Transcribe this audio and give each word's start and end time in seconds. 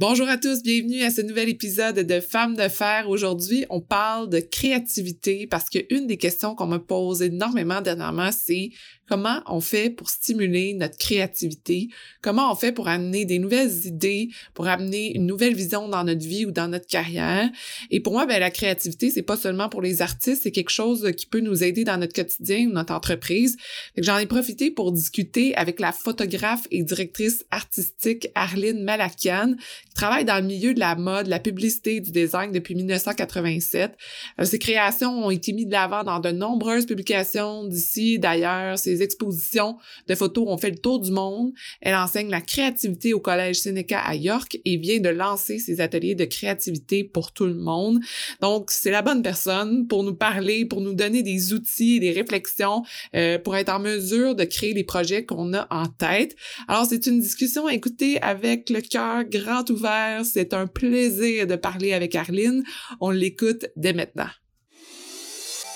Bonjour 0.00 0.30
à 0.30 0.38
tous, 0.38 0.62
bienvenue 0.62 1.02
à 1.02 1.10
ce 1.10 1.20
nouvel 1.20 1.50
épisode 1.50 1.96
de 1.96 2.20
Femmes 2.20 2.56
de 2.56 2.68
fer. 2.68 3.10
Aujourd'hui, 3.10 3.66
on 3.68 3.82
parle 3.82 4.30
de 4.30 4.40
créativité 4.40 5.46
parce 5.46 5.68
qu'une 5.68 6.06
des 6.06 6.16
questions 6.16 6.54
qu'on 6.54 6.68
me 6.68 6.78
pose 6.78 7.20
énormément 7.20 7.82
dernièrement, 7.82 8.30
c'est 8.32 8.70
comment 9.10 9.42
on 9.46 9.60
fait 9.60 9.90
pour 9.90 10.08
stimuler 10.08 10.72
notre 10.74 10.96
créativité, 10.96 11.88
comment 12.22 12.52
on 12.52 12.54
fait 12.54 12.70
pour 12.70 12.86
amener 12.86 13.24
des 13.24 13.40
nouvelles 13.40 13.84
idées, 13.84 14.28
pour 14.54 14.68
amener 14.68 15.16
une 15.16 15.26
nouvelle 15.26 15.54
vision 15.54 15.88
dans 15.88 16.04
notre 16.04 16.24
vie 16.24 16.46
ou 16.46 16.52
dans 16.52 16.68
notre 16.68 16.86
carrière? 16.86 17.50
Et 17.90 17.98
pour 17.98 18.12
moi, 18.12 18.26
ben, 18.26 18.38
la 18.38 18.52
créativité, 18.52 19.10
c'est 19.10 19.22
pas 19.22 19.36
seulement 19.36 19.68
pour 19.68 19.82
les 19.82 20.00
artistes, 20.00 20.44
c'est 20.44 20.52
quelque 20.52 20.70
chose 20.70 21.10
qui 21.16 21.26
peut 21.26 21.40
nous 21.40 21.64
aider 21.64 21.82
dans 21.82 21.96
notre 21.96 22.12
quotidien 22.12 22.68
ou 22.68 22.72
notre 22.72 22.94
entreprise. 22.94 23.56
J'en 23.96 24.16
ai 24.16 24.26
profité 24.26 24.70
pour 24.70 24.92
discuter 24.92 25.56
avec 25.56 25.80
la 25.80 25.90
photographe 25.90 26.68
et 26.70 26.84
directrice 26.84 27.44
artistique 27.50 28.28
Arlene 28.36 28.84
Malakian, 28.84 29.54
qui 29.88 29.94
travaille 29.94 30.24
dans 30.24 30.36
le 30.36 30.46
milieu 30.46 30.72
de 30.72 30.78
la 30.78 30.94
mode, 30.94 31.26
la 31.26 31.40
publicité, 31.40 31.98
du 31.98 32.12
design 32.12 32.52
depuis 32.52 32.76
1987. 32.76 33.92
Euh, 34.38 34.44
ses 34.44 34.60
créations 34.60 35.26
ont 35.26 35.30
été 35.30 35.52
mises 35.52 35.66
de 35.66 35.72
l'avant 35.72 36.04
dans 36.04 36.20
de 36.20 36.30
nombreuses 36.30 36.86
publications 36.86 37.64
d'ici, 37.64 38.20
d'ailleurs. 38.20 38.78
Expositions 39.02 39.76
de 40.08 40.14
photos 40.14 40.46
ont 40.48 40.58
fait 40.58 40.70
le 40.70 40.78
tour 40.78 41.00
du 41.00 41.10
monde. 41.10 41.52
Elle 41.80 41.94
enseigne 41.94 42.30
la 42.30 42.40
créativité 42.40 43.14
au 43.14 43.20
Collège 43.20 43.60
Seneca 43.60 44.00
à 44.00 44.14
York 44.14 44.58
et 44.64 44.76
vient 44.76 45.00
de 45.00 45.08
lancer 45.08 45.58
ses 45.58 45.80
ateliers 45.80 46.14
de 46.14 46.24
créativité 46.24 47.04
pour 47.04 47.32
tout 47.32 47.46
le 47.46 47.54
monde. 47.54 48.00
Donc, 48.40 48.70
c'est 48.70 48.90
la 48.90 49.02
bonne 49.02 49.22
personne 49.22 49.86
pour 49.86 50.02
nous 50.02 50.14
parler, 50.14 50.64
pour 50.64 50.80
nous 50.80 50.94
donner 50.94 51.22
des 51.22 51.52
outils, 51.52 52.00
des 52.00 52.12
réflexions, 52.12 52.82
euh, 53.14 53.38
pour 53.38 53.56
être 53.56 53.70
en 53.70 53.80
mesure 53.80 54.34
de 54.34 54.44
créer 54.44 54.74
les 54.74 54.84
projets 54.84 55.24
qu'on 55.24 55.54
a 55.54 55.66
en 55.70 55.86
tête. 55.86 56.36
Alors, 56.68 56.86
c'est 56.86 57.06
une 57.06 57.20
discussion 57.20 57.66
à 57.66 57.74
écouter 57.74 58.20
avec 58.22 58.70
le 58.70 58.80
cœur 58.80 59.24
grand 59.24 59.68
ouvert. 59.70 60.22
C'est 60.24 60.54
un 60.54 60.66
plaisir 60.66 61.46
de 61.46 61.56
parler 61.56 61.92
avec 61.92 62.14
Arline. 62.14 62.62
On 63.00 63.10
l'écoute 63.10 63.66
dès 63.76 63.92
maintenant. 63.92 64.39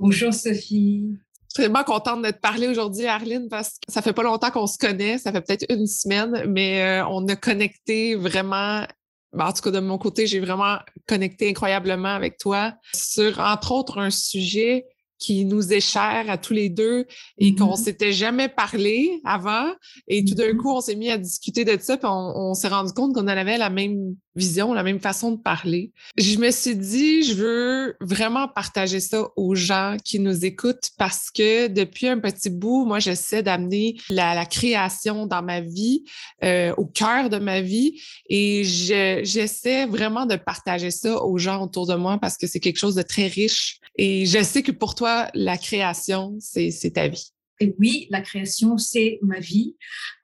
Bonjour 0.00 0.32
Sophie. 0.32 1.18
Je 1.50 1.60
suis 1.60 1.68
vraiment 1.68 1.84
contente 1.84 2.22
de 2.22 2.30
te 2.30 2.40
parler 2.40 2.68
aujourd'hui, 2.68 3.04
Arline, 3.04 3.48
parce 3.50 3.72
que 3.72 3.92
ça 3.92 4.00
fait 4.00 4.14
pas 4.14 4.22
longtemps 4.22 4.50
qu'on 4.50 4.66
se 4.66 4.78
connaît, 4.78 5.18
ça 5.18 5.30
fait 5.30 5.42
peut-être 5.42 5.66
une 5.68 5.86
semaine, 5.86 6.46
mais 6.48 6.82
euh, 6.82 7.06
on 7.10 7.28
a 7.28 7.36
connecté 7.36 8.14
vraiment. 8.14 8.86
Ben, 9.34 9.46
en 9.46 9.52
tout 9.52 9.60
cas, 9.60 9.70
de 9.70 9.78
mon 9.78 9.98
côté, 9.98 10.26
j'ai 10.26 10.40
vraiment 10.40 10.78
connecté 11.06 11.50
incroyablement 11.50 12.14
avec 12.14 12.38
toi 12.38 12.72
sur, 12.94 13.40
entre 13.40 13.72
autres, 13.72 13.98
un 13.98 14.08
sujet 14.08 14.86
qui 15.20 15.44
nous 15.44 15.72
est 15.72 15.80
cher 15.80 16.24
à 16.28 16.38
tous 16.38 16.54
les 16.54 16.70
deux 16.70 17.06
et 17.38 17.54
qu'on 17.54 17.74
mm-hmm. 17.74 17.84
s'était 17.84 18.12
jamais 18.12 18.48
parlé 18.48 19.20
avant. 19.24 19.70
Et 20.08 20.24
tout 20.24 20.34
d'un 20.34 20.52
mm-hmm. 20.52 20.56
coup, 20.56 20.70
on 20.70 20.80
s'est 20.80 20.96
mis 20.96 21.10
à 21.10 21.18
discuter 21.18 21.64
de 21.64 21.78
ça, 21.80 21.96
puis 21.96 22.08
on, 22.10 22.54
s'est 22.54 22.68
rendu 22.68 22.92
compte 22.92 23.14
qu'on 23.14 23.28
avait 23.28 23.58
la 23.58 23.70
même 23.70 24.16
vision, 24.34 24.72
la 24.72 24.82
même 24.82 25.00
façon 25.00 25.32
de 25.32 25.36
parler. 25.36 25.92
Je 26.16 26.38
me 26.38 26.50
suis 26.50 26.76
dit, 26.76 27.22
je 27.22 27.34
veux 27.34 27.96
vraiment 28.00 28.48
partager 28.48 29.00
ça 29.00 29.28
aux 29.36 29.54
gens 29.54 29.96
qui 30.02 30.18
nous 30.18 30.44
écoutent 30.44 30.90
parce 30.98 31.30
que 31.30 31.68
depuis 31.68 32.08
un 32.08 32.18
petit 32.18 32.50
bout, 32.50 32.86
moi, 32.86 32.98
j'essaie 32.98 33.42
d'amener 33.42 33.96
la, 34.08 34.46
création 34.46 35.26
dans 35.26 35.42
ma 35.42 35.60
vie, 35.60 36.04
euh, 36.42 36.72
au 36.76 36.86
cœur 36.86 37.28
de 37.28 37.38
ma 37.38 37.60
vie, 37.60 38.00
et 38.28 38.62
j'essaie 38.64 39.86
vraiment 39.86 40.24
de 40.24 40.36
partager 40.36 40.90
ça 40.90 41.22
aux 41.22 41.36
gens 41.36 41.62
autour 41.62 41.86
de 41.86 41.94
moi 41.94 42.18
parce 42.18 42.36
que 42.36 42.46
c'est 42.46 42.60
quelque 42.60 42.78
chose 42.78 42.94
de 42.94 43.02
très 43.02 43.26
riche. 43.26 43.79
Et 44.02 44.24
je 44.24 44.42
sais 44.42 44.62
que 44.62 44.72
pour 44.72 44.94
toi, 44.94 45.30
la 45.34 45.58
création, 45.58 46.38
c'est 46.40 46.72
ta 46.94 47.06
vie. 47.08 47.34
Oui, 47.78 48.06
la 48.08 48.22
création, 48.22 48.78
c'est 48.78 49.18
ma 49.20 49.40
vie. 49.40 49.76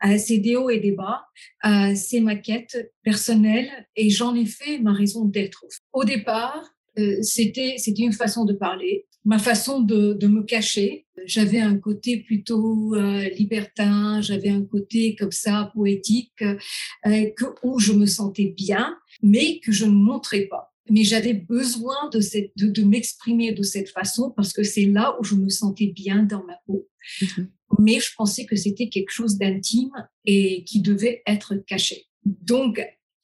Euh, 0.02 0.16
c'est 0.16 0.38
des 0.38 0.56
hauts 0.56 0.70
et 0.70 0.80
des 0.80 0.92
bas. 0.92 1.26
Euh, 1.66 1.92
c'est 1.94 2.20
ma 2.20 2.36
quête 2.36 2.90
personnelle 3.02 3.68
et 3.94 4.08
j'en 4.08 4.34
ai 4.34 4.46
fait 4.46 4.78
ma 4.78 4.94
raison 4.94 5.26
d'être. 5.26 5.66
Au 5.92 6.04
départ, 6.04 6.66
euh, 6.98 7.18
c'était 7.20 7.76
une 7.76 8.14
façon 8.14 8.46
de 8.46 8.54
parler, 8.54 9.04
ma 9.26 9.38
façon 9.38 9.82
de, 9.82 10.26
me 10.26 10.42
cacher. 10.42 11.04
J'avais 11.26 11.60
un 11.60 11.76
côté 11.76 12.16
plutôt 12.22 12.94
libertin, 13.36 14.22
j'avais 14.22 14.48
un 14.48 14.64
côté 14.64 15.16
comme 15.16 15.32
ça 15.32 15.70
poétique, 15.74 16.32
que, 16.38 17.44
où 17.62 17.78
je 17.78 17.92
me 17.92 18.06
sentais 18.06 18.54
bien, 18.56 18.96
mais 19.22 19.60
que 19.60 19.70
je 19.70 19.84
ne 19.84 19.90
montrais 19.90 20.46
pas 20.46 20.72
mais 20.90 21.04
j'avais 21.04 21.34
besoin 21.34 22.08
de, 22.12 22.20
cette, 22.20 22.52
de, 22.56 22.82
m'exprimer 22.82 23.52
de 23.52 23.62
cette 23.62 23.88
façon 23.88 24.32
parce 24.36 24.52
que 24.52 24.62
c'est 24.62 24.86
là 24.86 25.16
où 25.20 25.24
je 25.24 25.34
me 25.34 25.48
sentais 25.48 25.88
bien 25.88 26.22
dans 26.22 26.44
ma 26.44 26.58
peau. 26.66 26.88
Mhm. 27.20 27.50
Mais 27.80 28.00
je 28.00 28.10
pensais 28.16 28.46
que 28.46 28.56
c'était 28.56 28.88
quelque 28.88 29.10
chose 29.10 29.38
d'intime 29.38 29.92
et 30.24 30.64
qui 30.64 30.80
devait 30.80 31.22
être 31.26 31.54
caché. 31.66 32.06
Donc, 32.24 32.80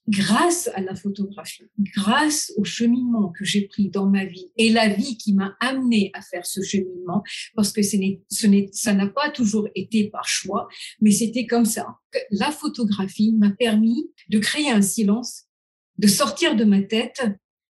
grâce 0.09 0.69
à 0.75 0.81
la 0.81 0.95
photographie, 0.95 1.69
grâce 1.79 2.53
au 2.57 2.65
cheminement 2.65 3.29
que 3.31 3.45
j'ai 3.45 3.69
pris 3.69 3.89
dans 3.89 4.07
ma 4.07 4.25
vie 4.25 4.51
et 4.57 4.71
la 4.71 4.89
vie 4.89 5.17
qui 5.17 5.33
m'a 5.33 5.57
amené 5.61 6.11
à 6.15 6.23
faire 6.23 6.45
ce 6.45 6.63
cheminement, 6.63 7.23
parce 7.55 7.73
que 7.73 7.83
ce 7.83 7.97
n'est, 7.97 8.21
ce 8.31 8.47
n'est, 8.47 8.69
ça 8.73 8.95
n'a 8.95 9.07
pas 9.07 9.31
toujours 9.31 9.69
été 9.75 10.09
par 10.11 10.27
choix, 10.27 10.69
mais 11.01 11.13
c'était 11.13 11.47
comme 11.47 11.65
ça. 11.65 11.87
La 12.31 12.51
photographie 12.51 13.33
m'a 13.33 13.51
permis 13.51 14.11
de 14.29 14.39
créer 14.39 14.71
un 14.71 14.83
silence, 14.83 15.45
de 15.99 16.09
sortir 16.09 16.57
de 16.57 16.65
ma 16.65 16.83
tête 16.83 17.23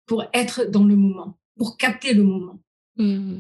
pour 0.05 0.23
être 0.33 0.65
dans 0.65 0.83
le 0.83 0.95
moment, 0.95 1.37
pour 1.57 1.77
capter 1.77 2.13
le 2.13 2.23
moment. 2.23 2.59
Mmh. 2.97 3.39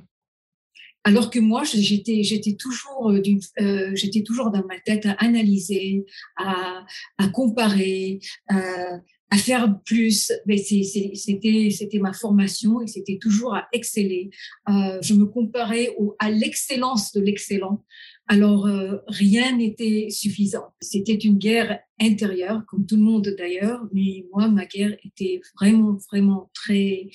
Alors 1.05 1.29
que 1.29 1.39
moi, 1.39 1.63
j'étais, 1.63 2.23
j'étais 2.23 2.55
toujours, 2.55 3.11
euh, 3.11 3.21
euh, 3.61 3.91
j'étais 3.93 4.23
toujours 4.23 4.49
dans 4.49 4.65
ma 4.65 4.79
tête 4.79 5.05
à 5.05 5.11
analyser, 5.19 6.03
à, 6.35 6.83
à 7.19 7.27
comparer, 7.27 8.19
à 8.49 9.37
faire 9.37 9.79
plus. 9.85 10.31
Mais 10.47 10.57
c'était, 10.57 11.69
c'était 11.69 11.99
ma 11.99 12.11
formation 12.11 12.81
et 12.81 12.87
c'était 12.87 13.19
toujours 13.21 13.53
à 13.53 13.67
exceller. 13.71 14.31
Euh, 14.67 14.97
je 15.01 15.13
me 15.13 15.25
comparais 15.25 15.93
au, 15.99 16.15
à 16.17 16.31
l'excellence 16.31 17.13
de 17.13 17.21
l'excellent. 17.21 17.83
Alors, 18.27 18.65
euh, 18.65 18.97
rien 19.07 19.55
n'était 19.55 20.07
suffisant. 20.09 20.73
C'était 20.81 21.13
une 21.13 21.37
guerre 21.37 21.79
intérieure, 22.01 22.63
comme 22.67 22.85
tout 22.85 22.95
le 22.95 23.03
monde 23.03 23.35
d'ailleurs, 23.37 23.81
mais 23.93 24.25
moi, 24.33 24.47
ma 24.47 24.65
guerre 24.65 24.95
était 25.03 25.41
vraiment, 25.59 25.97
vraiment 26.11 26.49
très, 26.53 27.09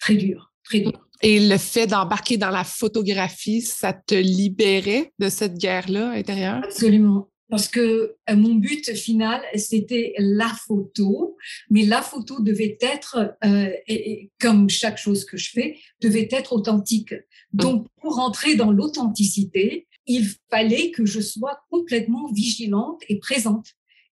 très 0.00 0.14
dure, 0.14 0.52
très 0.64 0.80
dure. 0.80 1.06
Et 1.20 1.40
le 1.40 1.58
fait 1.58 1.86
d'embarquer 1.86 2.36
dans 2.36 2.50
la 2.50 2.64
photographie, 2.64 3.60
ça 3.60 3.92
te 3.92 4.14
libérait 4.14 5.12
de 5.18 5.28
cette 5.28 5.58
guerre-là 5.58 6.10
intérieure? 6.10 6.60
Absolument. 6.64 7.28
Parce 7.50 7.68
que 7.68 8.16
euh, 8.28 8.36
mon 8.36 8.54
but 8.54 8.94
final, 8.94 9.40
c'était 9.54 10.12
la 10.18 10.54
photo, 10.66 11.36
mais 11.70 11.84
la 11.84 12.02
photo 12.02 12.40
devait 12.40 12.76
être, 12.80 13.34
euh, 13.44 13.70
et, 13.86 14.30
comme 14.38 14.68
chaque 14.68 14.98
chose 14.98 15.24
que 15.24 15.36
je 15.36 15.50
fais, 15.50 15.78
devait 16.02 16.28
être 16.30 16.52
authentique. 16.52 17.14
Donc, 17.52 17.86
pour 18.00 18.18
entrer 18.18 18.54
dans 18.54 18.70
l'authenticité, 18.70 19.87
il 20.08 20.26
fallait 20.50 20.90
que 20.90 21.04
je 21.04 21.20
sois 21.20 21.60
complètement 21.70 22.32
vigilante 22.32 23.02
et 23.08 23.18
présente. 23.18 23.68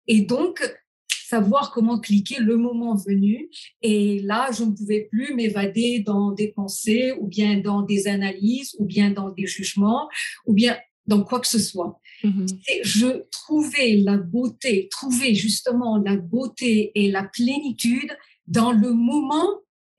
Et 0.07 0.21
donc, 0.21 0.63
savoir 1.09 1.73
comment 1.73 1.99
cliquer 1.99 2.39
le 2.39 2.57
moment 2.57 2.95
venu. 2.95 3.51
Et 3.83 4.21
là, 4.21 4.51
je 4.57 4.63
ne 4.63 4.71
pouvais 4.71 5.09
plus 5.11 5.35
m'évader 5.35 6.01
dans 6.01 6.31
des 6.31 6.49
pensées 6.49 7.13
ou 7.21 7.27
bien 7.27 7.59
dans 7.59 7.83
des 7.83 8.07
analyses 8.07 8.77
ou 8.79 8.85
bien 8.85 9.11
dans 9.11 9.31
des 9.31 9.47
jugements 9.47 10.09
ou 10.47 10.53
bien 10.53 10.77
dans 11.07 11.25
quoi 11.25 11.41
que 11.41 11.49
ce 11.49 11.59
soit. 11.59 12.01
Mm-hmm. 12.23 12.59
Et 12.69 12.81
je 12.85 13.25
trouvais 13.31 13.97
la 13.97 14.19
beauté, 14.19 14.89
trouvais 14.91 15.35
justement 15.35 15.99
la 15.99 16.17
beauté 16.17 16.93
et 16.95 17.11
la 17.11 17.25
plénitude 17.25 18.17
dans 18.47 18.71
le 18.71 18.93
moment 18.93 19.49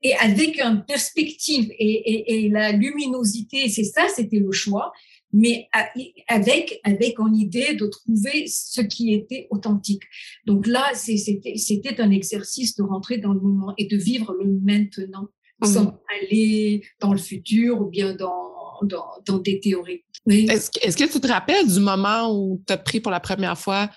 et 0.02 0.14
avec 0.14 0.58
une 0.60 0.84
perspective 0.86 1.70
et, 1.78 1.92
et, 2.12 2.44
et 2.44 2.48
la 2.48 2.72
luminosité. 2.72 3.68
C'est 3.68 3.84
ça, 3.84 4.06
c'était 4.14 4.38
le 4.38 4.52
choix 4.52 4.92
mais 5.32 5.68
avec, 6.28 6.80
avec 6.84 7.20
en 7.20 7.32
idée 7.32 7.74
de 7.74 7.86
trouver 7.86 8.46
ce 8.46 8.80
qui 8.80 9.14
était 9.14 9.46
authentique. 9.50 10.02
Donc 10.46 10.66
là, 10.66 10.92
c'était 10.94 12.00
un 12.00 12.10
exercice 12.10 12.74
de 12.76 12.82
rentrer 12.82 13.18
dans 13.18 13.32
le 13.32 13.40
moment 13.40 13.74
et 13.76 13.86
de 13.86 13.96
vivre 13.96 14.32
le 14.32 14.46
maintenant 14.62 15.28
mmh. 15.60 15.66
sans 15.66 16.00
aller 16.18 16.82
dans 17.00 17.12
le 17.12 17.18
futur 17.18 17.80
ou 17.80 17.86
bien 17.86 18.14
dans, 18.14 18.80
dans, 18.82 19.06
dans 19.26 19.38
des 19.38 19.60
théories. 19.60 20.04
Est-ce 20.26 20.96
que 20.96 21.10
tu 21.10 21.20
te 21.20 21.26
rappelles 21.26 21.66
du 21.66 21.80
moment 21.80 22.34
où 22.34 22.62
tu 22.66 22.72
as 22.72 22.78
pris 22.78 23.00
pour 23.00 23.12
la 23.12 23.20
première 23.20 23.58
fois 23.58 23.90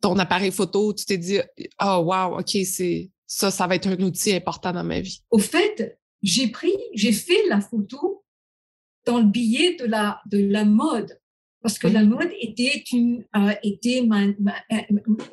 ton 0.00 0.16
appareil 0.18 0.52
photo, 0.52 0.94
tu 0.94 1.04
t'es 1.04 1.18
dit, 1.18 1.40
oh 1.82 2.04
wow, 2.04 2.38
OK, 2.38 2.56
c'est 2.64 3.10
ça, 3.26 3.50
ça 3.50 3.66
va 3.66 3.74
être 3.74 3.88
un 3.88 4.00
outil 4.00 4.32
important 4.32 4.72
dans 4.72 4.84
ma 4.84 5.00
vie? 5.00 5.20
Au 5.30 5.38
fait, 5.38 5.98
j'ai 6.22 6.48
pris, 6.48 6.72
j'ai 6.94 7.12
fait 7.12 7.48
la 7.48 7.60
photo 7.60 8.24
dans 9.08 9.18
le 9.18 9.24
billet 9.24 9.74
de 9.76 9.86
la, 9.86 10.20
de 10.26 10.38
la 10.38 10.64
mode. 10.64 11.18
Parce 11.62 11.78
que 11.78 11.88
la 11.88 12.04
mode 12.04 12.30
était, 12.40 12.84
une, 12.92 13.24
euh, 13.34 13.52
était 13.64 14.06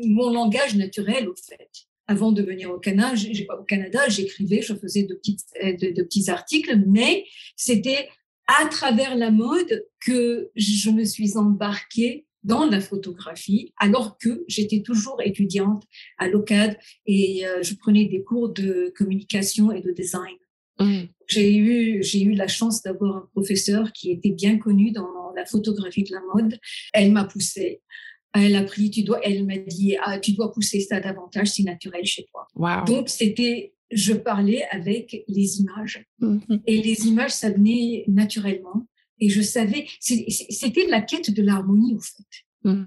mon 0.04 0.30
langage 0.32 0.76
naturel, 0.76 1.28
au 1.30 1.36
fait. 1.36 1.70
Avant 2.08 2.32
de 2.32 2.42
venir 2.42 2.72
au 2.72 2.80
Canada, 2.80 3.14
au 3.60 3.64
Canada, 3.64 4.00
j'écrivais, 4.08 4.62
je 4.62 4.74
faisais 4.76 5.04
de, 5.04 5.14
petites, 5.16 5.46
de, 5.62 5.92
de 5.92 6.04
petits 6.04 6.30
articles, 6.30 6.84
mais 6.88 7.26
c'était 7.56 8.08
à 8.48 8.66
travers 8.68 9.16
la 9.16 9.32
mode 9.32 9.86
que 10.00 10.52
je 10.56 10.90
me 10.92 11.04
suis 11.04 11.38
embarquée 11.38 12.26
dans 12.44 12.66
la 12.66 12.80
photographie, 12.80 13.74
alors 13.78 14.18
que 14.20 14.46
j'étais 14.48 14.82
toujours 14.84 15.20
étudiante 15.24 15.84
à 16.20 16.28
l'OCAD 16.28 16.78
et 17.08 17.46
euh, 17.46 17.64
je 17.64 17.74
prenais 17.74 18.06
des 18.06 18.24
cours 18.24 18.50
de 18.50 18.94
communication 18.96 19.72
et 19.72 19.82
de 19.82 19.92
design. 19.92 20.38
Mmh. 20.80 21.04
J'ai 21.28 21.56
eu, 21.56 22.04
j'ai 22.04 22.22
eu 22.22 22.34
la 22.34 22.48
chance 22.48 22.82
d'avoir 22.84 23.18
un 23.18 23.30
professeur 23.34 23.92
qui 23.94 24.12
était 24.12 24.32
bien 24.32 24.58
connu 24.58 24.92
dans 24.92 25.32
la 25.36 25.46
photographie 25.46 26.04
de 26.04 26.14
la 26.14 26.22
mode. 26.34 26.60
Elle 26.94 27.12
m'a 27.12 27.26
poussée. 27.26 27.82
Elle 28.34 28.56
a 28.56 28.64
pris, 28.64 28.90
tu 28.90 29.04
dois, 29.04 29.22
elle 29.24 29.46
m'a 29.46 29.58
dit, 29.58 29.96
ah, 30.04 30.20
tu 30.20 30.34
dois 30.34 30.52
pousser 30.52 30.82
ça 30.82 31.00
davantage, 31.00 31.48
c'est 31.48 31.64
naturel 31.64 32.06
chez 32.06 32.26
toi. 32.26 32.48
Donc, 32.86 33.08
c'était, 33.08 33.74
je 33.92 34.14
parlais 34.14 34.64
avec 34.72 35.24
les 35.28 35.62
images. 35.62 36.06
Mmh. 36.20 36.40
Et 36.68 36.82
les 36.82 37.08
images, 37.08 37.32
ça 37.32 37.50
venait 37.50 38.04
naturellement. 38.08 38.86
Et 39.20 39.30
je 39.30 39.42
savais, 39.42 39.88
c'était 40.00 40.88
la 40.90 41.02
quête 41.02 41.32
de 41.32 41.42
l'harmonie, 41.42 41.96
au 41.96 42.02
fait. 42.02 42.70
Mmh. 42.70 42.84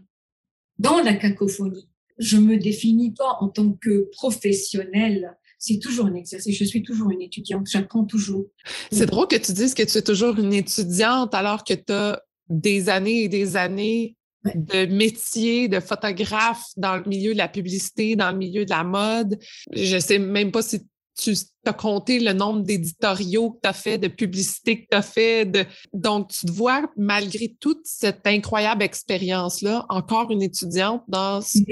Dans 0.79 1.01
la 1.01 1.15
cacophonie. 1.15 1.89
Je 2.19 2.37
me 2.37 2.59
définis 2.59 3.13
pas 3.13 3.37
en 3.41 3.49
tant 3.49 3.73
que 3.73 4.11
professionnelle 4.11 5.37
c'est 5.59 5.79
toujours 5.79 6.07
un 6.07 6.15
exercice. 6.15 6.57
Je 6.57 6.65
suis 6.65 6.83
toujours 6.83 7.11
une 7.11 7.23
étudiante, 7.23 7.67
j'apprends 7.69 8.05
toujours. 8.05 8.47
C'est 8.93 9.07
drôle 9.07 9.27
que 9.27 9.37
tu 9.37 9.53
dises 9.53 9.75
que 9.75 9.83
tu 9.83 9.99
es 9.99 10.03
toujours 10.03 10.39
une 10.39 10.53
étudiante 10.53 11.35
alors 11.35 11.65
que 11.65 11.75
tu 11.75 11.93
as 11.93 12.23
des 12.49 12.89
années 12.89 13.25
et 13.25 13.29
des 13.29 13.57
années 13.57 14.17
de 14.55 14.87
métier 14.87 15.69
de 15.69 15.81
photographe 15.81 16.65
dans 16.77 16.97
le 16.97 17.05
milieu 17.05 17.33
de 17.33 17.39
la 17.39 17.49
publicité, 17.49 18.15
dans 18.15 18.31
le 18.31 18.39
milieu 18.39 18.65
de 18.65 18.71
la 18.71 18.85
mode. 18.85 19.39
Je 19.73 19.99
sais 19.99 20.19
même 20.19 20.53
pas 20.53 20.63
si 20.63 20.81
tu 21.19 21.35
as 21.67 21.73
compté 21.73 22.21
le 22.21 22.33
nombre 22.33 22.63
d'éditoriaux 22.63 23.51
que 23.51 23.59
tu 23.65 23.69
as 23.69 23.73
fait, 23.73 23.99
de 23.99 24.07
publicités 24.07 24.83
que 24.83 24.87
tu 24.91 24.97
as 24.97 25.03
fait. 25.03 25.45
De... 25.45 25.67
Donc, 25.93 26.31
tu 26.31 26.47
te 26.47 26.53
vois, 26.53 26.89
malgré 26.97 27.57
toute 27.59 27.81
cette 27.83 28.25
incroyable 28.25 28.85
expérience-là, 28.85 29.85
encore 29.89 30.31
une 30.31 30.43
étudiante 30.43 31.03
dans 31.09 31.41
cette 31.41 31.65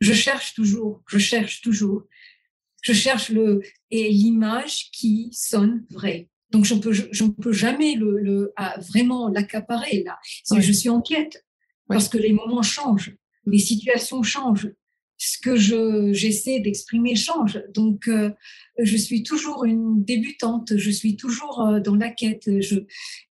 Je 0.00 0.12
cherche 0.12 0.54
toujours, 0.54 1.00
je 1.08 1.18
cherche 1.18 1.62
toujours 1.62 2.02
je 2.84 2.92
cherche 2.92 3.30
le 3.30 3.62
et 3.90 4.10
l'image 4.10 4.90
qui 4.92 5.30
sonne 5.32 5.84
vraie. 5.90 6.28
Donc 6.50 6.64
je 6.64 6.74
ne 6.74 6.80
peux 6.80 6.92
je, 6.92 7.24
peux 7.24 7.52
jamais 7.52 7.94
le, 7.94 8.18
le 8.18 8.52
vraiment 8.90 9.28
l'accaparer 9.28 10.04
là. 10.04 10.18
Je 10.56 10.72
suis 10.72 10.90
en 10.90 11.00
quête 11.00 11.44
parce 11.88 12.08
que 12.08 12.18
les 12.18 12.32
moments 12.32 12.62
changent, 12.62 13.16
les 13.46 13.58
situations 13.58 14.22
changent, 14.22 14.70
ce 15.16 15.38
que 15.38 15.56
je 15.56 16.12
j'essaie 16.12 16.60
d'exprimer 16.60 17.16
change. 17.16 17.62
Donc 17.74 18.06
euh, 18.06 18.30
je 18.78 18.96
suis 18.96 19.22
toujours 19.22 19.64
une 19.64 20.04
débutante, 20.04 20.76
je 20.76 20.90
suis 20.90 21.16
toujours 21.16 21.62
euh, 21.62 21.80
dans 21.80 21.96
la 21.96 22.10
quête. 22.10 22.60
Je, 22.60 22.80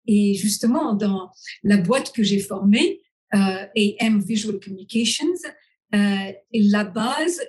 et 0.07 0.35
justement 0.35 0.95
dans 0.95 1.31
la 1.63 1.77
boîte 1.77 2.13
que 2.13 2.23
j'ai 2.23 2.41
formée, 2.41 3.01
euh, 3.35 3.67
AM 3.77 4.21
Visual 4.21 4.59
Communications, 4.61 5.27
euh, 5.95 6.33
la 6.53 6.85
base 6.85 7.41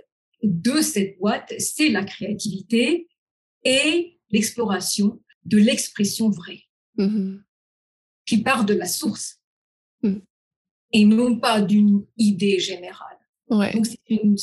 de 0.44 0.82
cette 0.82 1.18
boîte, 1.20 1.54
c'est 1.58 1.90
la 1.90 2.04
créativité 2.04 3.08
et 3.64 4.20
l'exploration 4.30 5.22
de 5.46 5.58
l'expression 5.58 6.30
vraie, 6.30 6.64
mm-hmm. 6.98 7.42
qui 8.26 8.38
part 8.40 8.66
de 8.66 8.74
la 8.74 8.86
source 8.86 9.40
mm. 10.02 10.18
et 10.92 11.06
non 11.06 11.40
pas 11.40 11.62
d'une 11.62 12.06
idée 12.18 12.60
générale. 12.60 13.18
Donc 13.50 13.86
c'est 13.86 14.00
une, 14.10 14.36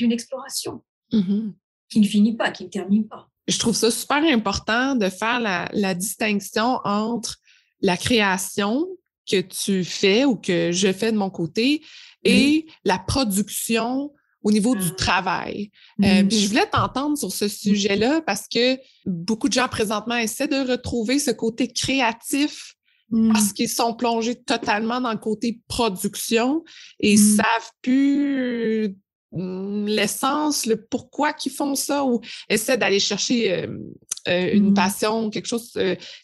une, 0.00 0.12
exploration 0.12 0.82
mm-hmm. 1.12 1.52
qui 1.88 2.00
ne 2.00 2.06
finit 2.06 2.36
pas, 2.36 2.50
qui 2.50 2.64
ne 2.64 2.68
termine 2.68 3.06
pas. 3.06 3.30
Je 3.46 3.58
trouve 3.58 3.76
ça 3.76 3.90
super 3.90 4.22
important 4.24 4.94
de 4.94 5.08
faire 5.08 5.40
la, 5.40 5.68
la 5.72 5.94
distinction 5.94 6.80
entre 6.84 7.38
la 7.80 7.96
création 7.96 8.86
que 9.30 9.40
tu 9.40 9.84
fais 9.84 10.24
ou 10.24 10.36
que 10.36 10.72
je 10.72 10.92
fais 10.92 11.12
de 11.12 11.16
mon 11.16 11.30
côté 11.30 11.82
et 12.24 12.66
la 12.84 12.98
production 12.98 14.12
au 14.42 14.52
niveau 14.52 14.74
du 14.74 14.88
ah. 14.90 14.94
travail. 14.96 15.70
Euh, 16.02 16.22
puis 16.24 16.38
je 16.38 16.48
voulais 16.48 16.68
t'entendre 16.70 17.18
sur 17.18 17.32
ce 17.32 17.48
sujet-là 17.48 18.20
parce 18.22 18.46
que 18.48 18.78
beaucoup 19.04 19.48
de 19.48 19.54
gens 19.54 19.68
présentement 19.68 20.16
essaient 20.16 20.48
de 20.48 20.70
retrouver 20.70 21.18
ce 21.18 21.30
côté 21.30 21.68
créatif 21.68 22.74
parce 23.10 23.50
mmh. 23.50 23.52
qu'ils 23.54 23.68
sont 23.68 23.94
plongés 23.94 24.34
totalement 24.34 25.00
dans 25.00 25.12
le 25.12 25.18
côté 25.18 25.60
production 25.66 26.62
et 27.00 27.16
mmh. 27.16 27.36
savent 27.36 27.70
plus 27.80 28.96
mmh, 29.32 29.86
l'essence, 29.86 30.66
le 30.66 30.76
pourquoi 30.76 31.32
qu'ils 31.32 31.52
font 31.52 31.74
ça 31.74 32.04
ou 32.04 32.20
essaient 32.50 32.76
d'aller 32.76 33.00
chercher 33.00 33.52
euh, 33.52 33.78
euh, 34.26 34.50
une 34.52 34.74
passion, 34.74 35.30
quelque 35.30 35.46
chose 35.46 35.72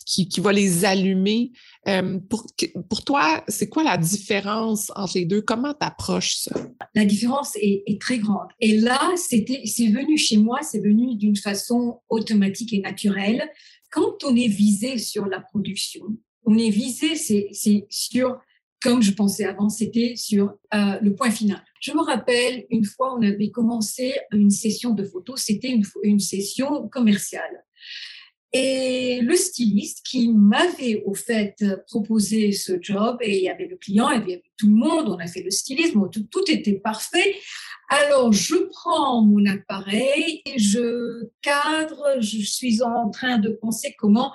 qui, 0.04 0.28
qui, 0.28 0.40
va 0.40 0.52
les 0.52 0.84
allumer. 0.84 1.52
pour, 2.28 2.46
pour 2.88 3.04
toi, 3.04 3.44
c'est 3.48 3.68
quoi 3.68 3.84
la 3.84 3.96
différence 3.96 4.90
entre 4.96 5.12
les 5.14 5.24
deux? 5.24 5.42
Comment 5.42 5.72
tu 5.72 5.86
approches 5.86 6.36
ça? 6.36 6.54
La 6.94 7.04
différence 7.04 7.56
est, 7.56 7.82
est 7.86 8.00
très 8.00 8.18
grande. 8.18 8.48
Et 8.60 8.78
là, 8.78 9.00
c'est 9.16 9.44
venu 9.46 10.16
chez 10.16 10.38
moi, 10.38 10.60
c'est 10.62 10.80
venu 10.80 11.14
d'une 11.16 11.36
façon 11.36 12.00
automatique 12.08 12.72
et 12.72 12.80
naturelle. 12.80 13.48
Quand 13.90 14.24
on 14.24 14.34
est 14.34 14.48
visé 14.48 14.98
sur 14.98 15.26
la 15.26 15.40
production, 15.40 16.04
on 16.44 16.58
est 16.58 16.70
visé, 16.70 17.16
c'est, 17.16 17.48
c'est 17.52 17.86
sur, 17.88 18.38
comme 18.82 19.02
je 19.02 19.12
pensais 19.12 19.44
avant, 19.44 19.68
c'était 19.68 20.14
sur 20.16 20.54
euh, 20.74 20.98
le 21.00 21.14
point 21.14 21.30
final. 21.30 21.62
Je 21.80 21.92
me 21.92 22.02
rappelle, 22.02 22.66
une 22.70 22.84
fois, 22.84 23.16
on 23.16 23.22
avait 23.22 23.50
commencé 23.50 24.14
une 24.32 24.50
session 24.50 24.90
de 24.90 25.04
photos, 25.04 25.40
c'était 25.40 25.70
une, 25.70 25.84
une 26.02 26.20
session 26.20 26.88
commerciale. 26.88 27.64
Et 28.56 29.20
le 29.20 29.34
styliste 29.34 30.06
qui 30.06 30.28
m'avait 30.28 31.02
au 31.06 31.14
fait 31.14 31.56
proposé 31.88 32.52
ce 32.52 32.80
job, 32.80 33.18
et 33.20 33.38
il 33.38 33.42
y 33.42 33.48
avait 33.48 33.66
le 33.66 33.76
client, 33.76 34.12
et 34.12 34.22
il 34.24 34.30
y 34.30 34.34
avait 34.34 34.44
tout 34.56 34.68
le 34.68 34.76
monde, 34.76 35.08
on 35.08 35.18
a 35.18 35.26
fait 35.26 35.42
le 35.42 35.50
stylisme, 35.50 36.08
tout, 36.08 36.44
était 36.48 36.78
parfait. 36.78 37.34
Alors 37.88 38.32
je 38.32 38.54
prends 38.70 39.22
mon 39.22 39.44
appareil 39.46 40.40
et 40.46 40.58
je 40.58 41.28
cadre, 41.42 42.20
je 42.20 42.38
suis 42.42 42.80
en 42.80 43.10
train 43.10 43.38
de 43.38 43.50
penser 43.50 43.94
comment 43.98 44.32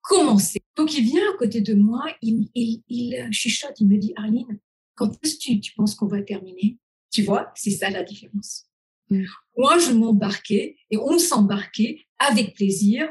commencer. 0.00 0.60
Donc 0.76 0.96
il 0.96 1.04
vient 1.04 1.22
à 1.34 1.36
côté 1.36 1.60
de 1.60 1.74
moi, 1.74 2.04
il, 2.22 3.28
chuchote, 3.32 3.80
il 3.80 3.88
me 3.88 3.98
dit 3.98 4.12
Arline, 4.16 4.60
quand 4.94 5.10
est-ce 5.24 5.34
que 5.34 5.60
tu, 5.60 5.72
penses 5.74 5.96
qu'on 5.96 6.06
va 6.06 6.22
terminer? 6.22 6.78
Tu 7.10 7.22
vois, 7.22 7.50
c'est 7.56 7.72
ça 7.72 7.90
la 7.90 8.04
différence. 8.04 8.66
Mm. 9.10 9.24
Moi, 9.56 9.78
je 9.78 9.92
m'embarquais 9.92 10.76
et 10.90 10.96
on 10.98 11.18
s'embarquait 11.18 12.06
avec 12.18 12.54
plaisir 12.54 13.08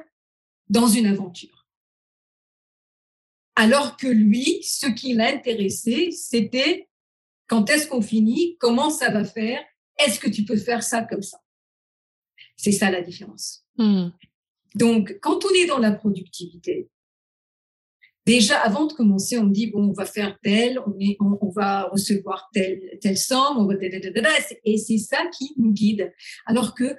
dans 0.70 0.88
une 0.88 1.06
aventure. 1.06 1.68
Alors 3.56 3.98
que 3.98 4.08
lui, 4.08 4.64
ce 4.64 4.88
qui 4.88 5.14
l'intéressait, 5.14 6.10
c'était 6.12 6.90
quand 7.48 7.70
est-ce 7.70 7.88
qu'on 7.88 8.02
finit, 8.02 8.58
comment 8.60 8.90
ça 8.90 9.12
va 9.12 9.24
faire, 9.24 9.64
est-ce 10.00 10.20
que 10.20 10.30
tu 10.30 10.44
peux 10.44 10.58
faire 10.58 10.82
ça 10.82 11.04
comme 11.04 11.22
ça? 11.22 11.38
C'est 12.58 12.72
ça 12.72 12.90
la 12.90 13.02
différence. 13.02 13.66
Hmm. 13.78 14.10
Donc, 14.76 15.20
quand 15.22 15.46
on 15.46 15.50
est 15.50 15.68
dans 15.68 15.78
la 15.78 15.92
productivité, 15.92 16.90
déjà 18.26 18.60
avant 18.60 18.86
de 18.86 18.94
commencer, 18.94 19.38
on 19.38 19.48
dit 19.48 19.68
bon, 19.68 19.90
on 19.90 19.94
va 19.94 20.06
faire 20.06 20.38
tel, 20.44 20.80
on, 20.86 20.98
est, 21.00 21.18
on, 21.20 21.50
va 21.50 21.84
recevoir 21.84 22.50
tel, 22.54 22.98
telle 23.02 23.18
somme, 23.18 23.58
on 23.58 23.66
va 23.66 23.76
et 24.64 24.78
c'est 24.78 24.98
ça 24.98 25.26
qui 25.38 25.54
nous 25.58 25.72
guide. 25.72 26.14
Alors 26.46 26.76
que 26.76 26.96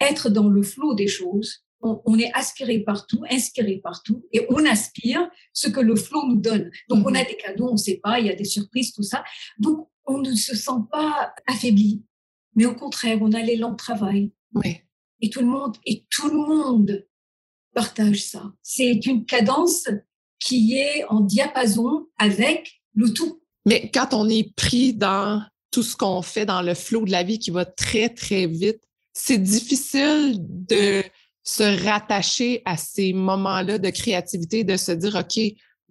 être 0.00 0.30
dans 0.30 0.48
le 0.48 0.62
flot 0.62 0.94
des 0.94 1.08
choses, 1.08 1.64
on, 1.80 2.18
est 2.18 2.32
aspiré 2.32 2.78
partout, 2.80 3.22
inspiré 3.30 3.78
partout, 3.82 4.24
et 4.32 4.46
on 4.48 4.64
aspire 4.64 5.28
ce 5.52 5.68
que 5.68 5.80
le 5.80 5.96
flot 5.96 6.26
nous 6.26 6.40
donne. 6.40 6.70
Donc, 6.88 7.06
on 7.06 7.14
a 7.14 7.20
mhm. 7.20 7.26
des 7.26 7.36
cadeaux, 7.36 7.68
on 7.68 7.72
ne 7.72 7.78
sait 7.78 8.00
pas, 8.02 8.20
il 8.20 8.26
y 8.26 8.30
a 8.30 8.34
des 8.34 8.44
surprises, 8.44 8.92
tout 8.92 9.02
ça. 9.02 9.22
Donc, 9.58 9.88
on 10.06 10.18
ne 10.18 10.34
se 10.34 10.56
sent 10.56 10.80
pas 10.90 11.34
affaibli, 11.46 12.02
mais 12.54 12.66
au 12.66 12.74
contraire, 12.74 13.18
on 13.20 13.32
a 13.32 13.42
l'élan 13.42 13.72
de 13.72 13.76
travail. 13.76 14.32
Et 15.20 15.30
tout 15.30 15.40
le 15.40 15.46
monde, 15.46 15.76
et 15.84 16.06
tout 16.10 16.28
le 16.28 16.36
monde 16.36 17.06
partage 17.74 18.24
ça. 18.24 18.52
C'est 18.62 19.04
une 19.06 19.24
cadence 19.24 19.88
qui 20.38 20.78
est 20.78 21.04
en 21.08 21.20
diapason 21.20 22.06
avec 22.18 22.80
le 22.94 23.12
tout. 23.12 23.40
Mais 23.66 23.90
quand 23.92 24.12
on 24.12 24.28
est 24.28 24.54
pris 24.54 24.94
dans 24.94 25.42
tout 25.70 25.82
ce 25.82 25.96
qu'on 25.96 26.22
fait 26.22 26.46
dans 26.46 26.62
le 26.62 26.74
flot 26.74 27.04
de 27.04 27.10
la 27.10 27.22
vie 27.22 27.38
qui 27.38 27.50
va 27.50 27.64
très, 27.64 28.08
très 28.08 28.46
vite, 28.46 28.80
c'est 29.12 29.38
difficile 29.38 30.38
de 30.40 31.02
se 31.42 31.84
rattacher 31.84 32.62
à 32.64 32.76
ces 32.76 33.12
moments-là 33.12 33.78
de 33.78 33.90
créativité, 33.90 34.64
de 34.64 34.76
se 34.76 34.92
dire, 34.92 35.16
OK, 35.16 35.40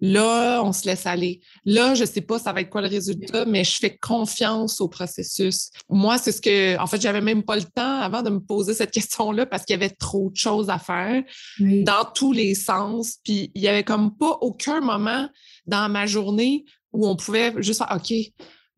Là, 0.00 0.62
on 0.62 0.72
se 0.72 0.86
laisse 0.86 1.06
aller. 1.06 1.40
Là, 1.64 1.94
je 1.94 2.04
sais 2.04 2.20
pas 2.20 2.38
ça 2.38 2.52
va 2.52 2.60
être 2.60 2.70
quoi 2.70 2.82
le 2.82 2.88
résultat, 2.88 3.44
mais 3.44 3.64
je 3.64 3.76
fais 3.76 3.96
confiance 3.96 4.80
au 4.80 4.88
processus. 4.88 5.70
Moi, 5.88 6.18
c'est 6.18 6.32
ce 6.32 6.40
que, 6.40 6.78
en 6.78 6.86
fait, 6.86 7.00
j'avais 7.00 7.20
même 7.20 7.42
pas 7.42 7.56
le 7.56 7.62
temps 7.62 8.00
avant 8.00 8.22
de 8.22 8.30
me 8.30 8.40
poser 8.40 8.74
cette 8.74 8.90
question-là 8.90 9.46
parce 9.46 9.64
qu'il 9.64 9.74
y 9.74 9.82
avait 9.82 9.94
trop 9.94 10.30
de 10.30 10.36
choses 10.36 10.68
à 10.68 10.78
faire 10.78 11.22
dans 11.58 12.04
tous 12.14 12.32
les 12.32 12.54
sens. 12.54 13.18
Puis 13.22 13.52
il 13.54 13.62
y 13.62 13.68
avait 13.68 13.84
comme 13.84 14.16
pas 14.16 14.38
aucun 14.40 14.80
moment 14.80 15.28
dans 15.66 15.88
ma 15.88 16.06
journée 16.06 16.64
où 16.92 17.06
on 17.06 17.16
pouvait 17.16 17.52
juste 17.62 17.78
faire, 17.78 17.96
OK, 17.96 18.12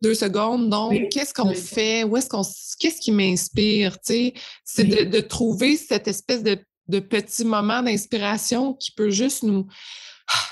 deux 0.02 0.14
secondes. 0.14 0.68
Donc, 0.68 1.08
qu'est-ce 1.10 1.32
qu'on 1.32 1.54
fait? 1.54 2.04
Où 2.04 2.16
est-ce 2.16 2.28
qu'on, 2.28 2.42
qu'est-ce 2.78 3.00
qui 3.00 3.12
m'inspire? 3.12 3.96
C'est 4.04 4.84
de, 4.84 5.20
trouver 5.20 5.76
cette 5.76 6.08
espèce 6.08 6.42
de, 6.42 6.58
de 6.88 7.00
petit 7.00 7.44
moment 7.44 7.82
d'inspiration 7.82 8.74
qui 8.74 8.92
peut 8.92 9.10
juste 9.10 9.42
nous, 9.42 9.66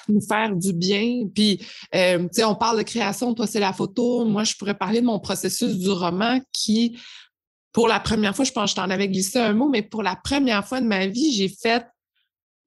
nous 0.09 0.21
faire 0.21 0.54
du 0.54 0.73
bien. 0.73 1.26
Puis, 1.35 1.61
euh, 1.95 2.19
tu 2.25 2.28
sais, 2.33 2.45
on 2.45 2.54
parle 2.54 2.78
de 2.78 2.83
création, 2.83 3.35
toi, 3.35 3.47
c'est 3.47 3.61
la 3.61 3.73
photo. 3.73 4.25
Moi, 4.25 4.45
je 4.45 4.54
pourrais 4.54 4.76
parler 4.76 5.00
de 5.00 5.07
mon 5.07 5.19
processus 5.21 5.76
du 5.76 5.90
roman 5.90 6.40
qui, 6.52 6.99
pour 7.73 7.88
la 7.88 8.00
première 8.00 8.35
fois, 8.37 8.45
je 8.45 8.52
pense 8.52 8.73
que 8.73 8.81
je 8.81 8.83
t'en 8.83 8.90
avais 8.90 9.09
glissé 9.09 9.38
un 9.38 9.52
mot, 9.52 9.69
mais 9.69 9.83
pour 9.83 10.02
la 10.02 10.16
première 10.16 10.66
fois 10.66 10.81
de 10.81 10.87
ma 10.87 11.07
vie, 11.07 11.33
j'ai 11.33 11.49
fait, 11.49 11.85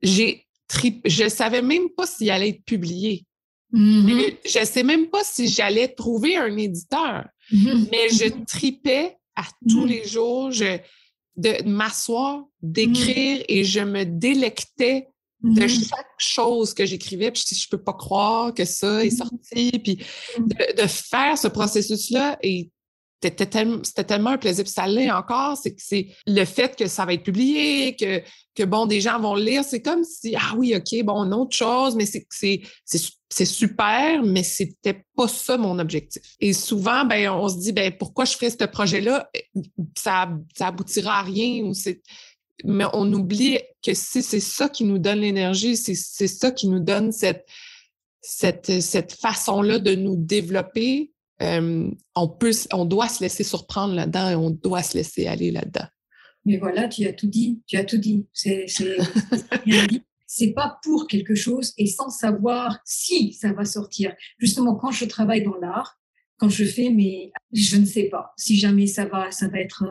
j'ai 0.02 0.44
je 1.06 1.30
savais 1.30 1.62
même 1.62 1.90
pas 1.96 2.06
s'il 2.06 2.30
allait 2.30 2.50
être 2.50 2.66
publié. 2.66 3.26
Mm-hmm. 3.74 4.38
Je 4.46 4.60
ne 4.60 4.66
sais 4.66 4.84
même 4.84 5.08
pas 5.08 5.24
si 5.24 5.48
j'allais 5.48 5.88
trouver 5.88 6.36
un 6.36 6.56
éditeur, 6.58 7.26
mm-hmm. 7.52 7.88
mais 7.92 8.10
je 8.10 8.46
tripais 8.46 9.18
à 9.36 9.44
tous 9.70 9.86
mm-hmm. 9.86 9.88
les 9.88 10.08
jours 10.08 10.52
je, 10.52 10.78
de 11.36 11.64
m'asseoir, 11.64 12.44
d'écrire 12.62 13.44
et 13.48 13.64
je 13.64 13.80
me 13.80 14.04
délectais 14.04 15.08
de 15.44 15.62
mm-hmm. 15.62 15.90
chaque 15.90 16.14
chose 16.18 16.74
que 16.74 16.86
j'écrivais, 16.86 17.32
puis 17.32 17.44
je, 17.50 17.70
peux 17.70 17.82
pas 17.82 17.94
croire 17.94 18.54
que 18.54 18.66
ça 18.66 19.04
est 19.04 19.10
mm-hmm. 19.10 19.18
sorti, 19.18 19.72
puis 19.80 19.98
de, 20.40 20.82
de 20.82 20.88
faire 20.88 21.38
ce 21.38 21.48
processus-là 21.48 22.38
et 22.42 22.72
c'était 23.22 23.48
tellement, 23.48 23.82
tellement, 23.82 24.30
un 24.32 24.38
plaisir. 24.38 24.64
Puis 24.64 24.74
ça 24.74 24.88
l'est 24.88 25.10
encore, 25.10 25.58
c'est 25.58 25.72
que 25.72 25.82
c'est 25.82 26.10
le 26.28 26.46
fait 26.46 26.76
que 26.76 26.88
ça 26.88 27.06
va 27.06 27.14
être 27.14 27.24
publié, 27.24 27.96
que, 27.96 28.22
que 28.56 28.64
bon, 28.64 28.86
des 28.86 29.02
gens 29.02 29.20
vont 29.20 29.36
le 29.36 29.42
lire. 29.42 29.64
C'est 29.64 29.82
comme 29.82 30.04
si, 30.04 30.36
ah 30.36 30.54
oui, 30.56 30.76
OK, 30.76 31.04
bon, 31.04 31.24
une 31.24 31.34
autre 31.34 31.56
chose, 31.56 31.96
mais 31.96 32.06
c'est 32.06 33.46
super, 33.46 34.22
mais 34.24 34.44
c'était 34.44 35.04
pas 35.16 35.28
ça 35.28 35.58
mon 35.58 35.80
objectif. 35.80 36.22
Et 36.40 36.54
souvent, 36.54 37.06
ben, 37.06 37.32
on 37.32 37.50
se 37.50 37.58
dit, 37.58 37.72
ben, 37.72 37.92
pourquoi 37.98 38.26
je 38.26 38.34
ferais 38.34 38.52
ce 38.52 38.66
projet-là? 38.66 39.30
Ça, 39.98 40.30
ça 40.56 40.68
aboutira 40.68 41.20
à 41.20 41.24
rien. 41.24 41.64
Ou 41.64 41.74
mais 42.64 42.86
on 42.94 43.12
oublie 43.14 43.60
que 43.84 43.94
si 43.94 44.22
c'est 44.22 44.40
ça 44.40 44.70
qui 44.70 44.84
nous 44.84 45.00
donne 45.00 45.20
l'énergie, 45.20 45.78
c'est 45.78 45.96
ça 46.28 46.52
qui 46.52 46.68
nous 46.68 46.80
donne 46.80 47.12
cette, 47.12 47.46
cette, 48.22 48.82
cette 48.82 49.14
façon-là 49.14 49.80
de 49.80 49.96
nous 49.96 50.16
développer, 50.16 51.12
euh, 51.42 51.90
on, 52.16 52.28
peut, 52.28 52.52
on 52.74 52.86
doit 52.86 53.10
se 53.10 53.22
laisser 53.22 53.44
surprendre 53.44 53.94
là-dedans 53.94 54.30
et 54.30 54.36
on 54.36 54.50
doit 54.50 54.84
se 54.84 54.98
laisser 54.98 55.28
aller 55.28 55.52
là-dedans. 55.52 55.86
Mais 56.46 56.58
voilà, 56.58 56.88
tu 56.88 57.06
as 57.06 57.14
tout 57.14 57.28
dit, 57.28 57.62
tu 57.68 57.78
as 57.78 57.84
tout 57.84 57.98
dit. 57.98 58.26
C'est 58.34 58.66
c'est 60.26 60.52
pas 60.56 60.80
pour 60.82 61.08
quelque 61.08 61.36
chose 61.36 61.74
et 61.78 61.88
sans 61.88 62.10
savoir 62.10 62.80
si 62.86 63.34
ça 63.34 63.52
va 63.52 63.66
sortir. 63.66 64.14
Justement, 64.40 64.76
quand 64.76 64.92
je 64.92 65.06
travaille 65.06 65.44
dans 65.44 65.58
l'art, 65.58 66.00
quand 66.38 66.50
je 66.50 66.66
fais 66.66 66.90
mais 66.90 67.32
je 67.52 67.78
ne 67.78 67.86
sais 67.86 68.06
pas 68.06 68.34
si 68.38 68.58
jamais 68.58 68.88
ça 68.88 69.06
va, 69.06 69.32
ça 69.32 69.48
va 69.48 69.60
être, 69.60 69.84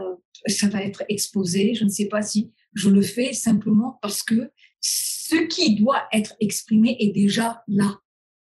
ça 0.46 0.68
va 0.68 0.82
être 0.82 1.02
exposé. 1.08 1.74
Je 1.74 1.84
ne 1.84 1.88
sais 1.88 2.06
pas 2.06 2.22
si 2.22 2.52
je 2.74 2.88
le 2.88 3.02
fais 3.02 3.32
simplement 3.32 3.98
parce 4.02 4.22
que 4.22 4.50
ce 4.80 5.36
qui 5.48 5.74
doit 5.74 6.04
être 6.12 6.34
exprimé 6.40 6.96
est 7.00 7.12
déjà 7.12 7.62
là. 7.68 7.98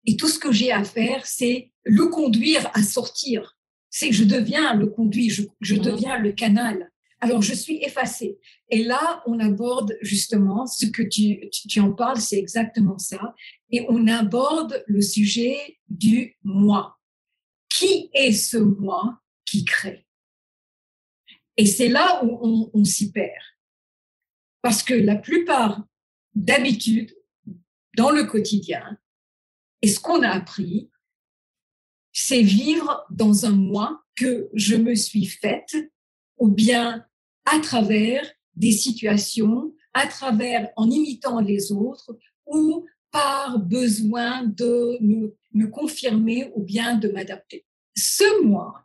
Et 0.04 0.16
tout 0.16 0.28
ce 0.28 0.38
que 0.38 0.52
j'ai 0.52 0.72
à 0.72 0.84
faire, 0.84 1.26
c'est 1.26 1.72
le 1.84 2.06
conduire 2.06 2.70
à 2.74 2.82
sortir. 2.82 3.56
C'est 3.90 4.10
que 4.10 4.14
je 4.14 4.24
deviens 4.24 4.74
le 4.74 4.86
conduit, 4.86 5.30
je, 5.30 5.42
je 5.60 5.76
deviens 5.76 6.18
le 6.18 6.32
canal. 6.32 6.90
Alors, 7.20 7.40
je 7.40 7.54
suis 7.54 7.78
effacée. 7.82 8.38
Et 8.68 8.84
là, 8.84 9.22
on 9.26 9.40
aborde 9.40 9.96
justement 10.02 10.66
ce 10.66 10.86
que 10.86 11.02
tu, 11.02 11.48
tu, 11.50 11.66
tu 11.66 11.80
en 11.80 11.92
parles, 11.92 12.20
c'est 12.20 12.38
exactement 12.38 12.98
ça. 12.98 13.34
Et 13.70 13.86
on 13.88 14.06
aborde 14.06 14.84
le 14.86 15.00
sujet 15.00 15.56
du 15.88 16.36
moi. 16.44 16.95
Qui 17.76 18.08
est 18.14 18.32
ce 18.32 18.56
moi 18.56 19.20
qui 19.44 19.66
crée? 19.66 20.06
Et 21.58 21.66
c'est 21.66 21.88
là 21.88 22.24
où 22.24 22.70
on, 22.72 22.84
s'y 22.84 23.12
perd. 23.12 23.42
Parce 24.62 24.82
que 24.82 24.94
la 24.94 25.16
plupart 25.16 25.84
d'habitude, 26.34 27.14
dans 27.94 28.10
le 28.10 28.24
quotidien, 28.24 28.98
et 29.82 29.88
ce 29.88 30.00
qu'on 30.00 30.22
a 30.22 30.30
appris, 30.30 30.90
c'est 32.12 32.40
vivre 32.40 33.04
dans 33.10 33.44
un 33.44 33.52
moi 33.52 34.02
que 34.14 34.48
je 34.54 34.76
me 34.76 34.94
suis 34.94 35.26
faite, 35.26 35.76
ou 36.38 36.48
bien 36.48 37.06
à 37.44 37.60
travers 37.60 38.26
des 38.54 38.72
situations, 38.72 39.74
à 39.92 40.06
travers 40.06 40.70
en 40.76 40.90
imitant 40.90 41.40
les 41.40 41.72
autres, 41.72 42.18
ou 42.46 42.86
par 43.16 43.58
besoin 43.58 44.44
de 44.44 44.98
me, 45.00 45.34
me 45.54 45.66
confirmer 45.68 46.52
ou 46.54 46.62
bien 46.62 46.96
de 46.96 47.08
m'adapter. 47.08 47.64
Ce 47.96 48.42
moi 48.44 48.84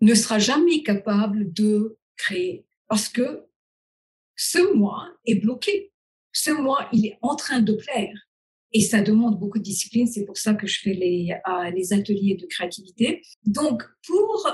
ne 0.00 0.14
sera 0.14 0.38
jamais 0.38 0.82
capable 0.82 1.52
de 1.52 1.98
créer 2.16 2.64
parce 2.88 3.10
que 3.10 3.44
ce 4.34 4.74
moi 4.74 5.10
est 5.26 5.34
bloqué. 5.34 5.92
Ce 6.32 6.50
moi, 6.50 6.88
il 6.92 7.06
est 7.06 7.18
en 7.20 7.36
train 7.36 7.60
de 7.60 7.74
plaire. 7.74 8.16
Et 8.72 8.80
ça 8.80 9.02
demande 9.02 9.38
beaucoup 9.38 9.58
de 9.58 9.62
discipline. 9.62 10.06
C'est 10.06 10.24
pour 10.24 10.38
ça 10.38 10.54
que 10.54 10.66
je 10.66 10.80
fais 10.80 10.94
les, 10.94 11.36
euh, 11.46 11.70
les 11.70 11.92
ateliers 11.92 12.36
de 12.36 12.46
créativité. 12.46 13.22
Donc, 13.44 13.84
pour 14.06 14.48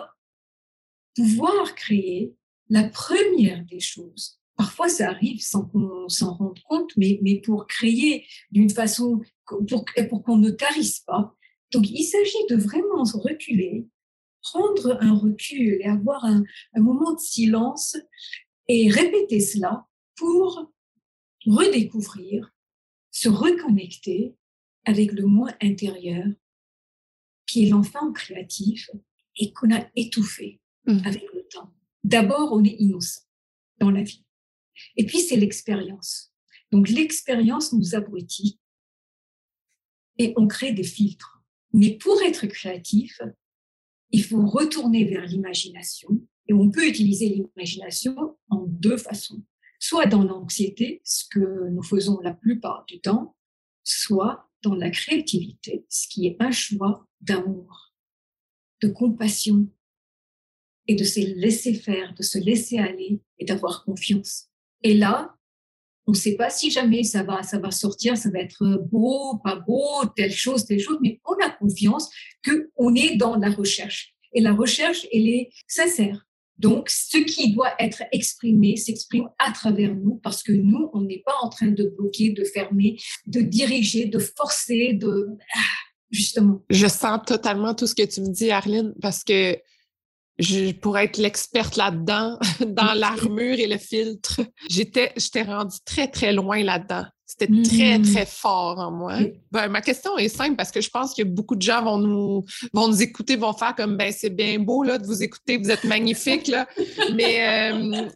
pouvoir 1.14 1.74
créer, 1.76 2.34
la 2.68 2.88
première 2.88 3.64
des 3.64 3.80
choses, 3.80 4.39
parfois 4.56 4.88
ça 4.88 5.08
arrive 5.08 5.40
sans 5.40 5.64
qu'on 5.66 6.08
s'en 6.08 6.34
rende 6.34 6.58
compte, 6.68 6.90
mais, 6.96 7.18
mais 7.22 7.40
pour 7.40 7.66
créer 7.66 8.26
d'une 8.50 8.70
façon, 8.70 9.20
pour, 9.46 9.84
pour 10.08 10.22
qu'on 10.22 10.36
ne 10.36 10.50
tarisse 10.50 11.00
pas. 11.00 11.34
Donc, 11.72 11.88
il 11.88 12.04
s'agit 12.04 12.46
de 12.48 12.56
vraiment 12.56 13.04
reculer, 13.04 13.86
prendre 14.42 14.98
un 15.00 15.14
recul 15.14 15.78
et 15.80 15.86
avoir 15.86 16.24
un, 16.24 16.42
un 16.74 16.80
moment 16.80 17.12
de 17.12 17.20
silence 17.20 17.96
et 18.68 18.90
répéter 18.90 19.40
cela 19.40 19.86
pour 20.16 20.72
redécouvrir, 21.46 22.52
se 23.10 23.28
reconnecter 23.28 24.34
avec 24.84 25.12
le 25.12 25.26
moi 25.26 25.50
intérieur 25.60 26.26
qui 27.46 27.66
est 27.66 27.70
l'enfant 27.70 28.12
créatif 28.12 28.90
et 29.36 29.52
qu'on 29.52 29.74
a 29.74 29.84
étouffé 29.96 30.60
mmh. 30.86 30.98
avec 31.04 31.24
le 31.34 31.46
temps. 31.48 31.72
D'abord, 32.04 32.52
on 32.52 32.64
est 32.64 32.76
innocent 32.78 33.22
dans 33.78 33.90
la 33.90 34.02
vie. 34.02 34.24
Et 34.96 35.06
puis, 35.06 35.20
c'est 35.20 35.36
l'expérience. 35.36 36.32
Donc, 36.70 36.88
l'expérience 36.88 37.72
nous 37.72 37.94
abrutit 37.94 38.60
et 40.18 40.34
on 40.36 40.46
crée 40.46 40.72
des 40.72 40.84
filtres. 40.84 41.42
Mais 41.72 41.96
pour 41.96 42.20
être 42.22 42.46
créatif, 42.46 43.20
il 44.10 44.24
faut 44.24 44.44
retourner 44.44 45.04
vers 45.04 45.24
l'imagination 45.24 46.10
et 46.48 46.52
on 46.52 46.70
peut 46.70 46.86
utiliser 46.86 47.28
l'imagination 47.28 48.36
en 48.48 48.66
deux 48.66 48.96
façons. 48.96 49.42
Soit 49.78 50.06
dans 50.06 50.24
l'anxiété, 50.24 51.00
ce 51.04 51.24
que 51.30 51.68
nous 51.70 51.82
faisons 51.82 52.20
la 52.20 52.34
plupart 52.34 52.84
du 52.86 53.00
temps, 53.00 53.36
soit 53.84 54.50
dans 54.62 54.74
la 54.74 54.90
créativité, 54.90 55.86
ce 55.88 56.06
qui 56.08 56.26
est 56.26 56.36
un 56.40 56.50
choix 56.50 57.06
d'amour, 57.20 57.94
de 58.82 58.88
compassion 58.88 59.68
et 60.86 60.94
de 60.94 61.04
se 61.04 61.20
laisser 61.20 61.72
faire, 61.72 62.14
de 62.14 62.22
se 62.22 62.38
laisser 62.38 62.78
aller 62.78 63.22
et 63.38 63.44
d'avoir 63.44 63.84
confiance. 63.84 64.49
Et 64.82 64.94
là, 64.94 65.34
on 66.06 66.12
ne 66.12 66.16
sait 66.16 66.34
pas 66.34 66.50
si 66.50 66.70
jamais 66.70 67.04
ça 67.04 67.22
va, 67.22 67.42
sortir, 67.70 68.16
ça 68.16 68.30
va 68.30 68.40
être 68.40 68.82
beau, 68.90 69.38
pas 69.44 69.56
beau, 69.56 70.04
telle 70.16 70.32
chose, 70.32 70.64
telle 70.64 70.80
chose, 70.80 70.98
mais 71.00 71.20
on 71.24 71.34
a 71.44 71.50
confiance 71.50 72.10
que 72.42 72.70
on 72.76 72.94
est 72.94 73.16
dans 73.16 73.36
la 73.36 73.50
recherche. 73.50 74.14
Et 74.32 74.40
la 74.40 74.52
recherche, 74.52 75.06
elle 75.12 75.28
est 75.28 75.50
sincère. 75.68 76.26
Donc, 76.58 76.90
ce 76.90 77.16
qui 77.18 77.54
doit 77.54 77.72
être 77.78 78.02
exprimé 78.12 78.76
s'exprime 78.76 79.28
à 79.38 79.50
travers 79.52 79.94
nous 79.94 80.16
parce 80.16 80.42
que 80.42 80.52
nous, 80.52 80.90
on 80.92 81.00
n'est 81.02 81.22
pas 81.24 81.34
en 81.42 81.48
train 81.48 81.68
de 81.68 81.84
bloquer, 81.96 82.30
de 82.30 82.44
fermer, 82.44 82.98
de 83.26 83.40
diriger, 83.40 84.06
de 84.06 84.18
forcer, 84.18 84.92
de... 84.92 85.28
Ah, 85.54 85.60
justement. 86.10 86.62
Je 86.68 86.86
sens 86.86 87.20
totalement 87.26 87.74
tout 87.74 87.86
ce 87.86 87.94
que 87.94 88.04
tu 88.04 88.20
me 88.20 88.28
dis, 88.28 88.50
Arline, 88.50 88.94
parce 89.00 89.24
que 89.24 89.56
je 90.40 90.72
pourrais 90.72 91.04
être 91.04 91.18
l'experte 91.18 91.76
là-dedans, 91.76 92.38
dans 92.66 92.94
l'armure 92.94 93.58
et 93.58 93.66
le 93.66 93.78
filtre. 93.78 94.40
J'étais, 94.68 95.12
j'étais 95.16 95.42
rendue 95.42 95.78
très, 95.84 96.08
très 96.08 96.32
loin 96.32 96.62
là-dedans. 96.62 97.04
C'était 97.26 97.46
très, 97.62 97.98
mmh. 97.98 98.12
très 98.12 98.26
fort 98.26 98.80
en 98.80 98.90
moi. 98.90 99.18
Ben, 99.52 99.68
ma 99.68 99.80
question 99.82 100.18
est 100.18 100.28
simple 100.28 100.56
parce 100.56 100.72
que 100.72 100.80
je 100.80 100.90
pense 100.90 101.14
que 101.14 101.22
beaucoup 101.22 101.54
de 101.54 101.62
gens 101.62 101.84
vont 101.84 101.98
nous, 101.98 102.44
vont 102.72 102.88
nous 102.88 103.02
écouter, 103.02 103.36
vont 103.36 103.52
faire 103.52 103.76
comme 103.76 103.96
ben 103.96 104.12
c'est 104.12 104.30
bien 104.30 104.58
beau 104.58 104.82
là, 104.82 104.98
de 104.98 105.06
vous 105.06 105.22
écouter, 105.22 105.56
vous 105.56 105.70
êtes 105.70 105.84
magnifique, 105.84 106.48
là. 106.48 106.66
Mais, 107.14 107.72
euh, 107.72 108.08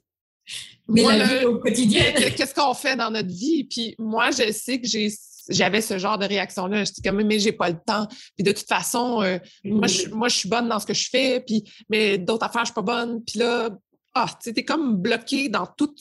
Mais 0.89 1.03
la 1.03 1.39
vie 1.39 1.45
au 1.47 1.59
quotidien. 1.59 2.13
Qu'est-ce 2.13 2.55
qu'on 2.55 2.75
fait 2.75 2.97
dans 2.97 3.11
notre 3.11 3.29
vie? 3.29 3.65
Puis 3.65 3.95
moi, 3.99 4.31
je 4.31 4.53
sais 4.53 4.81
que 4.81 4.87
j'ai 4.87 5.11
j'avais 5.49 5.81
ce 5.81 5.99
genre 5.99 6.19
de 6.19 6.27
réaction-là. 6.27 6.85
J'étais 6.85 7.09
comme, 7.09 7.23
mais 7.23 7.39
j'ai 7.39 7.53
pas 7.53 7.69
le 7.69 7.79
temps. 7.79 8.07
Puis 8.37 8.45
de 8.45 8.53
toute 8.53 8.67
façon, 8.67 9.23
euh, 9.23 9.39
moi, 9.65 9.87
je, 9.87 10.09
moi, 10.09 10.29
je 10.29 10.37
suis 10.37 10.49
bonne 10.49 10.69
dans 10.69 10.79
ce 10.79 10.87
que 10.87 10.95
je 10.95 11.09
fais, 11.11 11.41
puis, 11.41 11.65
mais 11.89 12.19
d'autres 12.19 12.47
affaires, 12.47 12.63
je 12.63 12.67
suis 12.67 12.75
pas 12.75 12.83
bonne. 12.83 13.23
Puis 13.25 13.39
là, 13.39 13.71
ah, 14.15 14.27
tu 14.43 14.51
es 14.51 14.65
comme 14.65 14.97
bloqué 14.97 15.49
dans 15.49 15.67
toute 15.67 15.99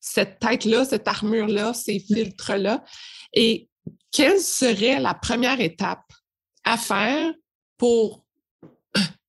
cette 0.00 0.38
tête-là, 0.38 0.84
cette 0.84 1.08
armure-là, 1.08 1.74
ces 1.74 1.98
filtres-là. 1.98 2.84
Et 3.32 3.68
quelle 4.10 4.40
serait 4.40 5.00
la 5.00 5.14
première 5.14 5.60
étape 5.60 6.04
à 6.64 6.76
faire 6.76 7.32
pour 7.78 8.24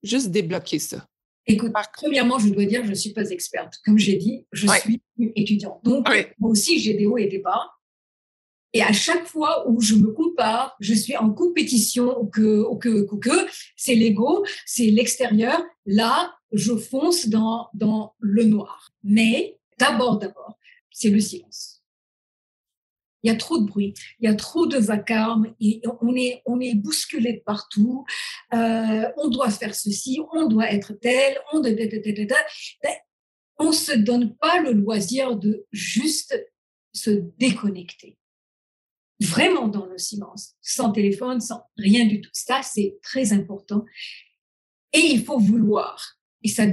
juste 0.03 0.29
débloquer 0.29 0.79
ça? 0.79 1.05
Écoute, 1.45 1.73
premièrement, 1.93 2.39
je 2.39 2.49
dois 2.49 2.65
dire, 2.65 2.83
je 2.85 2.89
ne 2.89 2.95
suis 2.95 3.11
pas 3.11 3.29
experte. 3.29 3.79
Comme 3.85 3.97
j'ai 3.97 4.15
dit, 4.15 4.45
je 4.51 4.67
suis 4.67 5.01
étudiante. 5.35 5.79
Donc, 5.83 6.07
moi 6.39 6.51
aussi, 6.51 6.79
j'ai 6.79 6.93
des 6.93 7.05
hauts 7.05 7.17
et 7.17 7.27
des 7.27 7.39
bas. 7.39 7.71
Et 8.75 8.81
à 8.81 8.91
chaque 8.91 9.27
fois 9.27 9.69
où 9.69 9.79
je 9.81 9.93
me 9.93 10.11
compare, 10.11 10.75
je 10.79 10.95
suis 10.95 11.15
en 11.15 11.31
compétition, 11.31 12.25
que, 12.25 12.75
que, 12.79 13.15
que, 13.17 13.47
c'est 13.75 13.93
l'ego, 13.93 14.43
c'est 14.65 14.87
l'extérieur. 14.87 15.63
Là, 15.85 16.33
je 16.51 16.75
fonce 16.75 17.27
dans, 17.27 17.69
dans 17.75 18.15
le 18.19 18.45
noir. 18.45 18.89
Mais 19.03 19.59
d'abord, 19.77 20.17
d'abord, 20.17 20.57
c'est 20.89 21.09
le 21.09 21.19
silence. 21.19 21.82
Il 23.23 23.31
y 23.31 23.33
a 23.33 23.37
trop 23.37 23.57
de 23.57 23.65
bruit, 23.65 23.93
il 24.19 24.29
y 24.29 24.31
a 24.31 24.35
trop 24.35 24.65
de 24.65 24.77
vacarme, 24.77 25.53
on 26.01 26.15
est, 26.15 26.41
on 26.45 26.59
est 26.59 26.75
bousculé 26.75 27.41
partout. 27.45 28.05
Euh, 28.53 29.05
on 29.17 29.29
doit 29.29 29.49
faire 29.49 29.73
ceci, 29.73 30.19
on 30.33 30.47
doit 30.47 30.71
être 30.71 30.93
tel, 30.93 31.37
on 31.53 31.61
doit... 31.61 31.71
On 33.59 33.71
se 33.71 33.93
donne 33.93 34.35
pas 34.35 34.61
le 34.61 34.71
loisir 34.71 35.37
de 35.37 35.65
juste 35.71 36.35
se 36.91 37.11
déconnecter. 37.37 38.17
Vraiment 39.21 39.67
dans 39.67 39.85
le 39.85 39.97
silence, 39.97 40.55
sans 40.59 40.91
téléphone, 40.91 41.39
sans 41.39 41.61
rien 41.77 42.05
du 42.05 42.19
tout. 42.19 42.31
Ça, 42.33 42.61
c'est 42.61 42.97
très 43.01 43.31
important. 43.31 43.85
Et 44.91 44.99
il 44.99 45.23
faut 45.23 45.39
vouloir. 45.39 46.17
Et 46.41 46.49
ça, 46.49 46.63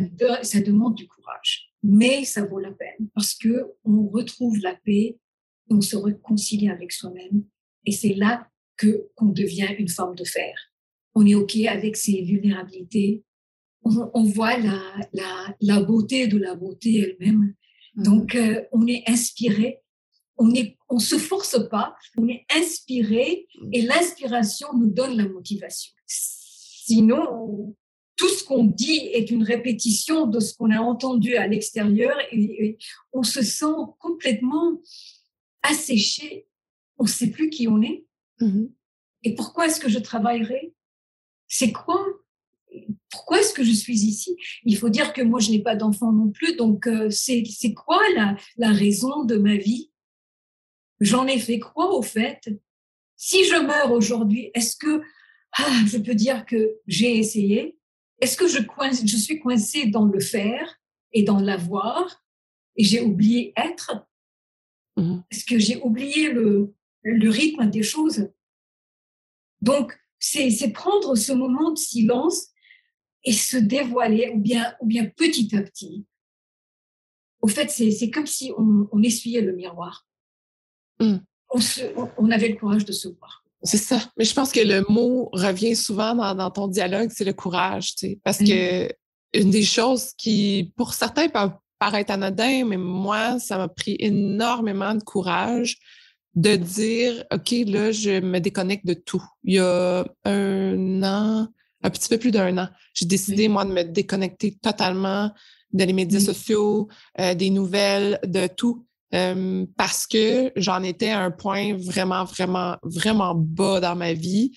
ça 0.42 0.60
demande 0.60 0.96
du 0.96 1.06
courage. 1.06 1.70
Mais 1.82 2.24
ça 2.24 2.44
vaut 2.44 2.58
la 2.58 2.72
peine 2.72 3.08
parce 3.14 3.34
que 3.34 3.72
on 3.84 4.08
retrouve 4.08 4.58
la 4.58 4.74
paix 4.74 5.18
on 5.70 5.80
se 5.80 5.96
réconcilie 5.96 6.68
avec 6.68 6.92
soi-même. 6.92 7.44
Et 7.86 7.92
c'est 7.92 8.14
là 8.14 8.48
que 8.76 9.08
qu'on 9.14 9.26
devient 9.26 9.68
une 9.78 9.88
forme 9.88 10.14
de 10.14 10.24
fer. 10.24 10.54
On 11.14 11.26
est 11.26 11.34
OK 11.34 11.56
avec 11.66 11.96
ses 11.96 12.22
vulnérabilités. 12.22 13.24
On, 13.82 14.24
voit 14.24 14.58
la, 14.58 14.82
la, 15.14 15.56
la, 15.60 15.80
beauté 15.80 16.26
de 16.26 16.36
la 16.36 16.54
beauté 16.54 16.98
elle-même. 16.98 17.54
Mm-hmm. 17.96 18.04
Donc, 18.04 18.34
euh, 18.34 18.62
on 18.72 18.86
est 18.86 19.02
inspiré. 19.08 19.80
On 20.36 20.52
est, 20.52 20.76
on 20.90 20.98
se 20.98 21.16
force 21.16 21.58
pas. 21.70 21.96
On 22.18 22.28
est 22.28 22.44
inspiré 22.54 23.46
et 23.72 23.82
l'inspiration 23.82 24.68
nous 24.76 24.90
donne 24.90 25.16
la 25.16 25.26
motivation. 25.28 25.92
Sinon, 26.06 27.74
tout 28.20 28.28
ce 28.28 28.44
qu'on 28.44 28.64
dit 28.64 29.08
est 29.14 29.30
une 29.30 29.44
répétition 29.44 30.26
de 30.26 30.40
ce 30.40 30.54
qu'on 30.54 30.70
a 30.70 30.78
entendu 30.80 31.36
à 31.36 31.46
l'extérieur 31.46 32.14
et, 32.32 32.76
on 33.14 33.22
se 33.22 33.42
sent 33.42 33.74
complètement 33.98 34.78
asséché, 35.62 36.46
on 36.98 37.04
ne 37.04 37.08
sait 37.08 37.30
plus 37.30 37.50
qui 37.50 37.68
on 37.68 37.82
est. 37.82 38.06
Mm-hmm. 38.40 38.70
Et 39.24 39.34
pourquoi 39.34 39.66
est-ce 39.66 39.80
que 39.80 39.88
je 39.88 39.98
travaillerai? 39.98 40.74
C'est 41.48 41.72
quoi? 41.72 42.04
Pourquoi 43.10 43.40
est-ce 43.40 43.52
que 43.52 43.64
je 43.64 43.72
suis 43.72 44.04
ici? 44.04 44.36
Il 44.64 44.76
faut 44.76 44.88
dire 44.88 45.12
que 45.12 45.22
moi, 45.22 45.40
je 45.40 45.50
n'ai 45.50 45.62
pas 45.62 45.74
d'enfant 45.74 46.12
non 46.12 46.30
plus, 46.30 46.54
donc 46.56 46.86
euh, 46.86 47.10
c'est 47.10 47.74
quoi 47.74 48.00
la, 48.14 48.36
la 48.56 48.70
raison 48.70 49.24
de 49.24 49.36
ma 49.36 49.56
vie? 49.56 49.90
J'en 51.00 51.26
ai 51.26 51.38
fait 51.38 51.58
quoi 51.58 51.94
au 51.94 52.02
fait? 52.02 52.48
Si 53.16 53.44
je 53.44 53.56
meurs 53.56 53.90
aujourd'hui, 53.92 54.50
est-ce 54.54 54.76
que 54.76 55.02
ah, 55.52 55.82
je 55.86 55.98
peux 55.98 56.14
dire 56.14 56.46
que 56.46 56.76
j'ai 56.86 57.18
essayé? 57.18 57.76
Est-ce 58.20 58.36
que 58.36 58.46
je, 58.46 58.60
coince, 58.60 59.04
je 59.04 59.16
suis 59.16 59.40
coincée 59.40 59.86
dans 59.86 60.04
le 60.04 60.20
faire 60.20 60.78
et 61.12 61.22
dans 61.22 61.40
l'avoir? 61.40 62.22
Et 62.76 62.84
j'ai 62.84 63.00
oublié 63.00 63.52
être? 63.56 64.06
Mmh 65.00 65.22
Parce 65.30 65.44
que 65.44 65.58
j'ai 65.58 65.80
oublié 65.80 66.30
le, 66.30 66.74
le 67.02 67.30
rythme 67.30 67.68
des 67.70 67.82
choses. 67.82 68.28
Donc, 69.62 69.98
c'est 70.18 70.72
prendre 70.72 71.16
ce 71.16 71.32
moment 71.32 71.70
de 71.70 71.78
silence 71.78 72.48
et 73.24 73.32
se 73.32 73.56
dévoiler, 73.56 74.30
ou 74.34 74.38
bien, 74.38 74.74
ou 74.80 74.86
bien 74.86 75.06
petit 75.06 75.54
à 75.56 75.62
petit. 75.62 76.06
Au 77.40 77.48
fait, 77.48 77.70
c'est 77.70 78.10
comme 78.10 78.26
si 78.26 78.52
on, 78.56 78.88
on, 78.92 79.02
essuyait 79.02 79.40
le 79.40 79.52
miroir. 79.52 80.06
Mmh. 81.00 81.16
On, 81.50 81.60
se, 81.60 81.82
on, 82.18 82.30
avait 82.30 82.48
le 82.48 82.56
courage 82.56 82.84
de 82.84 82.92
se 82.92 83.08
voir. 83.08 83.44
C'est 83.62 83.78
ça. 83.78 84.00
Mais 84.18 84.24
je 84.24 84.34
pense 84.34 84.52
que 84.52 84.60
le 84.60 84.84
mot 84.88 85.30
revient 85.32 85.74
souvent 85.74 86.14
dans, 86.14 86.34
dans 86.34 86.50
ton 86.50 86.68
dialogue, 86.68 87.10
c'est 87.12 87.24
le 87.24 87.32
courage. 87.32 87.94
Tu 87.94 88.08
sais, 88.08 88.20
parce 88.22 88.38
que 88.38 88.90
une 89.32 89.50
des 89.50 89.64
choses 89.64 90.12
qui, 90.16 90.72
pour 90.76 90.92
certains, 90.92 91.28
peuvent 91.28 91.56
paraître 91.80 92.12
anodin, 92.12 92.64
mais 92.66 92.76
moi, 92.76 93.40
ça 93.40 93.58
m'a 93.58 93.66
pris 93.66 93.96
énormément 93.98 94.94
de 94.94 95.02
courage 95.02 95.78
de 96.36 96.54
dire, 96.54 97.24
OK, 97.32 97.52
là, 97.66 97.90
je 97.90 98.20
me 98.20 98.38
déconnecte 98.38 98.86
de 98.86 98.94
tout. 98.94 99.22
Il 99.42 99.54
y 99.54 99.58
a 99.58 100.04
un 100.24 101.02
an, 101.02 101.48
un 101.82 101.90
petit 101.90 102.08
peu 102.08 102.18
plus 102.18 102.30
d'un 102.30 102.56
an, 102.58 102.68
j'ai 102.94 103.06
décidé, 103.06 103.48
moi, 103.48 103.64
de 103.64 103.72
me 103.72 103.82
déconnecter 103.82 104.56
totalement 104.62 105.32
de 105.72 105.84
les 105.84 105.92
médias 105.92 106.20
sociaux, 106.20 106.88
euh, 107.18 107.34
des 107.34 107.50
nouvelles, 107.50 108.20
de 108.24 108.46
tout. 108.46 108.86
Euh, 109.12 109.66
parce 109.76 110.06
que 110.06 110.52
j'en 110.54 110.84
étais 110.84 111.10
à 111.10 111.20
un 111.20 111.32
point 111.32 111.76
vraiment, 111.76 112.24
vraiment, 112.24 112.76
vraiment 112.82 113.34
bas 113.34 113.80
dans 113.80 113.96
ma 113.96 114.12
vie. 114.12 114.52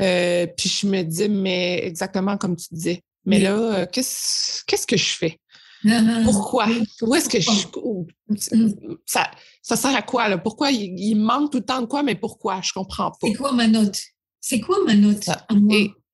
Euh, 0.00 0.46
puis 0.56 0.68
je 0.68 0.86
me 0.86 1.02
dis, 1.02 1.28
mais 1.28 1.84
exactement 1.84 2.36
comme 2.36 2.56
tu 2.56 2.66
disais, 2.72 3.02
mais 3.26 3.38
là, 3.38 3.86
qu'est-ce 3.86 4.64
qu'est-ce 4.66 4.86
que 4.86 4.96
je 4.96 5.14
fais? 5.14 5.38
Pourquoi? 6.24 6.66
Où 7.02 7.14
est-ce 7.14 7.28
que 7.28 7.40
je. 7.40 7.50
Ça, 9.06 9.30
ça 9.62 9.76
sert 9.76 9.94
à 9.94 10.02
quoi? 10.02 10.28
Là? 10.28 10.38
Pourquoi 10.38 10.70
il, 10.70 11.16
manque 11.16 11.52
tout 11.52 11.58
le 11.58 11.64
temps 11.64 11.80
de 11.80 11.86
quoi, 11.86 12.02
mais 12.02 12.14
pourquoi? 12.14 12.60
Je 12.62 12.72
comprends 12.72 13.10
pas. 13.10 13.26
C'est 13.26 13.34
quoi 13.34 13.52
ma 13.52 13.66
note? 13.66 13.98
C'est 14.40 14.60
quoi 14.60 14.78
ma 14.86 14.94
note 14.94 15.24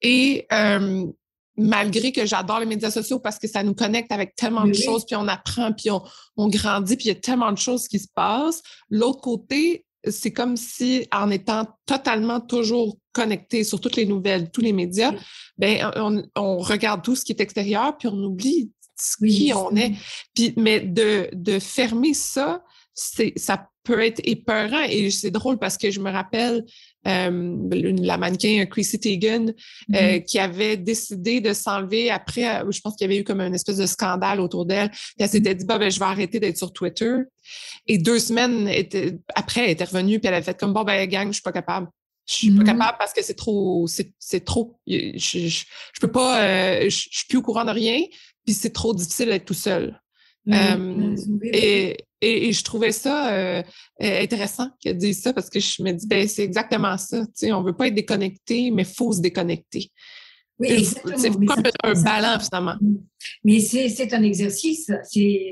Et, 0.03 0.47
euh, 0.53 1.07
malgré 1.57 2.13
que 2.13 2.25
j'adore 2.25 2.61
les 2.61 2.67
médias 2.67 2.91
sociaux 2.91 3.19
parce 3.19 3.39
que 3.39 3.49
ça 3.49 3.63
nous 3.63 3.75
connecte 3.75 4.13
avec 4.13 4.37
tellement 4.37 4.65
de 4.65 4.75
choses, 4.75 5.05
puis 5.05 5.17
on 5.17 5.27
apprend, 5.27 5.73
puis 5.73 5.91
on, 5.91 6.03
on 6.37 6.49
grandit, 6.49 6.97
puis 6.97 7.07
il 7.07 7.09
y 7.09 7.17
a 7.17 7.17
tellement 7.17 7.53
de 7.53 7.59
choses 7.59 7.89
qui 7.89 7.99
se 7.99 8.09
passent. 8.15 8.63
L'autre 8.91 9.21
côté, 9.21 9.85
c'est 10.09 10.33
comme 10.33 10.57
si 10.57 11.07
en 11.13 11.31
étant 11.31 11.67
totalement 11.85 12.41
toujours 12.41 12.97
connecté 13.13 13.65
sur 13.65 13.81
toutes 13.81 13.97
les 13.97 14.07
nouvelles, 14.07 14.51
tous 14.51 14.61
les 14.61 14.73
médias, 14.73 15.13
ben 15.57 15.91
on, 15.97 16.23
on, 16.37 16.59
regarde 16.59 17.03
tout 17.03 17.17
ce 17.17 17.25
qui 17.25 17.33
est 17.33 17.41
extérieur, 17.41 17.99
puis 17.99 18.07
on 18.07 18.23
oublie 18.23 18.71
qui 19.21 19.53
on 19.55 19.75
est. 19.77 19.95
Puis, 20.35 20.55
mais 20.57 20.81
de, 20.81 21.29
de 21.33 21.59
fermer 21.59 22.15
ça, 22.15 22.63
c'est, 22.95 23.33
ça 23.37 23.69
peut 23.85 24.05
être 24.05 24.21
épeurant. 24.25 24.83
Et 24.89 25.11
c'est 25.11 25.31
drôle 25.31 25.59
parce 25.59 25.79
que 25.79 25.91
je 25.91 26.01
me 26.01 26.11
rappelle 26.11 26.65
euh, 27.07 27.57
la 28.03 28.19
mannequin 28.19 28.67
Chrissy 28.67 29.01
Teigen 29.01 29.49
euh, 29.49 29.95
mm-hmm. 29.95 30.25
qui 30.25 30.39
avait 30.39 30.77
décidé 30.77 31.41
de 31.41 31.53
s'enlever 31.55 32.11
après, 32.11 32.63
euh, 32.63 32.71
je 32.71 32.81
pense 32.81 32.97
qu'il 32.97 33.07
y 33.07 33.11
avait 33.11 33.21
eu 33.21 33.25
comme 33.25 33.41
une 33.41 33.55
espèce 33.55 33.79
de 33.79 33.87
scandale 33.87 34.41
autour 34.41 34.67
d'elle. 34.67 34.91
Puis 34.91 35.15
elle 35.21 35.29
s'était 35.29 35.55
dit, 35.55 35.65
bah, 35.65 35.79
ben, 35.79 35.91
je 35.91 35.99
vais 35.99 36.05
arrêter 36.05 36.39
d'être 36.39 36.59
sur 36.59 36.73
Twitter. 36.73 37.15
Et 37.87 37.99
deux 37.99 38.19
semaines 38.19 38.69
après, 39.35 39.65
elle 39.65 39.71
était 39.71 39.85
revenue 39.85 40.19
puis 40.19 40.29
elle 40.29 40.35
avait 40.35 40.45
fait 40.45 40.59
comme, 40.59 40.73
bon, 40.73 40.85
ben, 40.85 41.09
gang, 41.09 41.29
je 41.29 41.35
suis 41.35 41.43
pas 41.43 41.53
capable. 41.53 41.89
Je 42.27 42.35
suis 42.35 42.51
pas 42.51 42.63
mm-hmm. 42.63 42.67
capable 42.67 42.99
parce 42.99 43.15
que 43.15 43.23
c'est 43.23 43.37
trop, 43.37 43.87
c'est, 43.87 44.45
trop. 44.45 44.79
Je, 44.87 45.17
je, 45.17 45.65
peux 45.99 46.11
pas, 46.11 46.83
je, 46.83 46.91
je, 46.91 47.09
suis 47.11 47.27
plus 47.27 47.39
au 47.39 47.43
courant 47.43 47.65
de 47.65 47.71
rien 47.71 48.03
puis 48.49 48.55
c'est 48.55 48.71
trop 48.71 48.95
difficile 48.95 49.27
d'être 49.27 49.45
tout 49.45 49.53
seul. 49.53 50.01
Euh, 50.51 51.15
et, 51.43 51.99
et, 52.23 52.51
je 52.51 52.65
trouvais 52.65 52.93
ça 52.93 53.31
euh, 53.31 53.63
intéressant 54.01 54.71
qu'elle 54.81 54.97
dise 54.97 55.21
ça 55.21 55.35
parce 55.35 55.51
que 55.51 55.61
je 55.61 55.83
me 55.83 55.93
dis, 55.93 56.07
ben, 56.07 56.27
c'est 56.27 56.45
exactement 56.45 56.97
ça. 56.97 57.27
On 57.43 57.61
ne 57.61 57.67
veut 57.67 57.77
pas 57.77 57.89
être 57.89 57.95
déconnecté, 57.95 58.71
mais 58.71 58.85
il 58.85 58.89
faut 58.89 59.13
se 59.13 59.21
déconnecter. 59.21 59.93
Oui, 60.59 60.83
c'est 60.87 61.31
comme 61.31 61.63
un 61.85 62.03
ballon, 62.03 62.41
finalement. 62.41 62.77
Mm. 62.81 62.97
Mais 63.45 63.61
c'est 63.61 64.15
un 64.15 64.23
exercice, 64.23 64.91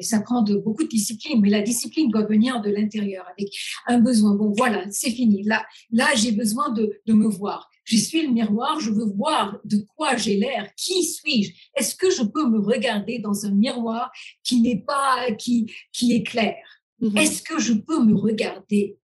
ça 0.00 0.20
prend 0.20 0.40
de, 0.40 0.56
beaucoup 0.56 0.84
de 0.84 0.88
discipline, 0.88 1.38
mais 1.42 1.50
la 1.50 1.60
discipline 1.60 2.08
doit 2.10 2.24
venir 2.24 2.62
de 2.62 2.70
l'intérieur 2.70 3.26
avec 3.36 3.52
un 3.88 4.00
besoin. 4.00 4.34
Bon, 4.34 4.54
voilà, 4.56 4.86
c'est 4.90 5.10
fini. 5.10 5.42
Là, 5.42 5.66
là 5.90 6.06
j'ai 6.14 6.32
besoin 6.32 6.70
de, 6.70 6.98
de 7.04 7.12
me 7.12 7.28
voir. 7.28 7.68
Je 7.86 7.96
suis 7.96 8.26
le 8.26 8.32
miroir, 8.32 8.80
je 8.80 8.90
veux 8.90 9.06
voir 9.06 9.58
de 9.64 9.78
quoi 9.96 10.16
j'ai 10.16 10.36
l'air, 10.36 10.68
qui 10.76 11.04
suis-je. 11.04 11.52
Est-ce 11.76 11.94
que 11.94 12.10
je 12.10 12.22
peux 12.22 12.48
me 12.48 12.58
regarder 12.58 13.20
dans 13.20 13.46
un 13.46 13.52
miroir 13.52 14.10
qui 14.42 14.60
n'est 14.60 14.80
pas, 14.80 15.30
qui, 15.38 15.72
qui 15.92 16.14
est 16.14 16.24
clair? 16.24 16.56
Mm-hmm. 17.00 17.18
Est-ce 17.20 17.42
que 17.42 17.60
je 17.60 17.74
peux 17.74 18.04
me 18.04 18.16
regarder? 18.16 18.98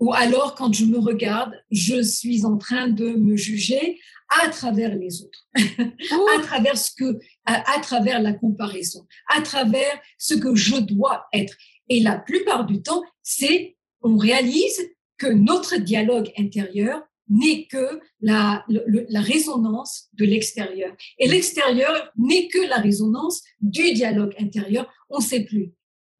Ou 0.00 0.12
alors, 0.12 0.54
quand 0.54 0.72
je 0.72 0.84
me 0.84 0.98
regarde, 0.98 1.52
je 1.70 2.02
suis 2.02 2.44
en 2.44 2.58
train 2.58 2.88
de 2.88 3.08
me 3.08 3.36
juger 3.36 3.98
à 4.42 4.48
travers 4.48 4.94
les 4.94 5.22
autres, 5.22 5.48
à 5.56 6.42
travers 6.42 6.76
ce 6.76 6.90
que, 6.94 7.18
à, 7.46 7.80
travers 7.80 8.20
la 8.20 8.34
comparaison, 8.34 9.06
à 9.28 9.40
travers 9.40 9.98
ce 10.18 10.34
que 10.34 10.54
je 10.54 10.76
dois 10.76 11.26
être. 11.32 11.56
Et 11.88 12.00
la 12.00 12.18
plupart 12.18 12.66
du 12.66 12.82
temps, 12.82 13.02
c'est, 13.22 13.76
on 14.02 14.18
réalise 14.18 14.90
que 15.16 15.26
notre 15.26 15.76
dialogue 15.78 16.30
intérieur 16.38 17.02
n'est 17.28 17.66
que 17.66 18.00
la, 18.20 18.64
la 18.68 19.20
résonance 19.20 20.08
de 20.14 20.24
l'extérieur. 20.24 20.94
Et 21.18 21.28
l'extérieur 21.28 22.12
n'est 22.16 22.48
que 22.48 22.66
la 22.68 22.76
résonance 22.76 23.42
du 23.60 23.92
dialogue 23.92 24.34
intérieur. 24.38 24.90
On 25.10 25.18
ne 25.18 25.22
sait 25.22 25.44
plus. 25.44 25.72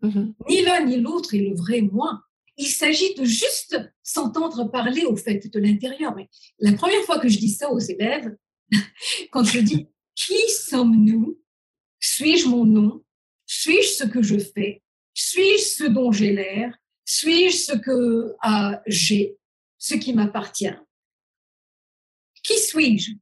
Mm-hmm. 0.03 0.35
Ni 0.49 0.63
l'un 0.63 0.85
ni 0.85 0.97
l'autre 0.99 1.35
est 1.35 1.41
le 1.41 1.55
vrai 1.55 1.81
moi. 1.81 2.21
Il 2.57 2.67
s'agit 2.67 3.15
de 3.15 3.25
juste 3.25 3.79
s'entendre 4.03 4.65
parler 4.71 5.05
au 5.05 5.17
fait 5.17 5.51
de 5.53 5.59
l'intérieur. 5.61 6.15
Mais 6.17 6.29
la 6.59 6.73
première 6.73 7.03
fois 7.03 7.19
que 7.19 7.29
je 7.29 7.39
dis 7.39 7.51
ça 7.51 7.71
aux 7.71 7.79
élèves, 7.79 8.35
quand 9.31 9.45
je 9.45 9.61
dis 9.61 9.89
qui 10.19 10.51
sommes-nous? 10.51 11.41
Suis-je 12.01 12.49
mon 12.49 12.65
nom? 12.65 13.05
Suis-je 13.47 13.89
ce 13.89 14.05
que 14.05 14.21
je 14.21 14.39
fais? 14.39 14.83
Suis-je 15.15 15.63
ce 15.63 15.85
dont 15.85 16.11
j'ai 16.11 16.33
l'air? 16.33 16.77
Suis-je 17.05 17.57
ce 17.57 17.73
que 17.77 18.35
euh, 18.45 18.77
j'ai? 18.87 19.39
Ce 19.79 19.95
qui 19.95 20.13
m'appartient? 20.13 20.77
Qui 22.49 22.59
suis-je? 22.59 23.13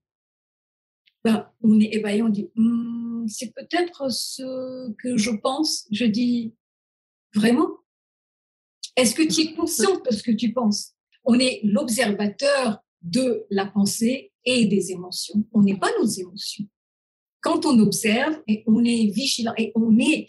Ben, 1.25 1.51
On 1.61 1.81
est 1.81 1.93
ébahi, 1.95 2.23
on 2.23 2.29
dit 2.29 2.49
hmm, 2.55 3.27
c'est 3.27 3.53
peut-être 3.53 4.09
ce 4.09 4.93
que 5.03 5.17
je 5.17 5.33
pense. 5.33 5.89
Je 5.91 6.05
dis 6.05 6.55
vraiment? 7.35 7.69
Est-ce 8.95 9.17
que 9.17 9.25
tu 9.25 9.41
es 9.41 9.55
consciente 9.55 10.07
de 10.09 10.15
ce 10.15 10.23
que 10.23 10.31
tu 10.31 10.53
penses? 10.53 10.93
On 11.25 11.41
est 11.41 11.61
l'observateur 11.65 12.79
de 13.03 13.45
la 13.51 13.67
pensée 13.67 14.33
et 14.45 14.67
des 14.67 14.93
émotions. 14.93 15.45
On 15.53 15.63
n'est 15.63 15.77
pas 15.77 15.91
nos 15.99 16.07
émotions. 16.07 16.67
Quand 17.41 17.67
on 17.67 17.81
observe 17.81 18.41
et 18.47 18.63
on 18.69 18.85
est 18.85 19.11
vigilant 19.13 19.55
et 19.59 19.73
on 19.75 19.99
est, 19.99 20.29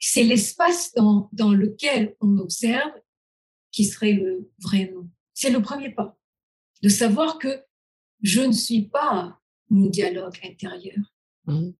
c'est 0.00 0.24
l'espace 0.24 0.94
dans, 0.94 1.28
dans 1.32 1.52
lequel 1.52 2.16
on 2.22 2.38
observe 2.38 2.94
qui 3.70 3.84
serait 3.84 4.14
le 4.14 4.50
vrai 4.60 4.90
nom. 4.94 5.10
C'est 5.34 5.50
le 5.50 5.60
premier 5.60 5.90
pas. 5.90 6.16
De 6.82 6.88
savoir 6.88 7.38
que 7.38 7.65
je 8.26 8.40
ne 8.40 8.52
suis 8.52 8.82
pas 8.82 9.38
mon 9.70 9.86
dialogue 9.86 10.36
intérieur. 10.44 10.98
Mmh. 11.46 11.70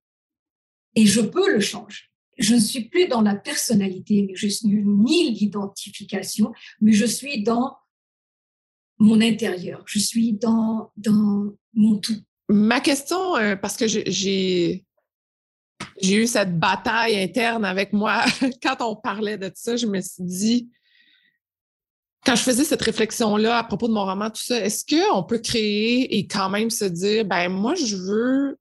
Et 0.95 1.05
je 1.05 1.21
peux 1.21 1.53
le 1.53 1.61
changer. 1.61 2.05
Je 2.39 2.55
ne 2.55 2.61
suis 2.61 2.85
plus 2.89 3.09
dans 3.09 3.21
la 3.23 3.35
personnalité, 3.35 4.23
mais 4.23 4.37
je 4.37 4.47
suis 4.47 4.69
ni 4.69 5.33
l'identification, 5.33 6.53
mais 6.81 6.93
je 6.93 7.05
suis 7.07 7.43
dans 7.43 7.77
mon 8.99 9.21
intérieur. 9.21 9.83
Je 9.87 9.99
suis 9.99 10.35
dans, 10.35 10.93
dans 10.97 11.53
mon 11.75 11.99
tout. 11.99 12.21
Ma 12.49 12.81
question, 12.81 13.37
euh, 13.37 13.57
parce 13.57 13.77
que 13.77 13.89
j'ai 13.89 14.85
j'ai 15.99 16.17
eu 16.17 16.27
cette 16.27 16.59
bataille 16.59 17.17
interne 17.17 17.65
avec 17.65 17.93
moi 17.93 18.25
quand 18.63 18.77
on 18.81 18.95
parlait 18.95 19.39
de 19.39 19.51
ça, 19.55 19.77
je 19.77 19.87
me 19.87 20.01
suis 20.01 20.23
dit, 20.23 20.71
quand 22.27 22.37
je 22.37 22.43
faisais 22.43 22.65
cette 22.65 22.83
réflexion-là 22.83 23.59
à 23.59 23.65
propos 23.65 23.89
de 23.89 23.93
mon 23.93 24.05
roman, 24.05 24.29
tout 24.31 24.43
ça, 24.43 24.59
est-ce 24.59 24.85
qu'on 24.85 25.23
peut 25.23 25.39
créer 25.39 26.19
et 26.19 26.27
quand 26.27 26.51
même 26.51 26.71
se 26.71 26.85
dire, 26.85 27.25
ben 27.25 27.49
moi, 27.49 27.75
je 27.75 27.97
veux 27.97 28.59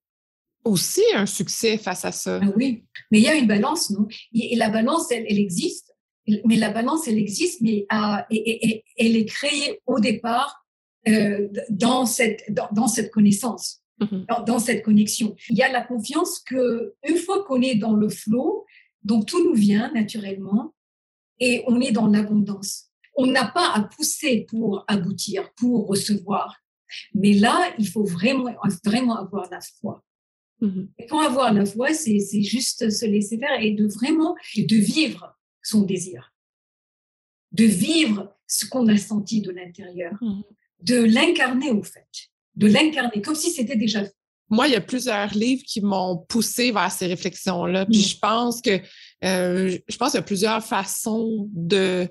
aussi 0.64 1.02
un 1.16 1.26
succès 1.26 1.78
face 1.78 2.06
à 2.06 2.12
ça? 2.12 2.40
Ah 2.42 2.48
oui, 2.56 2.86
mais 3.12 3.20
il 3.20 3.24
y 3.24 3.28
a 3.28 3.36
une 3.36 3.48
balance, 3.48 3.90
non? 3.90 4.08
Et 4.34 4.56
la 4.56 4.70
balance, 4.70 5.12
elle, 5.12 5.26
elle 5.28 5.40
existe 5.40 5.96
mais 6.28 6.56
la 6.56 6.72
balance, 6.72 7.08
elle 7.08 7.18
existe, 7.18 7.62
mais 7.62 7.86
euh, 7.94 8.18
et, 8.30 8.84
elle 8.98 9.16
est 9.16 9.26
créée 9.26 9.82
au 9.86 10.00
départ 10.00 10.66
euh, 11.08 11.48
dans, 11.70 12.06
cette, 12.06 12.44
dans, 12.50 12.88
cette 12.88 13.12
connaissance, 13.12 13.82
mm-hmm. 14.02 14.46
dans, 14.46 14.60
cette 14.60 14.84
connexion. 14.84 15.36
Il 15.50 15.58
y 15.58 15.64
a 15.64 15.72
la 15.72 15.82
confiance 15.82 16.40
que 16.40 16.94
une 17.08 17.18
fois 17.18 17.44
qu'on 17.46 17.62
est 17.62 17.76
dans 17.76 17.94
le 17.94 18.10
flot, 18.10 18.66
donc 19.04 19.28
tout 19.28 19.44
nous 19.44 19.54
vient 19.54 19.92
naturellement 19.94 20.74
et 21.40 21.64
on 21.68 21.80
est 21.80 21.92
dans 21.92 22.08
l'abondance. 22.08 22.90
On 23.16 23.28
n'a 23.28 23.46
pas 23.46 23.74
à 23.74 23.82
pousser 23.84 24.46
pour 24.50 24.84
aboutir, 24.88 25.52
pour 25.56 25.88
recevoir. 25.88 26.58
Mais 27.14 27.34
là, 27.34 27.74
il 27.80 27.88
faut 27.88 28.04
vraiment, 28.04 28.54
vraiment 28.84 29.18
avoir 29.18 29.50
la 29.50 29.60
foi. 29.80 30.04
Mm-hmm. 30.62 30.88
Et 31.00 31.06
pour 31.08 31.22
avoir 31.22 31.54
la 31.54 31.66
foi, 31.66 31.94
c'est 31.94 32.44
juste 32.44 32.90
se 32.90 33.06
laisser 33.06 33.38
faire 33.38 33.60
et 33.60 33.72
de 33.72 33.88
vraiment 33.88 34.36
de 34.56 34.76
vivre 34.76 35.36
son 35.62 35.82
désir, 35.82 36.34
de 37.52 37.66
vivre 37.66 38.36
ce 38.48 38.66
qu'on 38.66 38.88
a 38.88 38.98
senti 38.98 39.42
de 39.42 39.52
l'intérieur, 39.52 40.14
mmh. 40.22 40.42
de 40.82 40.96
l'incarner 41.04 41.72
au 41.72 41.84
fait, 41.84 42.08
de 42.56 42.68
l'incarner 42.68 43.22
comme 43.22 43.36
si 43.36 43.52
c'était 43.52 43.76
déjà 43.76 44.04
fait. 44.04 44.14
Moi, 44.50 44.68
il 44.68 44.74
y 44.74 44.76
a 44.76 44.82
plusieurs 44.82 45.34
livres 45.34 45.64
qui 45.66 45.82
m'ont 45.82 46.18
poussé 46.18 46.72
vers 46.72 46.92
ces 46.92 47.08
réflexions-là. 47.08 47.88
Puis 47.88 47.98
mmh. 47.98 48.04
je 48.04 48.18
pense 48.20 48.62
que 48.62 48.80
euh, 49.24 49.78
je 49.88 49.98
pense 49.98 50.12
qu'il 50.12 50.20
y 50.20 50.24
a 50.24 50.26
plusieurs 50.26 50.64
façons 50.64 51.50
de. 51.52 52.08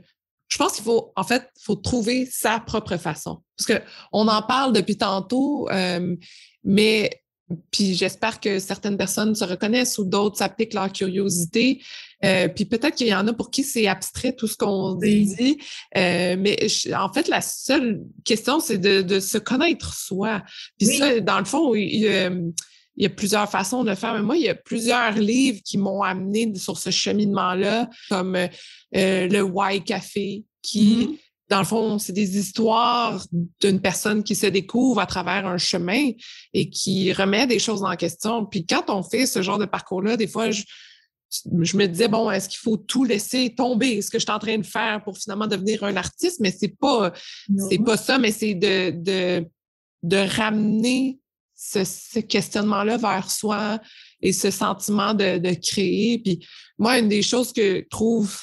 Je 0.55 0.59
pense 0.59 0.75
qu'il 0.75 0.85
faut, 0.85 1.13
en 1.17 1.25
fait, 1.25 1.51
faut 1.61 1.75
trouver 1.75 2.29
sa 2.31 2.61
propre 2.61 2.97
façon. 2.97 3.43
Parce 3.57 3.67
que 3.67 3.85
on 4.13 4.29
en 4.29 4.41
parle 4.41 4.73
depuis 4.73 4.97
tantôt, 4.97 5.69
euh, 5.69 6.15
mais 6.63 7.11
puis 7.73 7.95
j'espère 7.95 8.39
que 8.39 8.61
certaines 8.61 8.97
personnes 8.97 9.35
se 9.35 9.45
reconnaissent 9.45 9.99
ou 9.99 10.05
d'autres 10.05 10.37
s'appliquent 10.39 10.75
leur 10.75 10.93
curiosité. 10.93 11.83
Euh, 12.25 12.47
puis 12.47 12.67
peut-être 12.67 12.95
qu'il 12.95 13.09
y 13.09 13.15
en 13.17 13.27
a 13.27 13.33
pour 13.33 13.51
qui 13.51 13.65
c'est 13.65 13.89
abstrait 13.89 14.33
tout 14.33 14.47
ce 14.47 14.57
qu'on 14.57 14.95
dit. 14.95 15.59
Euh, 15.97 16.37
mais 16.39 16.57
en 16.95 17.13
fait, 17.13 17.27
la 17.27 17.41
seule 17.41 18.03
question, 18.25 18.61
c'est 18.61 18.79
de, 18.79 19.19
se 19.19 19.39
connaître 19.39 19.93
soi. 19.93 20.41
Puis 20.79 20.87
ça, 20.87 21.19
dans 21.19 21.41
le 21.41 21.47
fond, 21.47 21.75
il, 21.75 22.55
y 23.03 23.07
a 23.07 23.11
plusieurs 23.11 23.51
façons 23.51 23.83
de 23.83 23.91
le 23.91 23.97
faire. 23.97 24.15
Mais 24.15 24.23
moi, 24.23 24.37
il 24.37 24.45
y 24.45 24.49
a 24.49 24.55
plusieurs 24.55 25.13
livres 25.13 25.61
qui 25.65 25.79
m'ont 25.79 26.03
amené 26.03 26.55
sur 26.55 26.79
ce 26.79 26.91
cheminement-là, 26.91 27.91
comme 28.09 28.37
euh, 28.37 28.49
le 29.29 29.43
Why 29.43 29.83
Café, 29.83 30.45
qui 30.63 31.07
mm-hmm 31.07 31.19
dans 31.49 31.59
le 31.59 31.65
fond, 31.65 31.99
c'est 31.99 32.13
des 32.13 32.39
histoires 32.39 33.25
d'une 33.61 33.81
personne 33.81 34.25
qui 34.25 34.35
se 34.35 34.47
découvre 34.47 35.01
à 35.01 35.07
travers 35.07 35.47
un 35.47 35.59
chemin 35.59 36.11
et 36.53 36.71
qui 36.71 37.13
remet 37.13 37.47
des 37.47 37.59
choses 37.59 37.83
en 37.83 37.95
question. 37.97 38.47
Puis 38.47 38.65
quand 38.65 38.89
on 38.89 39.03
fait 39.03 39.27
ce 39.27 39.43
genre 39.43 39.59
de 39.59 39.67
parcours-là, 39.67 40.17
des 40.17 40.27
fois, 40.27 40.51
je, 40.51 40.65
me 41.77 41.87
disais, 41.87 42.09
bon, 42.09 42.31
est-ce 42.31 42.49
qu'il 42.49 42.61
faut 42.61 42.79
tout 42.79 43.05
laisser 43.05 43.55
tomber, 43.55 44.01
ce 44.01 44.11
que 44.11 44.19
je 44.19 44.25
suis 44.25 44.33
en 44.33 44.39
train 44.39 44.57
de 44.57 44.65
faire 44.65 45.03
pour 45.05 45.19
finalement 45.19 45.47
devenir 45.47 45.85
un 45.85 45.97
artiste? 45.97 46.41
Mais 46.41 46.51
c'est 46.51 46.77
pas, 46.77 47.13
c'est 47.69 47.79
pas 47.79 47.99
ça, 47.99 48.19
mais 48.19 48.33
c'est 48.33 48.55
de, 48.55 48.91
de, 48.91 49.47
de 50.03 50.17
ramener 50.37 51.19
ce, 51.65 51.85
ce 51.85 52.21
questionnement-là 52.21 52.97
vers 52.97 53.31
soi 53.31 53.79
et 54.21 54.33
ce 54.33 54.51
sentiment 54.51 55.15
de, 55.15 55.39
de 55.39 55.55
créer. 55.55 56.19
Puis 56.19 56.47
moi, 56.79 56.99
une 56.99 57.09
des 57.09 57.23
choses 57.23 57.53
que 57.53 57.79
je 57.79 57.89
trouve 57.89 58.37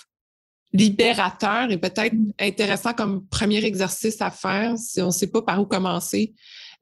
libérateur 0.73 1.69
et 1.69 1.77
peut-être 1.77 2.13
mm. 2.13 2.33
intéressant 2.39 2.93
comme 2.93 3.27
premier 3.27 3.63
exercice 3.63 4.21
à 4.21 4.31
faire 4.31 4.77
si 4.77 5.01
on 5.01 5.07
ne 5.07 5.11
sait 5.11 5.27
pas 5.27 5.41
par 5.41 5.61
où 5.61 5.65
commencer. 5.65 6.33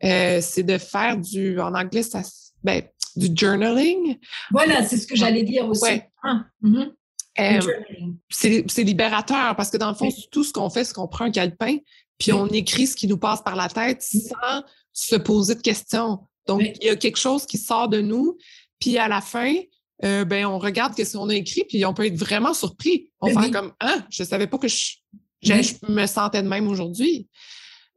Euh, 0.03 0.39
c'est 0.41 0.63
de 0.63 0.77
faire 0.77 1.17
du, 1.17 1.59
en 1.59 1.73
anglais, 1.73 2.03
ça, 2.03 2.21
ben, 2.63 2.83
du 3.15 3.27
journaling. 3.35 4.17
Voilà, 4.51 4.83
c'est 4.85 4.97
ce 4.97 5.07
que 5.07 5.15
j'allais 5.15 5.43
dire 5.43 5.67
aussi. 5.67 6.01
Ah, 6.23 6.45
mm-hmm. 6.63 6.91
euh, 7.39 7.59
c'est 8.29 8.83
libérateur 8.83 9.55
parce 9.57 9.69
que 9.69 9.77
dans 9.77 9.89
le 9.89 9.95
fond, 9.95 10.09
tout 10.31 10.45
ce 10.45 10.53
qu'on 10.53 10.69
fait, 10.69 10.85
c'est 10.85 10.93
qu'on 10.93 11.07
prend 11.07 11.25
un 11.25 11.31
calepin, 11.31 11.77
puis 12.17 12.31
on 12.31 12.47
écrit 12.47 12.87
ce 12.87 12.95
qui 12.95 13.07
nous 13.07 13.17
passe 13.17 13.41
par 13.41 13.57
la 13.57 13.67
tête 13.67 14.01
sans 14.01 14.63
se 14.93 15.15
poser 15.15 15.55
de 15.55 15.61
questions. 15.61 16.19
Donc, 16.49 16.63
il 16.81 16.87
y 16.87 16.89
a 16.89 16.95
quelque 16.95 17.17
chose 17.17 17.45
qui 17.45 17.59
sort 17.59 17.89
de 17.89 18.01
nous, 18.01 18.37
puis 18.79 18.97
à 18.97 19.07
la 19.07 19.21
fin, 19.21 19.53
euh, 20.03 20.25
ben, 20.25 20.45
on 20.47 20.57
regarde 20.57 20.93
ce 20.97 21.15
qu'on 21.15 21.29
a 21.29 21.35
écrit, 21.35 21.63
puis 21.67 21.85
on 21.85 21.93
peut 21.93 22.07
être 22.07 22.17
vraiment 22.17 22.55
surpris. 22.55 23.11
On 23.21 23.31
ben 23.31 23.43
fait 23.43 23.51
comme 23.51 23.71
Ah, 23.79 23.97
je 24.09 24.23
savais 24.23 24.47
pas 24.47 24.57
que 24.57 24.67
je, 24.67 24.95
me 25.87 26.05
sentais 26.07 26.41
de 26.41 26.47
même 26.47 26.67
aujourd'hui. 26.67 27.27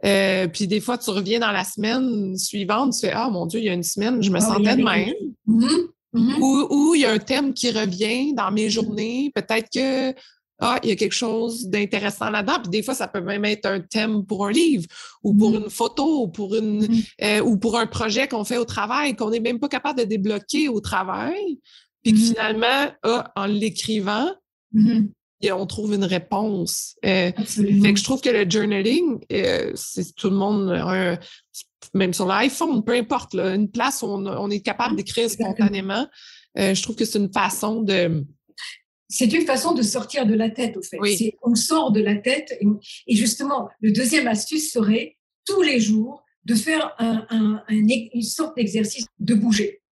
Euh, 0.05 0.49
puis 0.49 0.67
des 0.67 0.81
fois, 0.81 0.99
tu 0.99 1.09
reviens 1.11 1.39
dans 1.39 1.53
la 1.53 1.65
semaine 1.65 2.37
suivante, 2.37 2.93
tu 2.93 3.07
fais 3.07 3.13
Ah 3.13 3.31
mon 3.31 3.47
Dieu, 3.47 3.61
il 3.61 3.67
y 3.67 3.69
a 3.71 3.73
une 3.73 3.85
semaine, 3.85 4.23
je 4.23 4.31
me 4.31 4.39
ah 4.39 4.41
sentais 4.41 4.77
de 4.77 4.83
même. 4.83 5.15
Mm-hmm. 5.49 5.89
Mm-hmm. 6.15 6.41
Ou, 6.41 6.95
il 6.95 7.01
y 7.01 7.05
a 7.07 7.13
un 7.13 7.19
thème 7.19 7.55
qui 7.55 7.71
revient 7.71 8.35
dans 8.35 8.51
mes 8.51 8.69
journées. 8.69 9.33
Peut-être 9.35 9.69
que 9.73 10.15
ah, 10.61 10.79
il 10.83 10.91
y 10.91 10.93
a 10.93 10.97
quelque 10.97 11.15
chose 11.15 11.69
d'intéressant 11.69 12.31
là-dedans. 12.31 12.61
Puis 12.63 12.71
des 12.71 12.83
fois, 12.83 12.95
ça 12.95 13.09
peut 13.09 13.21
même 13.21 13.45
être 13.45 13.67
un 13.67 13.81
thème 13.81 14.25
pour 14.25 14.47
un 14.47 14.53
livre 14.53 14.85
ou 15.23 15.35
pour 15.35 15.53
mm-hmm. 15.53 15.65
une 15.65 15.71
photo 15.71 16.23
ou 16.23 16.29
pour, 16.29 16.55
une, 16.55 16.87
euh, 17.23 17.41
ou 17.41 17.57
pour 17.57 17.79
un 17.79 17.87
projet 17.87 18.29
qu'on 18.29 18.45
fait 18.45 18.59
au 18.59 18.65
travail, 18.65 19.17
qu'on 19.17 19.31
n'est 19.31 19.41
même 19.41 19.59
pas 19.59 19.69
capable 19.69 19.99
de 19.99 20.05
débloquer 20.05 20.69
au 20.69 20.81
travail. 20.81 21.59
Puis 22.03 22.13
mm-hmm. 22.13 22.29
finalement, 22.29 22.93
ah, 23.03 23.33
en 23.35 23.47
l'écrivant, 23.47 24.31
mm-hmm. 24.75 25.53
on 25.53 25.67
trouve 25.67 25.95
une 25.95 26.05
réponse. 26.05 26.97
Euh, 27.05 27.33
fait 27.33 27.93
que 27.93 27.99
je 27.99 28.05
trouve 28.05 28.21
que 28.21 28.31
le 28.31 28.49
journaling, 28.49 29.19
euh, 29.33 29.73
c'est 29.75 30.15
tout 30.15 30.31
le 30.31 30.37
monde, 30.37 31.19
même 31.95 32.15
sur 32.15 32.27
l'iPhone, 32.27 32.85
peu 32.85 32.93
importe, 32.93 33.35
là, 33.35 33.55
une 33.55 33.69
place 33.69 34.03
où 34.03 34.07
on, 34.07 34.51
est 34.51 34.61
capable 34.61 34.97
d'écrire 34.97 35.29
spontanément. 35.29 36.07
Euh, 36.59 36.75
je 36.75 36.83
trouve 36.83 36.97
que 36.97 37.05
c'est 37.05 37.19
une 37.19 37.33
façon 37.33 37.83
de. 37.83 38.25
C'est 39.13 39.33
une 39.33 39.45
façon 39.45 39.75
de 39.75 39.83
sortir 39.83 40.27
de 40.27 40.35
la 40.35 40.51
tête, 40.51 40.77
au 40.77 40.83
fait. 40.83 40.99
On 41.43 41.55
sort 41.55 41.93
de 41.93 42.01
la 42.01 42.17
tête. 42.17 42.59
Et, 43.07 43.15
justement, 43.15 43.69
le 43.81 43.93
deuxième 43.93 44.27
astuce 44.27 44.73
serait 44.73 45.17
tous 45.45 45.63
les 45.63 45.81
jours 45.81 46.25
de 46.45 46.55
faire 46.55 46.97
une 47.69 48.23
sorte 48.23 48.57
d'exercice 48.57 49.07
de 49.21 49.35
bouger 49.35 49.83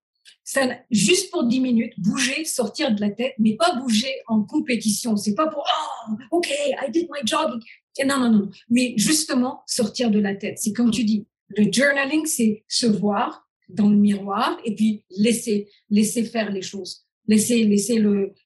juste 0.91 1.31
pour 1.31 1.45
10 1.45 1.61
minutes, 1.61 1.93
bouger, 1.99 2.45
sortir 2.45 2.95
de 2.95 3.01
la 3.01 3.11
tête, 3.11 3.35
mais 3.39 3.57
pas 3.57 3.75
bouger 3.77 4.13
en 4.27 4.43
compétition. 4.43 5.17
C'est 5.17 5.35
pas 5.35 5.47
pour, 5.49 5.65
oh, 6.09 6.13
OK, 6.31 6.49
I 6.51 6.91
did 6.91 7.09
my 7.11 7.21
job. 7.25 7.61
Non, 8.05 8.19
non, 8.19 8.31
non. 8.31 8.51
Mais 8.69 8.95
justement, 8.97 9.63
sortir 9.67 10.11
de 10.11 10.19
la 10.19 10.35
tête. 10.35 10.59
C'est 10.59 10.73
comme 10.73 10.91
tu 10.91 11.05
dis, 11.05 11.27
le 11.49 11.71
journaling, 11.71 12.27
c'est 12.27 12.65
se 12.69 12.87
voir 12.87 13.47
dans 13.69 13.89
le 13.89 13.97
miroir 13.97 14.59
et 14.65 14.75
puis 14.75 15.05
laisser, 15.11 15.69
laisser 15.91 16.25
faire 16.25 16.51
les 16.51 16.63
choses. 16.63 17.07
Laisser, 17.31 17.63
laisser 17.63 18.03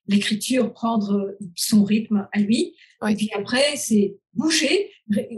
l'écriture 0.06 0.72
prendre 0.74 1.34
son 1.56 1.84
rythme 1.84 2.28
à 2.32 2.38
lui. 2.38 2.76
Et 3.08 3.16
puis 3.16 3.30
après, 3.34 3.76
c'est 3.76 4.18
bouger, 4.34 4.90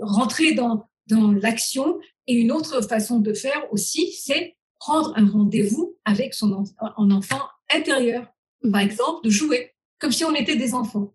rentrer 0.03 0.53
dans, 0.53 0.89
dans 1.07 1.31
l'action. 1.31 2.01
Et 2.27 2.35
une 2.35 2.51
autre 2.51 2.83
façon 2.83 3.21
de 3.21 3.33
faire 3.33 3.63
aussi, 3.73 4.13
c'est 4.13 4.57
prendre 4.81 5.13
un 5.17 5.29
rendez-vous 5.29 5.97
avec 6.05 6.35
son 6.35 6.65
en, 6.79 7.11
enfant 7.11 7.43
intérieur. 7.73 8.27
Par 8.63 8.83
mmh. 8.83 8.85
exemple, 8.85 9.25
de 9.25 9.31
jouer 9.31 9.75
comme 9.99 10.13
si 10.13 10.25
on 10.25 10.35
était 10.35 10.57
des 10.57 10.75
enfants. 10.75 11.15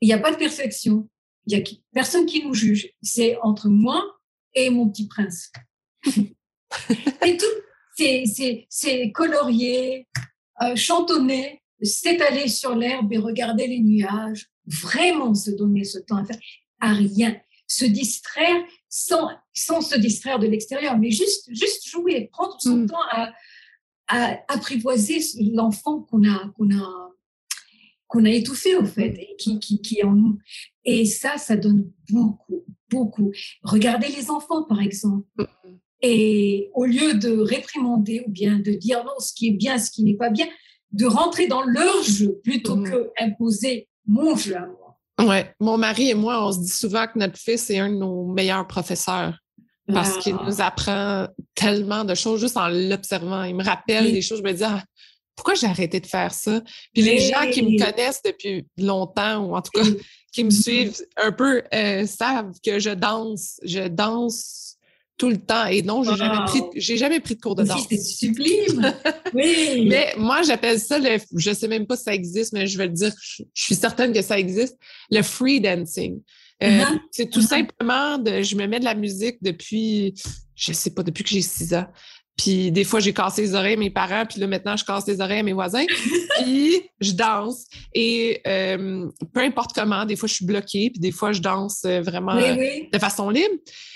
Il 0.00 0.08
n'y 0.08 0.12
a 0.12 0.18
pas 0.18 0.32
de 0.32 0.36
perfection. 0.36 1.08
Il 1.46 1.56
n'y 1.56 1.62
a 1.62 1.66
personne 1.92 2.26
qui 2.26 2.44
nous 2.44 2.54
juge. 2.54 2.90
C'est 3.02 3.38
entre 3.42 3.68
moi 3.68 4.04
et 4.54 4.70
mon 4.70 4.88
petit 4.88 5.08
prince. 5.08 5.50
et 6.06 7.36
tout, 7.36 7.46
c'est 8.68 9.12
colorier, 9.12 10.06
euh, 10.62 10.76
chantonner, 10.76 11.62
s'étaler 11.82 12.48
sur 12.48 12.74
l'herbe 12.74 13.12
et 13.12 13.18
regarder 13.18 13.66
les 13.66 13.80
nuages. 13.80 14.46
Vraiment 14.66 15.34
se 15.34 15.50
donner 15.50 15.84
ce 15.84 15.98
temps 15.98 16.16
à 16.16 16.24
faire, 16.24 16.38
à 16.80 16.92
rien. 16.92 17.36
Se 17.66 17.84
distraire 17.84 18.62
sans, 18.88 19.28
sans 19.52 19.80
se 19.80 19.96
distraire 19.96 20.38
de 20.38 20.46
l'extérieur, 20.46 20.98
mais 20.98 21.10
juste, 21.10 21.48
juste 21.52 21.86
jouer, 21.86 22.28
prendre 22.32 22.56
son 22.60 22.76
mm. 22.76 22.86
temps 22.86 23.02
à, 23.10 23.32
à 24.08 24.38
apprivoiser 24.48 25.20
l'enfant 25.52 26.00
qu'on 26.02 26.28
a, 26.28 26.48
qu'on 26.56 26.70
a, 26.70 27.12
qu'on 28.06 28.24
a 28.24 28.30
étouffé 28.30 28.76
au 28.76 28.84
fait, 28.84 29.16
et 29.18 29.36
qui, 29.36 29.58
qui, 29.58 29.80
qui 29.80 29.98
est 29.98 30.04
en 30.04 30.14
nous. 30.14 30.38
Et 30.84 31.04
ça, 31.04 31.38
ça 31.38 31.56
donne 31.56 31.90
beaucoup, 32.10 32.64
beaucoup. 32.88 33.32
Regardez 33.62 34.08
les 34.08 34.30
enfants, 34.30 34.62
par 34.62 34.80
exemple. 34.80 35.26
Mm-hmm. 36.02 36.08
Et 36.08 36.70
au 36.74 36.84
lieu 36.84 37.14
de 37.14 37.38
réprimander 37.38 38.22
ou 38.26 38.30
bien 38.30 38.58
de 38.58 38.72
dire 38.72 39.04
non, 39.04 39.18
ce 39.18 39.32
qui 39.32 39.48
est 39.48 39.56
bien, 39.56 39.78
ce 39.78 39.90
qui 39.90 40.02
n'est 40.02 40.16
pas 40.16 40.30
bien, 40.30 40.46
de 40.92 41.06
rentrer 41.06 41.46
dans 41.46 41.62
leur 41.62 42.02
jeu 42.02 42.40
plutôt 42.42 42.76
mm-hmm. 42.76 42.90
que 42.90 43.10
imposer 43.20 43.88
mon 44.06 44.36
jeu 44.36 44.56
à 44.56 44.66
moi. 44.66 44.98
Ouais, 45.18 45.54
mon 45.60 45.78
mari 45.78 46.10
et 46.10 46.14
moi, 46.14 46.46
on 46.46 46.52
se 46.52 46.60
dit 46.60 46.68
souvent 46.68 47.06
que 47.06 47.18
notre 47.18 47.38
fils 47.38 47.70
est 47.70 47.78
un 47.78 47.90
de 47.90 47.96
nos 47.96 48.26
meilleurs 48.26 48.66
professeurs 48.66 49.38
parce 49.92 50.18
qu'il 50.18 50.34
ah. 50.38 50.44
nous 50.44 50.60
apprend 50.60 51.28
tellement 51.54 52.04
de 52.04 52.14
choses 52.14 52.40
juste 52.40 52.56
en 52.56 52.68
l'observant. 52.68 53.44
Il 53.44 53.54
me 53.54 53.64
rappelle 53.64 54.12
des 54.12 54.22
choses, 54.22 54.38
je 54.38 54.42
me 54.42 54.52
dis, 54.52 54.64
ah, 54.64 54.82
pourquoi 55.36 55.54
j'ai 55.54 55.66
arrêté 55.66 56.00
de 56.00 56.06
faire 56.06 56.32
ça? 56.32 56.60
Puis 56.92 57.02
les 57.02 57.20
gens 57.20 57.48
qui 57.50 57.62
me 57.62 57.78
connaissent 57.78 58.22
depuis 58.22 58.66
longtemps, 58.78 59.44
ou 59.44 59.54
en 59.54 59.62
tout 59.62 59.70
cas 59.72 59.88
qui 60.32 60.44
me 60.44 60.50
suivent 60.50 60.96
un 61.16 61.32
peu, 61.32 61.62
euh, 61.72 62.06
savent 62.06 62.52
que 62.64 62.78
je 62.78 62.90
danse. 62.90 63.60
Je 63.62 63.86
danse 63.88 64.65
tout 65.16 65.30
le 65.30 65.38
temps. 65.38 65.66
Et 65.66 65.82
non, 65.82 66.02
j'ai 66.02 66.16
jamais 66.16 66.44
pris, 66.46 66.62
j'ai 66.74 66.96
jamais 66.96 67.20
pris 67.20 67.36
de 67.36 67.40
cours 67.40 67.54
de 67.54 67.64
danse. 67.64 67.86
C'est 67.88 67.98
sublime. 67.98 68.94
oui. 69.34 69.86
mais 69.88 70.12
moi, 70.16 70.42
j'appelle 70.42 70.78
ça 70.78 70.98
le, 70.98 71.18
je 71.34 71.52
sais 71.52 71.68
même 71.68 71.86
pas 71.86 71.96
si 71.96 72.04
ça 72.04 72.14
existe, 72.14 72.52
mais 72.52 72.66
je 72.66 72.76
vais 72.76 72.86
le 72.86 72.92
dire, 72.92 73.12
je, 73.20 73.42
suis 73.54 73.74
certaine 73.74 74.12
que 74.12 74.22
ça 74.22 74.38
existe, 74.38 74.76
le 75.10 75.22
free 75.22 75.60
dancing. 75.60 76.20
Euh, 76.62 76.66
uh-huh. 76.66 76.98
C'est 77.10 77.30
tout 77.30 77.40
uh-huh. 77.40 77.48
simplement 77.48 78.18
de, 78.18 78.42
je 78.42 78.56
me 78.56 78.66
mets 78.66 78.80
de 78.80 78.84
la 78.84 78.94
musique 78.94 79.36
depuis, 79.42 80.14
je 80.54 80.72
sais 80.72 80.90
pas, 80.90 81.02
depuis 81.02 81.24
que 81.24 81.30
j'ai 81.30 81.42
six 81.42 81.74
ans. 81.74 81.86
Puis 82.36 82.70
des 82.70 82.84
fois, 82.84 83.00
j'ai 83.00 83.14
cassé 83.14 83.42
les 83.42 83.54
oreilles 83.54 83.74
à 83.74 83.78
mes 83.78 83.90
parents, 83.90 84.24
puis 84.26 84.40
là, 84.40 84.46
maintenant, 84.46 84.76
je 84.76 84.84
casse 84.84 85.06
les 85.06 85.20
oreilles 85.20 85.40
à 85.40 85.42
mes 85.42 85.54
voisins. 85.54 85.86
puis 86.38 86.82
je 87.00 87.12
danse. 87.12 87.64
Et 87.94 88.42
euh, 88.46 89.08
peu 89.32 89.40
importe 89.40 89.72
comment, 89.74 90.04
des 90.04 90.16
fois, 90.16 90.28
je 90.28 90.34
suis 90.34 90.44
bloquée, 90.44 90.90
puis 90.90 91.00
des 91.00 91.12
fois, 91.12 91.32
je 91.32 91.40
danse 91.40 91.82
euh, 91.86 92.02
vraiment 92.02 92.36
de 92.36 92.98
façon 92.98 93.30
libre. 93.30 93.54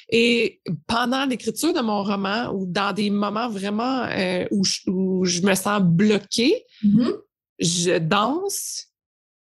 Et 0.09 0.61
pendant 0.87 1.26
l'écriture 1.26 1.74
de 1.74 1.81
mon 1.81 2.03
roman, 2.03 2.50
ou 2.55 2.64
dans 2.66 2.92
des 2.94 3.11
moments 3.11 3.48
vraiment 3.48 4.05
euh, 4.05 4.46
où, 4.50 4.64
je, 4.64 5.42
me 5.42 5.55
sens 5.55 5.83
bloquée, 5.83 6.64
mm-hmm. 6.83 7.12
je 7.59 7.98
danse, 7.98 8.87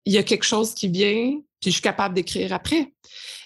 il 0.07 0.15
y 0.15 0.19
a 0.19 0.23
quelque 0.23 0.45
chose 0.45 0.75
qui 0.75 0.89
vient, 0.89 1.39
puis 1.61 1.71
je 1.71 1.73
suis 1.73 1.83
capable 1.83 2.15
d'écrire 2.15 2.53
après. 2.53 2.93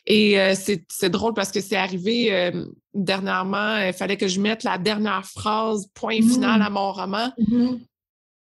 Et 0.07 0.41
euh, 0.41 0.55
c'est 0.55 1.11
drôle 1.11 1.35
parce 1.35 1.51
que 1.51 1.61
c'est 1.61 1.77
arrivé 1.77 2.33
euh, 2.33 2.65
dernièrement, 2.95 3.79
il 3.79 3.93
fallait 3.93 4.17
que 4.17 4.29
je 4.29 4.41
mette 4.41 4.65
la 4.65 4.79
dernière 4.79 5.27
phrase, 5.27 5.87
point 5.95 6.17
final 6.17 6.61
mmh. 6.61 6.63
à 6.63 6.71
mon 6.71 6.93
roman. 6.93 7.33
Mmh. 7.39 7.77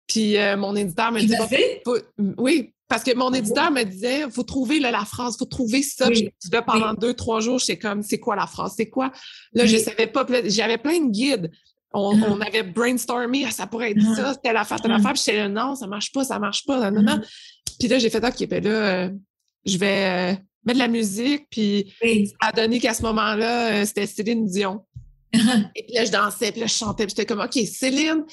Puis 0.07 0.37
euh, 0.37 0.57
mon 0.57 0.75
éditeur 0.75 1.11
me 1.11 1.19
dit 1.21 1.35
Oui, 2.37 2.73
parce 2.87 3.03
que 3.03 3.15
mon 3.15 3.33
ah 3.33 3.37
éditeur 3.37 3.71
me 3.71 3.83
disait 3.83 4.29
faut 4.29 4.43
trouver 4.43 4.79
la 4.79 5.05
phrase, 5.05 5.37
faut 5.37 5.45
trouver 5.45 5.81
ça. 5.81 6.09
là, 6.51 6.61
pendant 6.61 6.93
deux, 6.93 7.13
trois 7.13 7.39
jours, 7.39 7.59
j'étais 7.59 7.77
comme 7.77 8.03
c'est 8.03 8.19
quoi 8.19 8.35
la 8.35 8.47
phrase? 8.47 8.73
C'est 8.77 8.89
quoi? 8.89 9.11
Là, 9.53 9.65
je 9.65 9.77
savais 9.77 10.07
pas. 10.07 10.25
J'avais 10.45 10.77
plein 10.77 10.99
de 10.99 11.09
guides. 11.09 11.51
On, 11.97 12.41
ah. 12.41 12.45
avait 12.45 12.63
brainstormé, 12.63 13.45
ah, 13.47 13.51
ça 13.51 13.67
pourrait 13.67 13.91
être 13.91 14.01
ça, 14.01 14.33
c'était 14.33 14.51
la 14.51 14.65
telle 14.65 14.91
affaire. 14.91 15.13
Puis 15.13 15.21
j'étais 15.25 15.37
là, 15.37 15.47
non, 15.47 15.75
ça 15.75 15.87
marche 15.87 16.11
pas, 16.11 16.25
ça 16.25 16.39
marche 16.39 16.65
pas. 16.65 16.91
Non, 16.91 17.01
non. 17.01 17.21
Puis 17.79 17.87
là, 17.87 17.99
j'ai 17.99 18.09
fait, 18.09 18.23
OK, 18.23 18.49
ben 18.49 18.61
là, 18.61 19.09
je 19.65 19.77
vais 19.77 20.37
mettre 20.65 20.79
de 20.79 20.83
la 20.83 20.87
musique, 20.87 21.47
puis 21.49 21.93
ça 22.01 22.49
a 22.49 22.51
donné 22.51 22.79
qu'à 22.79 22.93
ce 22.93 23.03
moment-là, 23.03 23.73
euh, 23.81 23.85
c'était 23.85 24.07
Céline 24.07 24.45
Dion. 24.45 24.85
et 25.33 25.83
puis 25.83 25.93
là, 25.93 26.05
je 26.05 26.11
dansais, 26.11 26.51
puis 26.51 26.61
là, 26.61 26.67
je 26.67 26.73
chantais, 26.73 27.05
puis 27.05 27.15
j'étais 27.15 27.25
comme, 27.25 27.41
OK, 27.41 27.53
Céline, 27.53 28.25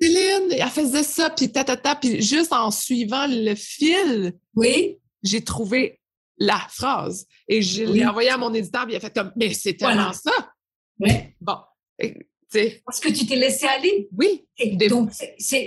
Céline, 0.00 0.52
elle 0.52 0.68
faisait 0.68 1.02
ça, 1.02 1.30
puis 1.30 1.50
ta, 1.50 1.64
ta, 1.64 1.76
ta, 1.76 1.96
puis 1.96 2.22
juste 2.22 2.52
en 2.52 2.70
suivant 2.70 3.26
le 3.28 3.54
fil, 3.54 4.34
oui. 4.54 4.98
j'ai 5.22 5.42
trouvé 5.42 6.00
la 6.38 6.60
phrase. 6.70 7.26
Et 7.48 7.62
je 7.62 7.82
l'ai 7.82 8.06
envoyé 8.06 8.30
à 8.30 8.36
mon 8.36 8.52
éditeur, 8.54 8.84
puis 8.84 8.94
il 8.94 8.96
a 8.96 9.00
fait 9.00 9.14
comme, 9.14 9.32
mais 9.36 9.52
c'est 9.54 9.74
tellement 9.74 10.12
ça. 10.12 10.32
Oui. 11.00 11.10
Bon. 11.40 11.56
Parce 12.84 13.00
que 13.00 13.08
tu 13.08 13.26
t'es 13.26 13.36
laissé 13.36 13.66
aller. 13.66 14.08
Oui. 14.16 14.46
donc, 14.88 15.10
c'est 15.38 15.66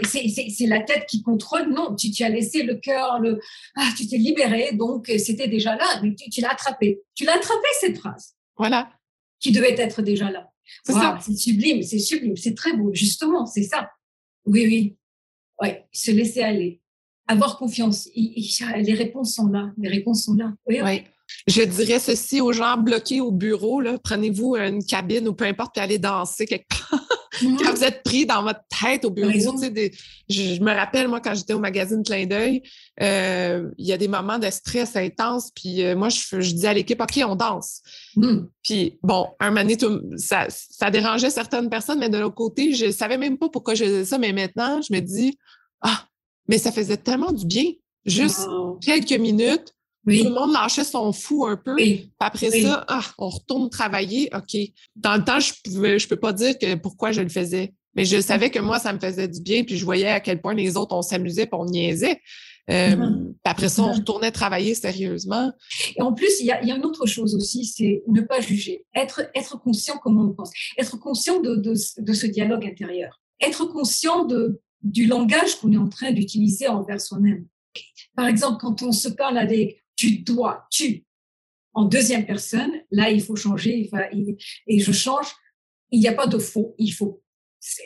la 0.62 0.82
tête 0.82 1.06
qui 1.08 1.22
contrôle. 1.22 1.72
Non, 1.72 1.96
tu, 1.96 2.12
tu 2.12 2.24
as 2.24 2.30
laissé 2.30 2.63
le 2.63 2.76
cœur, 2.76 3.20
le... 3.20 3.39
Ah, 3.76 3.89
tu 3.96 4.08
t'es 4.08 4.17
libéré, 4.17 4.72
donc 4.74 5.12
c'était 5.17 5.48
déjà 5.48 5.76
là. 5.76 6.02
Tu, 6.32 6.41
l'as 6.41 6.52
attrapé. 6.52 7.02
Tu 7.13 7.26
l'as 7.26 7.36
attrapé, 7.36 7.67
cette 7.80 7.98
phrase. 7.98 8.36
Voilà. 8.58 8.91
Qui 9.39 9.52
devait 9.52 9.80
être 9.80 10.02
déjà 10.02 10.32
là. 10.32 10.50
C'est 10.84 10.94
ça. 10.94 11.20
C'est 11.22 11.36
sublime, 11.36 11.84
c'est 11.84 12.00
sublime, 12.00 12.36
c'est 12.38 12.56
très 12.56 12.74
beau. 12.74 12.91
Justement, 12.94 13.46
c'est 13.46 13.63
ça. 13.63 13.91
Oui, 14.46 14.65
oui. 14.65 14.98
Ouais, 15.62 15.86
se 15.91 16.12
laisser 16.12 16.41
aller. 16.41 16.82
Avoir 17.28 17.58
confiance. 17.58 18.10
les 18.15 18.94
réponses 18.94 19.36
sont 19.36 19.48
là. 19.48 19.72
Les 19.78 19.89
réponses 19.89 20.24
sont 20.24 20.34
là. 20.34 20.54
Oui. 20.65 20.80
oui. 20.84 21.04
Je 21.48 21.62
dirais 21.62 22.00
ceci 22.00 22.41
aux 22.41 22.54
gens 22.54 22.78
bloqués 22.78 23.22
au 23.22 23.32
bureau, 23.32 23.82
prenez-vous 24.04 24.56
une 24.56 24.84
cabine 24.84 25.28
ou 25.28 25.34
peu 25.34 25.46
importe, 25.46 25.74
puis 25.74 25.84
allez 25.84 25.98
danser 25.98 26.46
quelque 26.46 26.67
part. 26.70 27.00
Mmh. 27.41 27.58
quand 27.58 27.72
vous 27.74 27.84
êtes 27.84 28.04
pris 28.04 28.26
dans 28.26 28.44
votre 28.44 28.62
tête 28.70 29.06
au 29.06 29.10
bureau, 29.10 29.32
je, 29.32 30.62
me 30.62 30.76
rappelle, 30.76 31.08
moi, 31.08 31.22
quand 31.22 31.34
j'étais 31.34 31.54
au 31.54 31.60
magazine 31.60 32.04
Clin 32.04 32.26
d'œil, 32.26 32.62
euh, 33.02 33.70
il 33.78 33.86
y 33.86 33.94
a 33.94 33.98
des 33.98 34.08
moments 34.08 34.38
de 34.38 34.50
stress 34.50 34.96
intense, 34.96 35.52
puis 35.56 35.84
euh, 35.84 35.96
moi, 35.96 36.10
je, 36.10 36.54
dis 36.54 36.67
à 36.67 36.74
l'équipe, 36.74 37.02
OK, 37.02 37.20
on 37.26 37.36
danse. 37.36 37.82
Mmh. 38.15 38.39
Puis, 38.63 39.00
bon, 39.02 39.28
un 39.39 39.52
moment 39.52 39.65
ça, 40.17 40.48
ça 40.50 40.91
dérangeait 40.91 41.30
certaines 41.30 41.70
personnes, 41.70 42.00
mais 42.00 42.10
de 42.10 42.17
l'autre 42.17 42.36
côté, 42.36 42.74
je 42.74 42.91
savais 42.91 43.17
même 43.17 43.38
pas 43.38 43.50
pourquoi 43.50 43.76
je 43.76 43.86
faisais 43.86 44.06
ça, 44.06 44.17
mais 44.17 44.34
maintenant, 44.34 44.82
je 44.82 44.94
me 44.94 45.00
dis, 45.00 45.38
ah, 45.82 46.06
mais 46.48 46.58
ça 46.58 46.72
faisait 46.72 46.98
tellement 46.98 47.32
du 47.32 47.46
bien. 47.46 47.72
Juste 48.06 48.48
quelques 48.82 49.13
minutes, 49.13 49.74
tout 50.06 50.24
le 50.24 50.34
monde 50.34 50.54
lâchait 50.54 50.84
son 50.84 51.12
fou 51.12 51.46
un 51.46 51.58
peu. 51.58 51.76
Après 52.20 52.50
ça, 52.62 52.86
ah, 52.88 53.06
on 53.18 53.30
retourne 53.30 53.70
travailler. 53.70 54.30
OK. 54.34 54.58
Dans 54.96 55.16
le 55.16 55.24
temps, 55.24 55.40
je 55.40 55.54
ne 55.70 55.98
je 55.98 56.08
peux 56.08 56.16
pas 56.16 56.34
dire 56.34 56.58
que 56.58 56.76
pourquoi 56.76 57.12
je 57.12 57.22
le 57.22 57.30
faisais. 57.30 57.74
Mais 57.96 58.06
je 58.06 58.22
savais 58.22 58.50
que 58.50 58.60
moi, 58.60 58.80
ça 58.80 58.94
me 58.94 59.00
faisait 59.00 59.28
du 59.28 59.42
bien, 59.42 59.64
puis 59.64 59.78
je 59.78 59.84
voyais 59.84 60.08
à 60.08 60.22
quel 60.22 60.40
point 60.40 60.54
les 60.54 60.78
autres, 60.78 60.96
on 60.96 61.02
s'amusait, 61.02 61.46
puis 61.46 61.60
on 61.60 61.66
niaisait. 61.66 62.22
Euh, 62.70 62.96
mm-hmm. 62.96 63.34
Après 63.44 63.68
ça, 63.68 63.84
on 63.84 63.90
mm-hmm. 63.90 63.96
retournait 63.98 64.32
travailler 64.32 64.76
sérieusement. 64.76 65.52
Et 65.98 66.02
en 66.02 66.14
plus, 66.14 66.40
il 66.40 66.46
y 66.46 66.52
a, 66.52 66.64
y 66.64 66.72
a, 66.72 66.76
une 66.78 66.86
autre 66.86 67.06
chose 67.06 67.36
aussi, 67.36 67.66
c'est 67.66 68.02
ne 68.08 68.22
pas 68.22 68.40
juger, 68.40 68.86
être, 68.96 69.24
être 69.36 69.60
conscient 69.60 69.98
comment 70.02 70.24
on 70.24 70.34
pense, 70.34 70.52
être 70.78 70.98
conscient 70.98 71.42
de, 71.42 71.56
de, 71.56 71.74
de 71.74 72.14
ce 72.14 72.28
dialogue 72.28 72.66
intérieur, 72.66 73.20
être 73.42 73.66
conscient 73.66 74.24
de, 74.24 74.62
du 74.84 75.06
langage 75.06 75.56
qu'on 75.56 75.72
est 75.74 75.78
en 75.78 75.90
train 75.90 76.12
d'utiliser 76.12 76.68
envers 76.68 77.02
soi-même. 77.02 77.46
Par 78.16 78.28
exemple, 78.28 78.58
quand 78.62 78.82
on 78.84 78.92
se 78.92 79.10
parle 79.10 79.38
avec 79.38 79.81
tu 80.02 80.18
dois, 80.18 80.68
tu. 80.72 81.06
En 81.74 81.86
deuxième 81.86 82.26
personne, 82.26 82.72
là, 82.90 83.12
il 83.12 83.22
faut 83.22 83.36
changer, 83.36 83.88
et 84.68 84.80
je 84.80 84.92
change. 84.92 85.28
Il 85.92 86.00
n'y 86.00 86.08
a 86.08 86.14
pas 86.14 86.26
de 86.26 86.40
faux, 86.40 86.74
il 86.80 86.92
faut. 86.92 87.22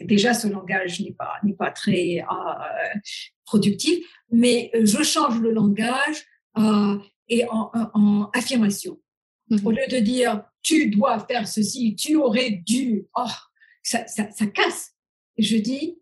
Déjà, 0.01 0.33
ce 0.33 0.47
langage 0.47 1.01
n'est 1.01 1.11
pas, 1.11 1.33
n'est 1.43 1.55
pas 1.55 1.71
très 1.71 2.21
euh, 2.21 2.99
productif, 3.43 4.05
mais 4.31 4.71
je 4.73 5.03
change 5.03 5.41
le 5.41 5.51
langage 5.51 6.25
euh, 6.57 6.97
et 7.27 7.43
en, 7.49 8.29
affirmation. 8.33 9.01
Mm-hmm. 9.49 9.65
Au 9.65 9.71
lieu 9.71 9.87
de 9.89 9.99
dire 9.99 10.45
tu 10.61 10.89
dois 10.89 11.19
faire 11.19 11.45
ceci, 11.47 11.95
tu 11.95 12.15
aurais 12.15 12.51
dû, 12.51 13.07
oh, 13.17 13.35
ça, 13.83 14.07
ça, 14.07 14.31
ça 14.31 14.47
casse. 14.47 14.93
Je 15.37 15.57
dis 15.57 15.99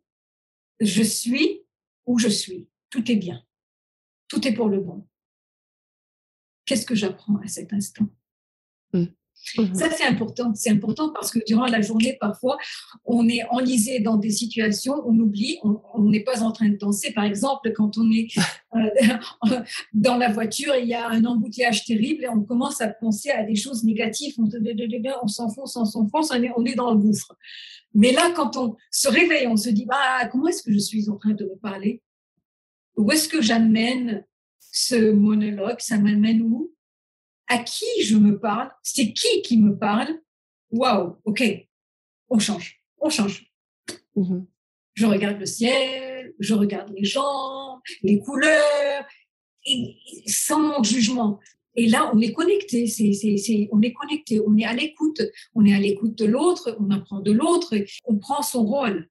je 0.80 1.02
suis 1.02 1.64
où 2.06 2.20
je 2.20 2.28
suis, 2.28 2.70
tout 2.92 3.12
est 3.12 3.16
bien, 3.16 3.44
tout 4.28 4.48
est 4.48 4.54
pour 4.54 4.70
le 4.70 4.80
bon. 4.80 5.08
Qu'est-ce 6.66 6.86
que 6.86 6.96
j'apprends 6.96 7.38
à 7.44 7.48
cet 7.48 7.74
instant? 7.74 8.06
Mmh. 8.94 9.06
Mmh. 9.58 9.76
Ça, 9.76 9.90
c'est 9.92 10.06
important. 10.06 10.54
C'est 10.56 10.70
important 10.70 11.12
parce 11.12 11.32
que 11.32 11.40
durant 11.46 11.66
la 11.66 11.82
journée, 11.82 12.18
parfois, 12.20 12.58
on 13.04 13.28
est 13.28 13.44
enlisé 13.50 14.00
dans 14.00 14.16
des 14.16 14.30
situations, 14.30 14.94
on 15.06 15.18
oublie, 15.20 15.60
on 15.64 16.04
n'est 16.10 16.24
pas 16.24 16.44
en 16.44 16.52
train 16.52 16.70
de 16.70 16.78
danser. 16.78 17.12
Par 17.12 17.26
exemple, 17.26 17.72
quand 17.74 17.98
on 17.98 18.10
est 18.12 18.28
euh, 18.76 19.60
dans 19.94 20.18
la 20.18 20.32
voiture, 20.32 20.76
il 20.76 20.88
y 20.88 20.94
a 20.94 21.10
un 21.10 21.26
embouteillage 21.26 21.84
terrible 21.84 22.24
et 22.24 22.30
on 22.30 22.42
commence 22.44 22.80
à 22.80 22.88
penser 22.88 23.32
à 23.32 23.44
des 23.44 23.56
choses 23.56 23.84
négatives. 23.84 24.36
On, 24.38 24.50
on 25.24 25.28
s'enfonce, 25.28 25.76
on 25.76 25.86
s'enfonce, 25.86 26.32
on 26.32 26.42
est, 26.42 26.52
on 26.56 26.64
est 26.66 26.76
dans 26.76 26.92
le 26.92 26.98
gouffre. 26.98 27.36
Mais 27.94 28.12
là, 28.12 28.32
quand 28.36 28.56
on 28.58 28.76
se 28.92 29.08
réveille, 29.10 29.48
on 29.48 29.58
se 29.58 29.70
dit, 29.70 29.86
bah, 29.86 30.28
comment 30.32 30.48
est-ce 30.48 30.64
que 30.64 30.72
je 30.72 30.80
suis 30.80 31.10
en 31.10 31.18
train 31.18 31.34
de 31.34 31.44
me 31.44 31.56
parler? 31.58 32.02
Où 32.96 33.12
est-ce 33.12 33.28
que 33.28 33.42
j'amène 33.42 34.26
ce 34.74 35.12
monologue 35.12 35.80
Ça 35.80 35.98
m'amène 35.98 36.42
où? 36.42 36.74
À 37.48 37.60
qui 37.60 37.86
je 38.04 38.18
me 38.18 38.40
parle, 38.40 38.72
c'est 38.82 39.14
qui 39.14 39.42
qui 39.44 39.58
me 39.58 39.78
parle? 39.78 40.20
Waouh, 40.72 41.18
ok, 41.24 41.44
on 42.30 42.40
change, 42.40 42.84
on 43.00 43.10
change. 43.10 43.46
Mm-hmm. 44.16 44.46
Je 44.96 45.06
regarde 45.06 45.40
le 45.40 45.46
ciel, 45.46 46.34
je 46.40 46.54
regarde 46.56 46.92
les 46.96 47.04
gens, 47.04 47.82
les 48.02 48.20
couleurs, 48.20 49.06
et, 49.66 49.96
sans 50.26 50.82
jugement. 50.84 51.40
Et 51.76 51.88
là, 51.88 52.12
on 52.14 52.22
est 52.22 52.34
connecté, 52.34 52.86
on 53.72 53.82
est 53.82 53.94
connecté, 53.94 54.40
on 54.46 54.58
est 54.58 54.66
à 54.66 54.74
l'écoute, 54.74 55.22
on 55.54 55.66
est 55.66 55.74
à 55.76 55.80
l'écoute 55.80 56.18
de 56.18 56.26
l'autre, 56.26 56.76
on 56.80 56.90
apprend 56.90 57.20
de 57.20 57.32
l'autre, 57.32 57.76
on 58.06 58.18
prend 58.18 58.42
son 58.42 58.66
rôle. 58.66 59.10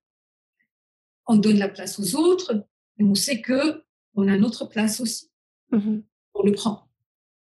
On 1.26 1.36
donne 1.36 1.58
la 1.58 1.68
place 1.68 2.00
aux 2.00 2.16
autres, 2.16 2.66
et 2.98 3.04
on 3.04 3.14
sait 3.14 3.40
que 3.40 3.84
on 4.14 4.26
a 4.26 4.36
notre 4.36 4.68
place 4.68 5.00
aussi. 5.00 5.31
Mm-hmm. 5.72 6.02
On 6.34 6.42
le 6.42 6.52
prend. 6.52 6.88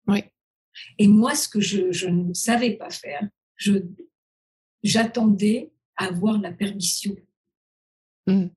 Oui. 0.08 0.23
Et 0.97 1.08
moi, 1.08 1.36
ce 1.36 1.47
que 1.47 1.60
je, 1.60 2.08
ne 2.08 2.34
savais 2.34 2.71
pas 2.71 2.89
faire, 2.89 3.28
je, 3.56 3.73
j'attendais 4.84 5.71
à 5.97 6.06
avoir 6.06 6.39
la 6.39 6.51
permission. 6.51 7.15
Mmh. 8.28 8.47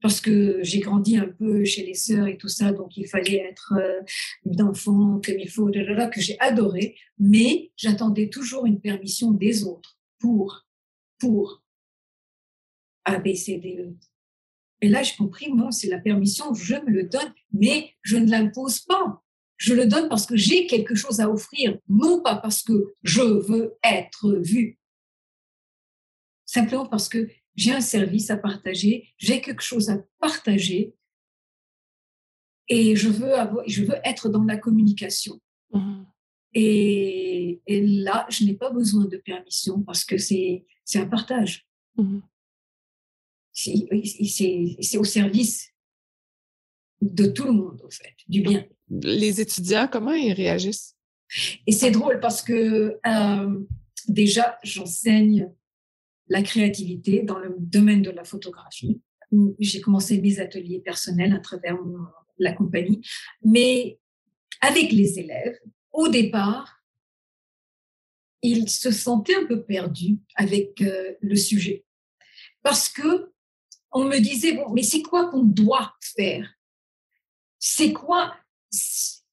Parce 0.00 0.20
que 0.20 0.62
j'ai 0.62 0.80
grandi 0.80 1.16
un 1.16 1.28
peu 1.28 1.64
chez 1.64 1.84
les 1.84 1.94
sœurs 1.94 2.26
et 2.26 2.36
tout 2.36 2.48
ça, 2.48 2.72
donc 2.72 2.96
il 2.96 3.08
fallait 3.08 3.38
être 3.38 3.72
euh, 3.76 4.02
d'enfant 4.44 5.20
comme 5.24 5.38
il 5.38 5.48
faut, 5.48 5.70
que 5.70 6.20
j'ai 6.20 6.38
adoré, 6.40 6.96
mais 7.18 7.72
j'attendais 7.76 8.28
toujours 8.28 8.66
une 8.66 8.80
permission 8.80 9.30
des 9.30 9.64
autres 9.64 9.98
pour, 10.18 10.66
pour 11.18 11.62
A, 13.04 13.18
B, 13.18 13.34
C, 13.34 13.58
D, 13.58 13.78
E. 13.78 13.96
Et 14.84 14.88
là, 14.88 15.02
j'ai 15.02 15.16
compris, 15.16 15.50
non, 15.50 15.70
c'est 15.70 15.88
la 15.88 15.98
permission, 15.98 16.52
je 16.52 16.74
me 16.74 16.90
le 16.90 17.04
donne, 17.04 17.32
mais 17.54 17.94
je 18.02 18.18
ne 18.18 18.30
l'impose 18.30 18.80
pas. 18.80 19.24
Je 19.56 19.72
le 19.72 19.86
donne 19.86 20.10
parce 20.10 20.26
que 20.26 20.36
j'ai 20.36 20.66
quelque 20.66 20.94
chose 20.94 21.20
à 21.20 21.30
offrir, 21.30 21.78
non 21.88 22.20
pas 22.20 22.36
parce 22.36 22.62
que 22.62 22.92
je 23.02 23.22
veux 23.22 23.78
être 23.82 24.34
vu. 24.42 24.78
Simplement 26.44 26.84
parce 26.84 27.08
que 27.08 27.30
j'ai 27.56 27.72
un 27.72 27.80
service 27.80 28.28
à 28.28 28.36
partager, 28.36 29.08
j'ai 29.16 29.40
quelque 29.40 29.62
chose 29.62 29.88
à 29.88 30.04
partager 30.18 30.94
et 32.68 32.94
je 32.94 33.08
veux, 33.08 33.32
avoir, 33.32 33.66
je 33.66 33.84
veux 33.84 33.96
être 34.04 34.28
dans 34.28 34.44
la 34.44 34.58
communication. 34.58 35.40
Mmh. 35.72 36.02
Et, 36.52 37.62
là, 37.66 38.26
je 38.28 38.44
n'ai 38.44 38.54
pas 38.54 38.70
besoin 38.70 39.06
de 39.06 39.16
permission 39.16 39.80
parce 39.80 40.04
que 40.04 40.18
c'est 40.18 40.66
un 40.94 41.06
partage. 41.06 41.66
Mmh. 41.96 42.18
C'est 43.64 44.98
au 44.98 45.04
service 45.04 45.70
de 47.00 47.26
tout 47.26 47.44
le 47.44 47.52
monde, 47.52 47.80
au 47.84 47.90
fait, 47.90 48.14
du 48.28 48.40
bien 48.40 48.66
les 48.90 49.40
étudiants, 49.40 49.88
comment 49.90 50.12
ils 50.12 50.32
réagissent? 50.32 50.96
Et 51.66 51.72
c'est 51.72 51.90
drôle 51.90 52.20
parce 52.20 52.42
que 52.42 52.98
euh, 53.06 53.60
déjà, 54.08 54.58
j'enseigne 54.62 55.50
la 56.28 56.42
créativité 56.42 57.22
dans 57.22 57.38
le 57.38 57.54
domaine 57.58 58.02
de 58.02 58.10
la 58.10 58.24
photographie. 58.24 59.00
J'ai 59.58 59.80
commencé 59.80 60.20
mes 60.20 60.38
ateliers 60.38 60.80
personnels 60.80 61.32
à 61.32 61.40
travers 61.40 61.76
la 62.38 62.52
compagnie. 62.52 63.00
Mais 63.42 63.98
avec 64.60 64.92
les 64.92 65.18
élèves, 65.18 65.58
au 65.92 66.08
départ, 66.08 66.82
ils 68.42 68.68
se 68.68 68.90
sentaient 68.90 69.36
un 69.36 69.46
peu 69.46 69.64
perdus 69.64 70.18
avec 70.36 70.80
euh, 70.82 71.14
le 71.20 71.34
sujet. 71.34 71.84
Parce 72.62 72.88
que 72.88 73.32
on 73.94 74.04
me 74.04 74.18
disait, 74.18 74.52
bon, 74.52 74.70
mais 74.72 74.82
c'est 74.82 75.02
quoi 75.02 75.30
qu'on 75.30 75.44
doit 75.44 75.94
faire? 76.16 76.52
C'est 77.58 77.92
quoi 77.92 78.34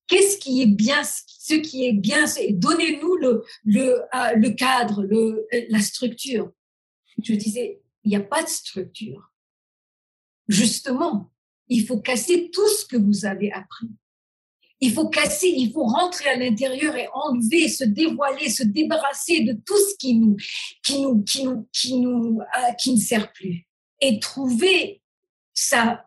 qu'est-ce 0.08 0.38
qui 0.38 0.62
est 0.62 0.68
bien, 0.68 1.04
ce 1.04 1.56
qui 1.56 1.86
est 1.86 1.94
bien, 1.94 2.26
donnez-nous 2.52 3.16
le, 3.16 3.44
le, 3.64 4.02
euh, 4.14 4.36
le 4.36 4.50
cadre, 4.52 5.04
le, 5.04 5.48
la 5.70 5.80
structure. 5.80 6.52
Je 7.24 7.34
disais, 7.34 7.82
il 8.04 8.10
n'y 8.10 8.16
a 8.16 8.22
pas 8.22 8.44
de 8.44 8.50
structure. 8.50 9.32
Justement, 10.48 11.32
il 11.68 11.86
faut 11.86 12.00
casser 12.00 12.52
tout 12.52 12.68
ce 12.68 12.86
que 12.86 12.98
vous 12.98 13.26
avez 13.26 13.52
appris. 13.52 13.90
Il 14.80 14.92
faut 14.94 15.10
casser, 15.10 15.48
il 15.48 15.72
faut 15.72 15.86
rentrer 15.86 16.30
à 16.30 16.36
l'intérieur 16.36 16.96
et 16.96 17.08
enlever, 17.14 17.70
se 17.70 17.84
dévoiler, 17.84 18.50
se 18.50 18.64
débarrasser 18.64 19.44
de 19.44 19.54
tout 19.54 19.78
ce 19.78 19.96
qui 19.98 20.16
nous, 20.16 20.36
qui 20.84 21.02
nous, 21.02 21.24
qui 21.24 21.44
nous, 21.44 21.68
qui 21.72 22.00
nous, 22.00 22.40
euh, 22.42 22.74
qui 22.74 22.94
ne 22.94 23.00
sert 23.00 23.32
plus. 23.32 23.68
Et 24.02 24.20
trouver 24.20 25.02
sa 25.54 26.06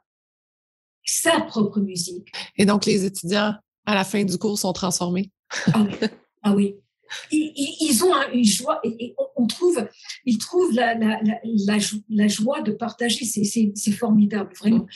sa 1.04 1.40
propre 1.40 1.80
musique. 1.80 2.33
Et 2.57 2.64
donc, 2.64 2.87
les 2.87 3.04
étudiants, 3.04 3.54
à 3.87 3.94
la 3.94 4.04
fin 4.04 4.24
du 4.24 4.38
cours, 4.38 4.59
sont 4.59 4.72
transformés. 4.72 5.30
ah 5.72 5.83
oui. 5.83 6.09
Ah 6.42 6.54
oui. 6.54 6.76
Ils, 7.30 8.02
ont 8.02 8.12
une 8.33 8.44
joie, 8.44 8.80
et 8.83 9.14
on 9.37 9.46
trouve, 9.46 9.87
ils 10.24 10.38
trouvent 10.38 10.74
la, 10.74 10.94
la, 10.94 11.20
la, 11.22 11.78
la 12.09 12.28
joie 12.28 12.62
de 12.62 12.72
partager. 12.72 13.24
C'est 13.24 13.92
formidable, 13.92 14.52
vraiment. 14.59 14.87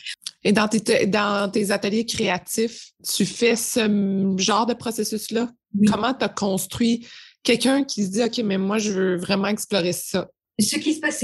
Et 0.43 0.53
dans 0.53 0.67
tes, 0.67 1.07
dans 1.07 1.51
tes 1.51 1.71
ateliers 1.71 2.07
créatifs, 2.07 2.93
tu 3.07 3.27
fais 3.27 3.57
ce 3.57 4.35
genre 4.39 4.67
de 4.67 4.75
processus-là? 4.75 5.53
Comment 5.87 6.15
tu 6.15 6.25
as 6.25 6.29
construit? 6.29 7.07
Quelqu'un 7.43 7.85
qui 7.85 8.05
se 8.05 8.11
dit, 8.11 8.23
OK, 8.23 8.39
mais 8.45 8.59
moi, 8.59 8.79
je 8.79 8.91
veux 8.91 9.17
vraiment 9.17 9.49
explorer 9.49 9.93
ça? 9.93 10.29
Ce 10.59 10.77
qui 10.77 10.95
se 10.95 11.01
passe, 11.01 11.23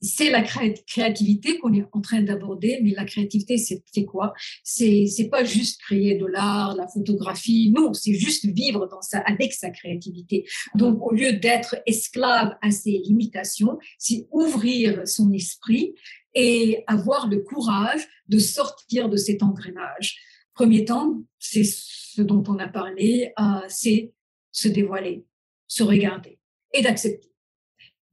c'est 0.00 0.30
la 0.30 0.42
créativité 0.42 1.58
qu'on 1.58 1.72
est 1.72 1.84
en 1.92 2.00
train 2.00 2.22
d'aborder, 2.22 2.80
mais 2.82 2.92
la 2.92 3.04
créativité, 3.04 3.56
c'est 3.58 4.04
quoi? 4.04 4.32
C'est 4.62 5.28
pas 5.30 5.44
juste 5.44 5.80
créer 5.80 6.16
de 6.16 6.26
l'art, 6.26 6.76
la 6.76 6.86
photographie, 6.86 7.72
non, 7.74 7.92
c'est 7.94 8.14
juste 8.14 8.46
vivre 8.46 8.86
dans 8.88 9.02
ça 9.02 9.18
avec 9.26 9.52
sa 9.52 9.70
créativité. 9.70 10.46
Donc, 10.74 11.00
au 11.02 11.12
lieu 11.12 11.32
d'être 11.34 11.76
esclave 11.86 12.56
à 12.62 12.70
ses 12.70 13.02
limitations, 13.04 13.78
c'est 13.98 14.26
ouvrir 14.30 15.06
son 15.06 15.32
esprit 15.32 15.94
et 16.34 16.84
avoir 16.86 17.28
le 17.28 17.40
courage 17.40 18.06
de 18.28 18.38
sortir 18.38 19.08
de 19.08 19.16
cet 19.16 19.42
engrenage. 19.42 20.16
Premier 20.54 20.84
temps, 20.84 21.22
c'est 21.38 21.64
ce 21.64 22.22
dont 22.22 22.44
on 22.46 22.58
a 22.58 22.68
parlé, 22.68 23.32
euh, 23.38 23.60
c'est 23.68 24.12
se 24.52 24.68
dévoiler, 24.68 25.24
se 25.66 25.82
regarder 25.82 26.38
et 26.72 26.82
d'accepter. 26.82 27.32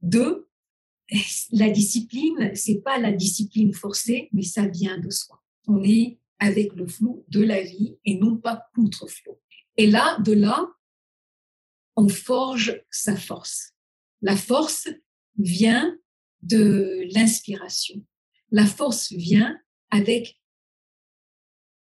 Deux, 0.02 0.48
la 1.52 1.70
discipline, 1.70 2.52
c'est 2.54 2.82
pas 2.82 2.98
la 2.98 3.12
discipline 3.12 3.72
forcée, 3.72 4.28
mais 4.32 4.42
ça 4.42 4.66
vient 4.66 4.98
de 4.98 5.10
soi. 5.10 5.42
On 5.66 5.82
est 5.82 6.18
avec 6.38 6.74
le 6.74 6.86
flou 6.86 7.24
de 7.28 7.42
la 7.42 7.62
vie 7.62 7.96
et 8.04 8.18
non 8.18 8.36
pas 8.36 8.68
contre 8.74 9.06
flou. 9.08 9.38
Et 9.76 9.86
là, 9.86 10.18
de 10.20 10.32
là, 10.32 10.66
on 11.96 12.08
forge 12.08 12.82
sa 12.90 13.16
force. 13.16 13.72
La 14.22 14.36
force 14.36 14.88
vient 15.38 15.96
de 16.42 17.06
l'inspiration. 17.14 18.04
La 18.50 18.66
force 18.66 19.12
vient 19.12 19.58
avec 19.90 20.40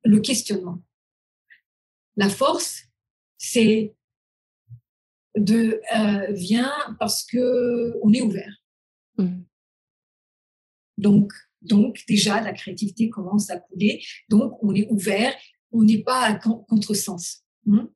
le 0.05 0.20
questionnement. 0.20 0.83
La 2.16 2.29
force, 2.29 2.85
c'est 3.38 3.94
de 5.37 5.81
euh, 5.96 6.33
vient 6.33 6.72
parce 7.00 7.25
que 7.25 7.94
on 8.02 8.12
est 8.12 8.23
ouvert. 8.23 8.63
Mmh. 9.19 9.42
Donc, 10.98 11.33
donc, 11.65 12.04
déjà, 12.06 12.40
la 12.40 12.52
créativité 12.52 13.08
commence 13.08 13.50
à 13.50 13.58
couler. 13.58 14.04
Donc, 14.29 14.62
on 14.62 14.75
est 14.75 14.87
ouvert, 14.90 15.35
on 15.73 15.83
n'est 15.83 16.02
pas 16.02 16.21
à 16.21 16.35
contresens. 16.35 17.42
Hein. 17.67 17.90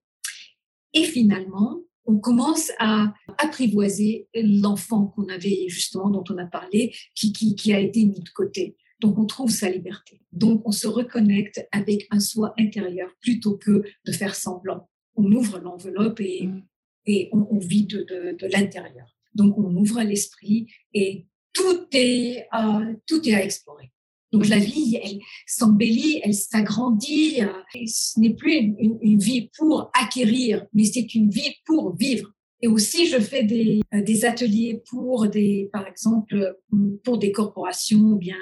Et 0.94 1.04
finalement, 1.04 1.80
on 2.06 2.18
commence 2.18 2.72
à 2.78 3.12
apprivoiser 3.36 4.28
l'enfant 4.34 5.08
qu'on 5.08 5.28
avait 5.28 5.68
justement, 5.68 6.08
dont 6.08 6.24
on 6.30 6.38
a 6.38 6.46
parlé, 6.46 6.94
qui, 7.14 7.32
qui, 7.32 7.54
qui 7.54 7.74
a 7.74 7.78
été 7.78 8.04
mis 8.06 8.20
de 8.20 8.30
côté. 8.30 8.76
Donc, 9.00 9.18
on 9.18 9.26
trouve 9.26 9.50
sa 9.50 9.70
liberté. 9.70 10.22
Donc, 10.32 10.62
on 10.64 10.72
se 10.72 10.88
reconnecte 10.88 11.68
avec 11.70 12.06
un 12.10 12.20
soi 12.20 12.54
intérieur 12.58 13.10
plutôt 13.20 13.56
que 13.56 13.82
de 14.04 14.12
faire 14.12 14.34
semblant. 14.34 14.88
On 15.14 15.30
ouvre 15.30 15.58
l'enveloppe 15.58 16.20
et, 16.20 16.46
mmh. 16.46 16.62
et 17.06 17.28
on, 17.32 17.58
vit 17.58 17.84
de, 17.84 17.98
de, 17.98 18.36
de 18.36 18.46
l'intérieur. 18.46 19.17
Donc, 19.34 19.58
on 19.58 19.74
ouvre 19.76 20.02
l'esprit 20.02 20.66
et 20.94 21.26
tout 21.52 21.86
est, 21.92 22.46
à, 22.50 22.80
tout 23.06 23.26
est 23.28 23.34
à 23.34 23.44
explorer. 23.44 23.90
Donc 24.30 24.46
la 24.46 24.58
vie, 24.58 24.98
elle 25.02 25.18
s'embellit, 25.46 26.20
elle 26.22 26.34
s'agrandit. 26.34 27.40
Ce 27.86 28.20
n'est 28.20 28.34
plus 28.34 28.52
une, 28.52 29.18
vie 29.18 29.50
pour 29.56 29.90
acquérir, 29.94 30.66
mais 30.74 30.84
c'est 30.84 31.14
une 31.14 31.30
vie 31.30 31.54
pour 31.64 31.96
vivre. 31.96 32.30
Et 32.60 32.68
aussi, 32.68 33.06
je 33.06 33.18
fais 33.18 33.44
des, 33.44 33.80
des 33.92 34.24
ateliers 34.24 34.82
pour 34.90 35.28
des, 35.28 35.70
par 35.72 35.86
exemple, 35.86 36.56
pour 37.04 37.18
des 37.18 37.32
corporations, 37.32 38.00
ou 38.00 38.16
bien 38.16 38.36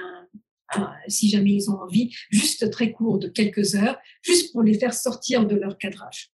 si 1.06 1.28
jamais 1.28 1.52
ils 1.52 1.70
ont 1.70 1.80
envie, 1.80 2.12
juste 2.30 2.70
très 2.70 2.90
court 2.90 3.18
de 3.18 3.28
quelques 3.28 3.76
heures, 3.76 3.96
juste 4.22 4.52
pour 4.52 4.62
les 4.62 4.74
faire 4.74 4.94
sortir 4.94 5.46
de 5.46 5.54
leur 5.54 5.78
cadrage 5.78 6.32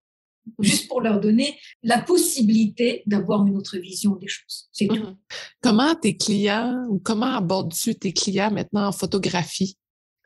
juste 0.59 0.89
pour 0.89 1.01
leur 1.01 1.21
donner 1.21 1.59
la 1.83 1.99
possibilité 1.99 3.03
d'avoir 3.07 3.47
une 3.47 3.57
autre 3.57 3.79
vision 3.79 4.17
des 4.17 4.29
choses. 4.29 4.69
C'est 4.73 4.87
tout. 4.87 4.95
Mhm. 4.97 5.17
Comment 5.63 5.95
tes 5.95 6.17
clients 6.17 6.87
ou 6.89 6.99
comment 6.99 7.35
abordes-tu 7.35 7.95
tes 7.95 8.13
clients 8.13 8.51
maintenant 8.51 8.89
en 8.89 8.93
photographie? 8.93 9.77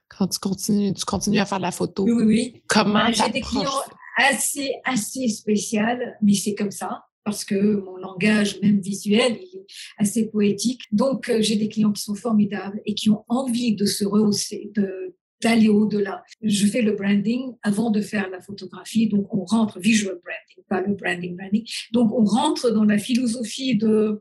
Quand 0.09 0.29
tu 0.29 0.39
continues, 0.39 0.95
tu 0.95 1.05
continues 1.05 1.41
à 1.41 1.47
faire 1.47 1.59
de 1.59 1.63
la 1.63 1.73
photo? 1.73 2.05
Oui, 2.05 2.25
oui. 2.25 2.63
Comment 2.69 3.13
J'ai 3.13 3.31
des 3.31 3.41
clients 3.41 3.71
assez, 4.17 4.73
assez 4.85 5.29
spéciaux, 5.29 5.83
mais 6.23 6.35
c'est 6.35 6.55
comme 6.55 6.71
ça 6.71 7.03
parce 7.27 7.45
que 7.45 7.81
mon 7.81 7.97
langage, 7.97 8.61
même 8.63 8.79
visuel, 8.79 9.37
il 9.41 9.59
est 9.59 9.67
assez 9.99 10.29
poétique. 10.29 10.83
Donc, 10.93 11.29
euh, 11.29 11.43
j'ai 11.43 11.57
des 11.57 11.69
clients 11.69 11.91
qui 11.91 12.03
sont 12.03 12.15
formidables 12.15 12.81
et 12.87 12.95
qui 12.95 13.11
ont 13.11 13.25
envie 13.29 13.75
de 13.75 13.85
se 13.85 14.05
rehausser, 14.05 14.71
de, 14.77 15.17
d'aller 15.43 15.69
au-delà. 15.69 16.25
Je 16.43 16.67
fais 16.67 16.83
le 16.83 16.93
branding 16.93 17.55
avant 17.63 17.91
de 17.91 18.01
faire 18.01 18.31
la 18.31 18.41
photographie, 18.41 19.09
donc 19.09 19.33
on 19.35 19.45
rentre 19.45 19.79
visual 19.79 20.19
branding, 20.25 20.65
pas 20.69 20.81
le 20.81 20.95
branding 20.95 21.37
branding. 21.37 21.65
Donc 21.93 22.13
on 22.13 22.25
rentre 22.25 22.71
dans 22.71 22.85
la 22.85 22.99
philosophie 22.99 23.77
de 23.77 24.21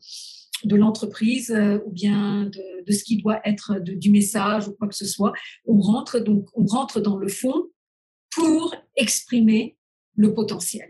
de 0.63 0.75
l'entreprise 0.77 1.51
euh, 1.51 1.79
ou 1.85 1.91
bien 1.91 2.45
de, 2.45 2.85
de, 2.85 2.91
ce 2.91 3.03
qui 3.03 3.17
doit 3.17 3.41
être 3.43 3.77
du 3.79 4.09
message 4.09 4.67
ou 4.67 4.71
quoi 4.71 4.87
que 4.87 4.95
ce 4.95 5.05
soit. 5.05 5.33
On 5.65 5.79
rentre 5.79 6.19
donc 6.19 6.47
on 6.53 6.65
rentre 6.65 7.01
dans 7.01 7.17
le 7.17 7.27
fond 7.27 7.67
pour 8.31 8.73
exprimer 8.95 9.77
le 10.15 10.33
potentiel. 10.33 10.89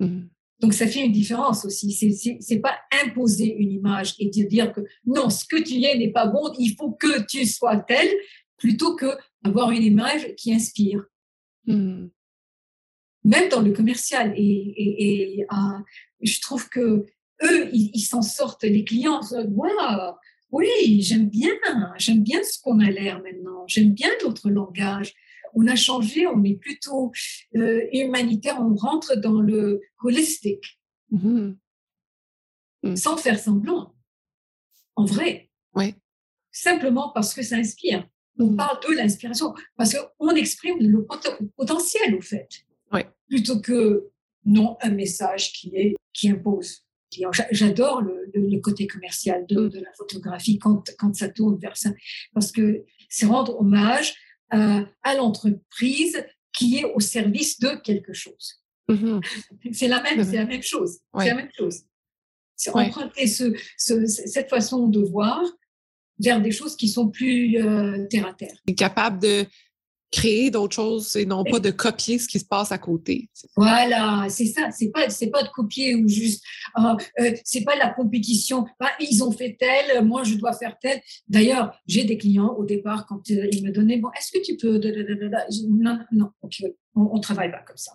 Mmh. 0.00 0.22
Donc 0.60 0.72
ça 0.72 0.86
fait 0.86 1.04
une 1.04 1.12
différence 1.12 1.64
aussi. 1.64 1.92
C'est 2.40 2.58
pas 2.60 2.76
imposer 3.04 3.54
une 3.54 3.72
image 3.72 4.14
et 4.18 4.28
dire 4.30 4.72
que 4.72 4.80
non, 5.04 5.28
ce 5.28 5.44
que 5.44 5.62
tu 5.62 5.82
es 5.82 5.98
n'est 5.98 6.12
pas 6.12 6.26
bon, 6.26 6.52
il 6.58 6.74
faut 6.74 6.92
que 6.92 7.26
tu 7.26 7.44
sois 7.44 7.76
tel 7.76 8.08
plutôt 8.56 8.96
que 8.96 9.06
avoir 9.44 9.70
une 9.70 9.82
image 9.82 10.34
qui 10.36 10.54
inspire. 10.54 11.04
Même 11.66 12.10
dans 13.50 13.62
le 13.62 13.72
commercial. 13.72 14.34
Et, 14.36 15.46
ah, 15.48 15.82
je 16.20 16.40
trouve 16.40 16.68
que 16.68 17.06
eux, 17.42 17.70
ils 17.72 18.00
s'en 18.00 18.22
sortent. 18.22 18.64
Les 18.64 18.84
clients, 18.84 19.20
waouh, 19.32 20.14
oui, 20.54 21.02
j'aime 21.02 21.28
bien, 21.28 21.52
j'aime 21.96 22.22
bien 22.22 22.40
ce 22.44 22.60
qu'on 22.60 22.78
a 22.78 22.88
l'air 22.88 23.20
maintenant. 23.22 23.64
J'aime 23.66 23.92
bien 23.92 24.10
notre 24.22 24.50
langage. 24.50 25.12
On 25.52 25.66
a 25.66 25.74
changé, 25.74 26.28
on 26.28 26.44
est 26.44 26.54
plutôt 26.54 27.12
euh, 27.56 27.82
humanitaire, 27.92 28.60
on 28.60 28.74
rentre 28.74 29.16
dans 29.16 29.40
le 29.40 29.80
holistique, 30.02 30.80
hmm. 31.10 31.54
Hmm. 32.82 32.96
sans 32.96 33.16
faire 33.16 33.38
semblant, 33.38 33.94
en 34.96 35.04
vrai. 35.04 35.50
Oui. 35.74 35.94
Simplement 36.52 37.10
parce 37.14 37.34
que 37.34 37.42
ça 37.42 37.56
inspire 37.56 38.08
on 38.38 38.50
mm. 38.50 38.56
parle 38.56 38.78
de 38.88 38.96
l'inspiration 38.96 39.54
parce 39.76 39.94
qu'on 39.94 40.30
exprime 40.30 40.76
le 40.80 41.06
potentiel, 41.56 42.14
au 42.14 42.20
fait. 42.20 42.48
Plutôt 43.28 43.58
que 43.60 44.10
non 44.44 44.76
un 44.82 44.90
message 44.90 45.52
qui 45.52 45.74
est 45.74 45.96
qui 46.12 46.28
impose. 46.28 46.84
J'adore 47.50 48.02
le, 48.02 48.58
côté 48.60 48.86
commercial 48.86 49.46
de, 49.46 49.70
la 49.78 49.92
photographie 49.96 50.58
quand, 50.58 50.90
quand 50.98 51.14
ça 51.14 51.28
tourne 51.28 51.58
vers 51.58 51.76
ça, 51.76 51.90
parce 52.32 52.50
que 52.52 52.84
c'est 53.08 53.26
rendre 53.26 53.58
hommage 53.60 54.14
à, 54.50 55.14
l'entreprise 55.16 56.24
qui 56.52 56.78
est 56.78 56.84
au 56.84 57.00
service 57.00 57.58
de 57.58 57.80
quelque 57.82 58.12
chose. 58.12 58.60
Mm-hmm. 58.88 59.24
C'est 59.72 59.88
la 59.88 60.02
même, 60.02 60.22
c'est 60.22 60.36
la 60.36 60.44
même 60.44 60.62
chose. 60.62 60.98
C'est 61.18 61.28
la 61.28 61.34
même 61.34 61.50
chose. 61.56 61.84
C'est 62.54 62.70
emprunter 62.70 63.26
ce, 63.26 63.54
cette 63.76 64.50
façon 64.50 64.88
de 64.88 65.00
voir 65.00 65.42
vers 66.18 66.40
des 66.40 66.50
choses 66.50 66.76
qui 66.76 66.88
sont 66.88 67.08
plus 67.08 67.56
euh, 67.58 68.06
terre 68.08 68.26
à 68.26 68.34
terre. 68.34 68.56
Capable 68.76 69.20
de 69.20 69.46
créer 70.14 70.50
d'autres 70.50 70.76
choses 70.76 71.16
et 71.16 71.26
non 71.26 71.42
pas 71.42 71.58
de 71.58 71.72
copier 71.72 72.20
ce 72.20 72.28
qui 72.28 72.38
se 72.38 72.44
passe 72.44 72.70
à 72.70 72.78
côté. 72.78 73.28
Voilà, 73.56 74.26
c'est 74.28 74.46
ça. 74.46 74.70
C'est 74.70 74.90
pas 74.90 75.10
c'est 75.10 75.28
pas 75.28 75.42
de 75.42 75.48
copier 75.48 75.96
ou 75.96 76.08
juste 76.08 76.44
euh, 76.78 76.94
euh, 77.20 77.32
c'est 77.42 77.64
pas 77.64 77.74
la 77.74 77.90
compétition. 77.90 78.64
Bah, 78.78 78.90
ils 79.00 79.24
ont 79.24 79.32
fait 79.32 79.56
tel, 79.58 80.04
moi 80.04 80.22
je 80.22 80.34
dois 80.34 80.52
faire 80.52 80.76
tel. 80.80 81.00
D'ailleurs, 81.26 81.76
j'ai 81.86 82.04
des 82.04 82.16
clients 82.16 82.54
au 82.56 82.64
départ 82.64 83.06
quand 83.06 83.28
ils 83.28 83.64
me 83.64 83.72
donnaient 83.72 83.96
bon, 83.96 84.10
est-ce 84.16 84.30
que 84.30 84.44
tu 84.44 84.56
peux 84.56 84.78
non 85.80 85.98
non, 86.12 86.30
on, 86.42 86.48
on 86.94 87.18
travaille 87.18 87.50
pas 87.50 87.64
comme 87.66 87.76
ça. 87.76 87.92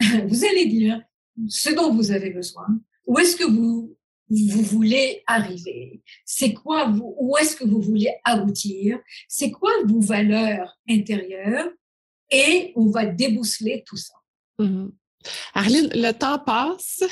vous 0.26 0.44
allez 0.44 0.66
dire 0.66 1.00
ce 1.48 1.70
dont 1.70 1.94
vous 1.94 2.10
avez 2.10 2.30
besoin. 2.30 2.66
Où 3.06 3.18
est-ce 3.18 3.36
que 3.36 3.44
vous 3.44 3.96
vous 4.30 4.62
voulez 4.62 5.22
arriver 5.26 6.00
C'est 6.24 6.52
quoi 6.52 6.86
vous, 6.88 7.14
où 7.18 7.36
est-ce 7.36 7.56
que 7.56 7.64
vous 7.64 7.80
voulez 7.80 8.14
aboutir? 8.24 8.98
C'est 9.28 9.50
quoi 9.50 9.70
vos 9.84 10.00
valeurs 10.00 10.78
intérieures? 10.88 11.68
Et 12.30 12.72
on 12.76 12.90
va 12.90 13.06
débousseler 13.06 13.82
tout 13.86 13.96
ça. 13.96 14.14
Mm-hmm. 14.60 14.90
Arline, 15.54 15.90
le 15.94 16.12
temps 16.12 16.38
passe 16.38 17.02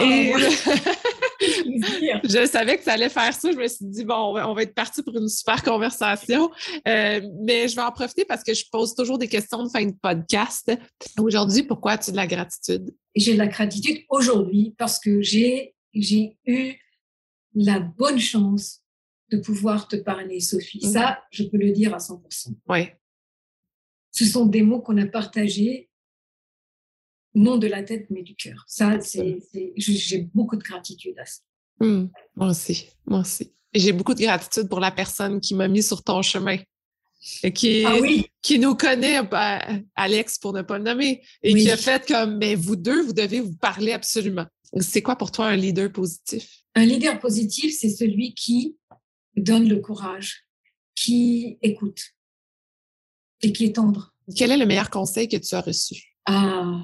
et 0.00 0.32
je 2.24 2.46
savais 2.46 2.76
que 2.76 2.84
ça 2.84 2.92
allait 2.92 3.08
faire 3.08 3.32
ça. 3.32 3.50
Je 3.50 3.56
me 3.56 3.66
suis 3.66 3.86
dit, 3.86 4.04
bon, 4.04 4.38
on 4.38 4.54
va 4.54 4.62
être 4.62 4.74
parti 4.74 5.02
pour 5.02 5.16
une 5.16 5.28
super 5.28 5.62
conversation. 5.62 6.50
Euh, 6.86 7.20
mais 7.42 7.68
je 7.68 7.76
vais 7.76 7.82
en 7.82 7.90
profiter 7.90 8.26
parce 8.26 8.42
que 8.42 8.52
je 8.52 8.64
pose 8.70 8.94
toujours 8.94 9.18
des 9.18 9.28
questions 9.28 9.62
de 9.62 9.70
fin 9.70 9.84
de 9.84 9.94
podcast. 10.00 10.70
Aujourd'hui, 11.18 11.62
pourquoi 11.62 11.92
as-tu 11.92 12.10
de 12.10 12.16
la 12.16 12.26
gratitude? 12.26 12.94
J'ai 13.14 13.32
de 13.32 13.38
la 13.38 13.46
gratitude 13.46 14.02
aujourd'hui 14.10 14.74
parce 14.76 14.98
que 14.98 15.22
j'ai 15.22 15.73
j'ai 15.94 16.36
eu 16.46 16.74
la 17.54 17.80
bonne 17.80 18.18
chance 18.18 18.82
de 19.30 19.38
pouvoir 19.38 19.88
te 19.88 19.96
parler, 19.96 20.40
Sophie. 20.40 20.80
Mmh. 20.84 20.92
Ça, 20.92 21.22
je 21.30 21.44
peux 21.44 21.56
le 21.56 21.70
dire 21.72 21.94
à 21.94 21.98
100%. 21.98 22.54
Oui. 22.68 22.88
Ce 24.10 24.24
sont 24.24 24.46
des 24.46 24.62
mots 24.62 24.80
qu'on 24.80 24.96
a 24.98 25.06
partagés, 25.06 25.90
non 27.34 27.56
de 27.56 27.66
la 27.66 27.82
tête, 27.82 28.06
mais 28.10 28.22
du 28.22 28.36
cœur. 28.36 28.64
Ça, 28.68 29.00
c'est, 29.00 29.38
j'ai 29.76 30.18
beaucoup 30.34 30.56
de 30.56 30.62
gratitude 30.62 31.18
à 31.18 31.26
ça. 31.26 31.40
Mmh. 31.80 32.06
Moi 32.36 32.48
aussi, 32.48 32.88
moi 33.06 33.20
aussi. 33.20 33.52
Et 33.72 33.80
j'ai 33.80 33.92
beaucoup 33.92 34.14
de 34.14 34.20
gratitude 34.20 34.68
pour 34.68 34.78
la 34.78 34.92
personne 34.92 35.40
qui 35.40 35.54
m'a 35.54 35.66
mis 35.66 35.82
sur 35.82 36.02
ton 36.02 36.22
chemin. 36.22 36.58
Et 37.42 37.52
qui, 37.52 37.84
ah 37.86 37.96
oui. 38.00 38.26
qui 38.42 38.58
nous 38.58 38.74
connaît, 38.74 39.22
bah, 39.22 39.66
Alex 39.96 40.38
pour 40.38 40.52
ne 40.52 40.60
pas 40.60 40.76
le 40.76 40.84
nommer, 40.84 41.22
et 41.42 41.54
qui 41.54 41.70
a 41.70 41.76
fait 41.76 42.06
comme, 42.06 42.36
mais 42.36 42.54
vous 42.54 42.76
deux, 42.76 43.02
vous 43.02 43.14
devez 43.14 43.40
vous 43.40 43.56
parler 43.56 43.92
absolument. 43.92 44.46
C'est 44.80 45.02
quoi 45.02 45.16
pour 45.16 45.30
toi 45.30 45.46
un 45.46 45.56
leader 45.56 45.90
positif? 45.92 46.64
Un 46.74 46.84
leader 46.84 47.18
positif, 47.20 47.74
c'est 47.78 47.90
celui 47.90 48.34
qui 48.34 48.76
donne 49.36 49.68
le 49.68 49.80
courage, 49.80 50.48
qui 50.94 51.58
écoute 51.62 52.02
et 53.42 53.52
qui 53.52 53.66
est 53.66 53.74
tendre. 53.74 54.14
Quel 54.36 54.50
est 54.50 54.56
le 54.56 54.66
meilleur 54.66 54.90
conseil 54.90 55.28
que 55.28 55.36
tu 55.36 55.54
as 55.54 55.60
reçu? 55.60 56.16
Ah, 56.26 56.82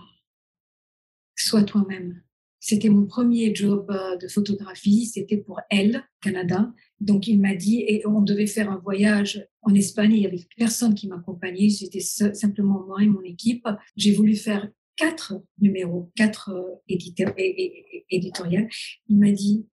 sois 1.36 1.64
toi-même. 1.64 2.22
C'était 2.62 2.90
mon 2.90 3.06
premier 3.06 3.54
job 3.54 3.90
euh, 3.90 4.16
de 4.18 4.28
photographie, 4.28 5.06
c'était 5.06 5.38
pour 5.38 5.60
Elle, 5.70 6.04
Canada. 6.20 6.70
Donc 7.00 7.26
il 7.26 7.40
m'a 7.40 7.54
dit, 7.54 7.82
et 7.88 8.06
on 8.06 8.20
devait 8.20 8.46
faire 8.46 8.70
un 8.70 8.76
voyage 8.76 9.48
en 9.62 9.74
Espagne, 9.74 10.12
il 10.12 10.20
y 10.20 10.26
avait 10.26 10.46
personne 10.58 10.94
qui 10.94 11.08
m'accompagnait, 11.08 11.70
c'était 11.70 12.00
simplement 12.00 12.84
moi 12.86 13.02
et 13.02 13.06
mon 13.06 13.22
équipe. 13.22 13.66
J'ai 13.96 14.12
voulu 14.12 14.36
faire 14.36 14.68
quatre 14.96 15.34
numéros, 15.58 16.10
quatre 16.16 16.50
euh, 16.50 16.82
éditeurs, 16.88 17.34
éditoriales, 17.36 18.68
il 19.08 19.18
m'a 19.18 19.32
dit, 19.32 19.66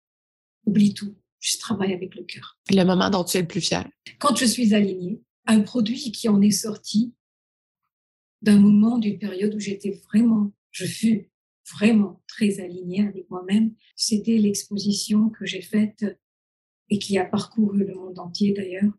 oublie 0.65 0.95
tout, 0.95 1.17
je 1.41 1.59
travaille 1.59 1.93
avec 1.93 2.15
le 2.15 2.25
cœur. 2.25 2.59
Le 2.71 2.85
moment 2.85 3.11
dont 3.11 3.25
tu 3.25 3.37
es 3.37 3.43
le 3.43 3.47
plus 3.47 3.61
fier. 3.61 3.89
Quand 4.19 4.37
je 4.37 4.45
suis 4.45 4.75
alignée, 4.75 5.21
un 5.47 5.61
produit 5.61 6.13
qui 6.13 6.29
en 6.29 6.41
est 6.41 6.51
sorti 6.51 7.15
d'un 8.43 8.59
moment, 8.59 8.99
d'une 8.99 9.19
période 9.19 9.55
où 9.55 9.61
j'étais 9.61 10.01
vraiment, 10.09 10.53
je 10.71 10.87
fus 10.87 11.31
vraiment 11.73 12.23
très 12.29 12.61
alignée 12.61 13.07
avec 13.07 13.29
moi-même, 13.31 13.75
c'était 13.97 14.39
l'exposition 14.39 15.31
que 15.31 15.47
j'ai 15.47 15.63
faite 15.63 16.05
et 16.91 16.99
qui 16.99 17.19
a 17.19 17.25
parcouru 17.25 17.85
le 17.85 17.95
monde 17.95 18.19
entier 18.19 18.53
d'ailleurs, 18.53 18.93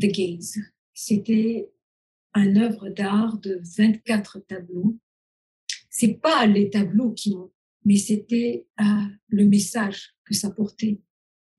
The 0.00 0.06
Gaze. 0.06 0.58
C'était 0.94 1.70
un 2.34 2.56
œuvre 2.56 2.88
d'art 2.88 3.38
de 3.38 3.60
24 3.76 4.40
tableaux 4.40 4.98
c'est 5.92 6.14
pas 6.14 6.46
les 6.46 6.70
tableaux 6.70 7.12
qui 7.12 7.36
m'ont, 7.36 7.52
mais 7.84 7.96
c'était 7.96 8.66
euh, 8.80 8.84
le 9.28 9.44
message 9.44 10.14
que 10.24 10.34
ça 10.34 10.50
portait. 10.50 10.98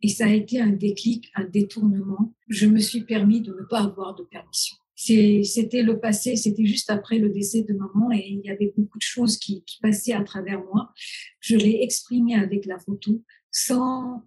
Et 0.01 0.09
ça 0.09 0.25
a 0.25 0.29
été 0.29 0.59
un 0.59 0.71
déclic, 0.71 1.31
un 1.35 1.45
détournement. 1.45 2.33
Je 2.49 2.65
me 2.65 2.79
suis 2.79 3.05
permis 3.05 3.41
de 3.41 3.53
ne 3.53 3.65
pas 3.69 3.83
avoir 3.83 4.15
de 4.15 4.23
permission. 4.23 4.75
C'était 4.95 5.83
le 5.83 5.99
passé, 5.99 6.35
c'était 6.35 6.65
juste 6.65 6.89
après 6.89 7.19
le 7.19 7.29
décès 7.29 7.63
de 7.63 7.73
maman 7.73 8.11
et 8.11 8.27
il 8.27 8.41
y 8.43 8.49
avait 8.49 8.73
beaucoup 8.75 8.97
de 8.97 9.03
choses 9.03 9.37
qui, 9.37 9.63
passaient 9.81 10.13
à 10.13 10.23
travers 10.23 10.63
moi. 10.63 10.93
Je 11.39 11.55
l'ai 11.55 11.81
exprimé 11.81 12.35
avec 12.35 12.65
la 12.65 12.79
photo 12.79 13.23
sans, 13.51 14.23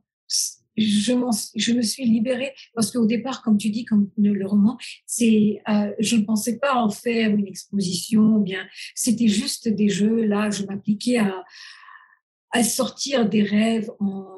je, 0.76 1.12
je 1.54 1.72
me 1.72 1.82
suis 1.82 2.04
libérée 2.04 2.52
parce 2.74 2.90
qu'au 2.90 3.06
départ, 3.06 3.42
comme 3.42 3.58
tu 3.58 3.70
dis, 3.70 3.84
comme 3.84 4.10
le, 4.16 4.46
roman, 4.46 4.76
c'est, 5.06 5.60
euh, 5.68 5.92
je 5.98 6.16
ne 6.16 6.22
pensais 6.22 6.58
pas 6.58 6.74
en 6.74 6.90
faire 6.90 7.30
une 7.30 7.46
exposition, 7.46 8.38
bien, 8.38 8.66
c'était 8.94 9.28
juste 9.28 9.68
des 9.68 9.88
jeux. 9.88 10.24
Là, 10.24 10.50
je 10.50 10.64
m'appliquais 10.64 11.18
à, 11.18 11.44
à 12.50 12.62
sortir 12.62 13.28
des 13.28 13.42
rêves 13.42 13.90
en, 14.00 14.36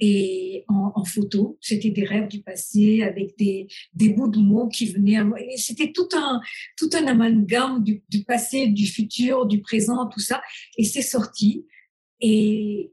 et 0.00 0.64
en, 0.68 1.04
photo. 1.04 1.58
C'était 1.60 1.90
des 1.90 2.04
rêves 2.04 2.28
du 2.28 2.42
passé 2.42 3.02
avec 3.02 3.36
des, 3.38 3.68
des 3.94 4.10
bouts 4.10 4.28
de 4.28 4.38
mots 4.38 4.68
qui 4.68 4.86
venaient. 4.86 5.20
C'était 5.56 5.92
tout 5.92 6.08
un, 6.14 6.40
tout 6.76 6.90
un 6.94 7.06
amalgame 7.06 7.82
du, 7.82 8.02
du 8.08 8.24
passé, 8.24 8.68
du 8.68 8.86
futur, 8.86 9.46
du 9.46 9.60
présent, 9.60 10.06
tout 10.08 10.20
ça. 10.20 10.40
Et 10.76 10.84
c'est 10.84 11.02
sorti. 11.02 11.66
Et, 12.20 12.92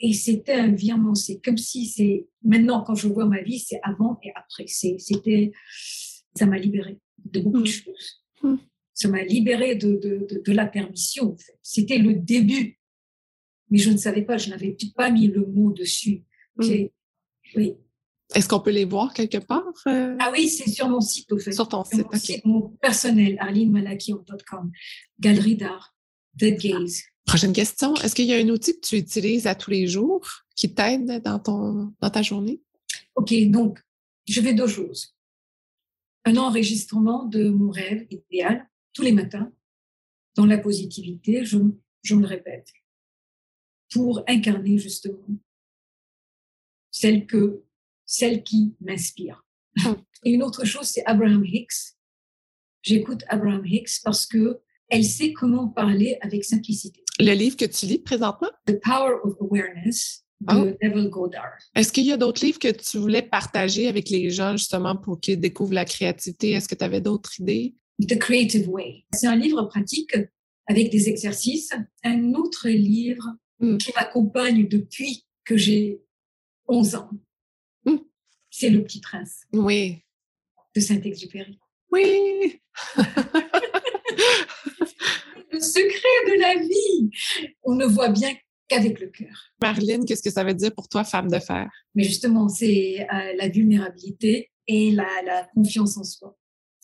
et 0.00 0.12
c'était 0.12 0.54
un 0.54 0.72
virement. 0.72 1.14
C'est 1.14 1.40
comme 1.40 1.56
si 1.58 1.86
c'est 1.86 2.28
maintenant 2.42 2.82
quand 2.82 2.94
je 2.94 3.08
vois 3.08 3.26
ma 3.26 3.42
vie, 3.42 3.58
c'est 3.58 3.80
avant 3.82 4.18
et 4.22 4.30
après. 4.34 4.66
C'était, 4.66 5.52
ça 6.34 6.46
m'a 6.46 6.58
libéré 6.58 6.98
de 7.24 7.40
beaucoup 7.40 7.62
de 7.62 7.68
mmh. 7.68 7.72
choses. 7.72 8.24
Mmh. 8.42 8.56
Ça 8.94 9.08
m'a 9.08 9.22
libéré 9.22 9.74
de, 9.76 9.92
de, 9.92 10.26
de, 10.28 10.42
de, 10.44 10.52
la 10.52 10.66
permission. 10.66 11.36
C'était 11.62 11.98
le 11.98 12.14
début, 12.14 12.78
mais 13.70 13.78
je 13.78 13.90
ne 13.90 13.96
savais 13.96 14.22
pas. 14.22 14.38
Je 14.38 14.50
n'avais 14.50 14.76
pas 14.94 15.10
mis 15.10 15.28
le 15.28 15.44
mot 15.46 15.72
dessus. 15.72 16.24
Mmh. 16.56 16.86
Oui. 17.56 17.74
Est-ce 18.34 18.46
qu'on 18.46 18.60
peut 18.60 18.70
les 18.70 18.84
voir 18.84 19.14
quelque 19.14 19.38
part? 19.38 19.64
Euh? 19.86 20.14
Ah 20.20 20.30
oui, 20.32 20.48
c'est 20.48 20.68
sur 20.68 20.88
mon 20.88 21.00
site, 21.00 21.32
au 21.32 21.38
fait. 21.38 21.52
Sur 21.52 21.68
ton 21.68 21.82
site, 21.84 22.44
Mon 22.44 22.68
personnel, 22.80 23.36
arlinemalaki.com. 23.40 24.70
Galerie 25.18 25.56
d'art, 25.56 25.96
Dead 26.34 26.58
Gaze. 26.60 27.04
Prochaine 27.28 27.52
question. 27.52 27.94
Est-ce 27.96 28.14
qu'il 28.14 28.24
y 28.24 28.32
a 28.32 28.38
un 28.38 28.48
outil 28.48 28.80
que 28.80 28.86
tu 28.86 28.96
utilises 28.96 29.46
à 29.46 29.54
tous 29.54 29.70
les 29.70 29.86
jours 29.86 30.26
qui 30.56 30.72
t'aide 30.72 31.22
dans, 31.22 31.38
ton, 31.38 31.94
dans 32.00 32.08
ta 32.08 32.22
journée? 32.22 32.62
OK, 33.16 33.34
donc, 33.50 33.84
je 34.26 34.40
fais 34.40 34.54
deux 34.54 34.66
choses. 34.66 35.14
Un 36.24 36.38
enregistrement 36.38 37.26
de 37.26 37.50
mon 37.50 37.70
rêve 37.70 38.06
idéal 38.10 38.66
tous 38.94 39.02
les 39.02 39.12
matins 39.12 39.52
dans 40.36 40.46
la 40.46 40.56
positivité, 40.56 41.44
je, 41.44 41.58
je 42.02 42.14
me 42.14 42.22
le 42.22 42.28
répète, 42.28 42.72
pour 43.92 44.22
incarner 44.26 44.78
justement 44.78 45.28
celle, 46.90 47.26
que, 47.26 47.62
celle 48.06 48.42
qui 48.42 48.74
m'inspire. 48.80 49.44
Et 50.24 50.30
une 50.30 50.42
autre 50.42 50.64
chose, 50.64 50.86
c'est 50.86 51.04
Abraham 51.04 51.44
Hicks. 51.44 51.92
J'écoute 52.80 53.22
Abraham 53.28 53.66
Hicks 53.66 54.00
parce 54.02 54.24
que 54.24 54.62
elle 54.88 55.04
sait 55.04 55.34
comment 55.34 55.68
parler 55.68 56.16
avec 56.22 56.44
simplicité. 56.46 57.04
Le 57.20 57.32
livre 57.32 57.56
que 57.56 57.64
tu 57.64 57.86
lis 57.86 57.98
présentement? 57.98 58.50
The 58.66 58.80
Power 58.80 59.16
of 59.24 59.34
Awareness 59.40 60.24
de 60.40 60.54
oh. 60.54 60.76
Neville 60.82 61.08
Goddard. 61.08 61.58
Est-ce 61.74 61.92
qu'il 61.92 62.04
y 62.04 62.12
a 62.12 62.16
d'autres 62.16 62.44
livres 62.44 62.60
que 62.60 62.70
tu 62.70 62.98
voulais 62.98 63.22
partager 63.22 63.88
avec 63.88 64.08
les 64.08 64.30
gens 64.30 64.56
justement 64.56 64.96
pour 64.96 65.18
qu'ils 65.18 65.40
découvrent 65.40 65.74
la 65.74 65.84
créativité? 65.84 66.52
Est-ce 66.52 66.68
que 66.68 66.76
tu 66.76 66.84
avais 66.84 67.00
d'autres 67.00 67.40
idées? 67.40 67.74
The 68.00 68.18
Creative 68.18 68.68
Way. 68.68 69.04
C'est 69.12 69.26
un 69.26 69.34
livre 69.34 69.62
pratique 69.64 70.16
avec 70.66 70.90
des 70.90 71.08
exercices. 71.08 71.72
Un 72.04 72.34
autre 72.34 72.68
livre 72.68 73.34
hmm. 73.58 73.78
qui 73.78 73.92
m'accompagne 73.96 74.68
depuis 74.68 75.24
que 75.44 75.56
j'ai 75.56 76.00
11 76.68 76.94
ans. 76.94 77.10
Hmm. 77.84 77.98
C'est 78.50 78.70
Le 78.70 78.84
Petit 78.84 79.00
Prince. 79.00 79.40
Oui. 79.52 80.04
De 80.76 80.80
Saint-Exupéry. 80.80 81.58
Oui. 81.90 82.60
le 85.58 85.64
secret 85.64 86.24
de 86.26 86.40
la 86.40 86.54
vie. 86.60 87.10
On 87.62 87.74
ne 87.74 87.84
voit 87.84 88.08
bien 88.08 88.30
qu'avec 88.68 89.00
le 89.00 89.08
cœur. 89.08 89.52
Marlène, 89.60 90.04
qu'est-ce 90.04 90.22
que 90.22 90.30
ça 90.30 90.44
veut 90.44 90.54
dire 90.54 90.72
pour 90.74 90.88
toi, 90.88 91.04
femme 91.04 91.28
de 91.28 91.38
fer? 91.38 91.68
Mais 91.94 92.04
justement, 92.04 92.48
c'est 92.48 93.00
euh, 93.00 93.32
la 93.36 93.48
vulnérabilité 93.48 94.50
et 94.66 94.90
la, 94.90 95.48
confiance 95.54 95.96
en 95.96 96.04
soi 96.04 96.37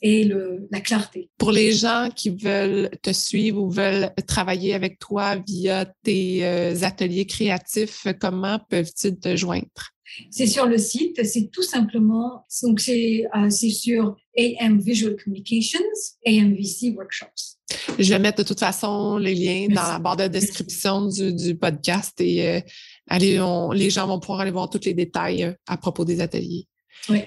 et 0.04 0.22
le, 0.22 0.68
la 0.70 0.80
clarté. 0.80 1.30
Pour 1.38 1.50
les 1.50 1.72
gens 1.72 2.10
qui 2.14 2.28
veulent 2.28 2.90
te 3.02 3.10
suivre 3.10 3.62
ou 3.62 3.70
veulent 3.70 4.10
travailler 4.26 4.74
avec 4.74 4.98
toi 4.98 5.36
via 5.36 5.86
tes 6.04 6.44
euh, 6.44 6.74
ateliers 6.82 7.26
créatifs, 7.26 8.06
comment 8.20 8.60
peuvent-ils 8.68 9.18
te 9.18 9.34
joindre? 9.34 9.94
C'est 10.30 10.46
sur 10.46 10.66
le 10.66 10.76
site, 10.76 11.24
c'est 11.24 11.50
tout 11.50 11.62
simplement, 11.62 12.44
donc 12.62 12.80
c'est 12.80 13.24
euh, 13.34 13.50
sur 13.50 14.14
AM 14.38 14.78
Visual 14.78 15.16
Communications, 15.16 15.80
AMVC 16.26 16.94
Workshops. 16.94 17.56
Je 17.98 18.10
vais 18.10 18.18
mettre 18.18 18.38
de 18.38 18.42
toute 18.42 18.60
façon 18.60 19.16
les 19.16 19.34
liens 19.34 19.68
dans 19.68 19.82
la 19.82 19.98
barre 19.98 20.18
de 20.18 20.28
description 20.28 21.08
du, 21.08 21.56
podcast 21.56 22.20
et 22.20 22.46
euh, 22.46 22.60
allez, 23.08 23.40
les 23.72 23.88
gens 23.88 24.06
vont 24.06 24.20
pouvoir 24.20 24.40
aller 24.40 24.50
voir 24.50 24.68
tous 24.68 24.84
les 24.84 24.94
détails 24.94 25.44
euh, 25.44 25.52
à 25.66 25.78
propos 25.78 26.04
des 26.04 26.20
ateliers. 26.20 26.68
Oui. 27.08 27.22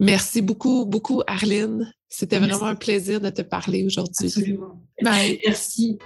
Merci 0.00 0.40
beaucoup, 0.40 0.86
beaucoup, 0.86 1.22
Arline. 1.26 1.92
C'était 2.08 2.38
vraiment 2.38 2.66
un 2.66 2.74
plaisir 2.74 3.20
de 3.20 3.30
te 3.30 3.42
parler 3.42 3.84
aujourd'hui. 3.84 4.26
Absolument. 4.26 4.82
Merci. 5.02 5.98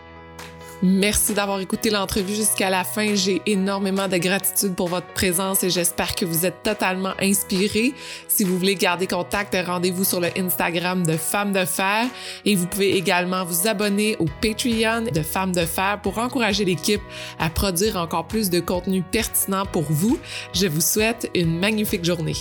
Merci 0.83 1.33
d'avoir 1.33 1.61
écouté 1.61 1.89
l'entrevue 1.89 2.35
jusqu'à 2.35 2.69
la 2.69 2.85
fin. 2.85 3.15
J'ai 3.15 3.41
énormément 3.47 4.07
de 4.09 4.19
gratitude 4.19 4.75
pour 4.75 4.89
votre 4.89 5.07
présence 5.15 5.63
et 5.63 5.71
j'espère 5.71 6.15
que 6.15 6.27
vous 6.27 6.45
êtes 6.45 6.63
totalement 6.63 7.15
inspirés. 7.21 7.95
Si 8.29 8.45
vous 8.45 8.59
voulez 8.59 8.75
garder 8.75 9.07
contact, 9.07 9.57
rendez-vous 9.67 10.05
sur 10.05 10.21
le 10.21 10.29
Instagram 10.37 11.07
de 11.07 11.17
Femmes 11.17 11.53
de 11.53 11.65
Fer 11.65 12.07
et 12.45 12.55
vous 12.55 12.67
pouvez 12.67 12.97
également 12.97 13.45
vous 13.45 13.67
abonner 13.67 14.17
au 14.19 14.27
Patreon 14.43 15.05
de 15.11 15.23
Femmes 15.23 15.53
de 15.53 15.65
Fer 15.65 16.01
pour 16.03 16.19
encourager 16.19 16.67
l'équipe 16.67 17.03
à 17.39 17.49
produire 17.49 17.97
encore 17.97 18.27
plus 18.27 18.51
de 18.51 18.61
contenu 18.61 19.03
pertinent 19.03 19.65
pour 19.65 19.85
vous. 19.85 20.19
Je 20.53 20.67
vous 20.67 20.83
souhaite 20.83 21.31
une 21.35 21.61
magnifique 21.61 22.05
journée. 22.05 22.37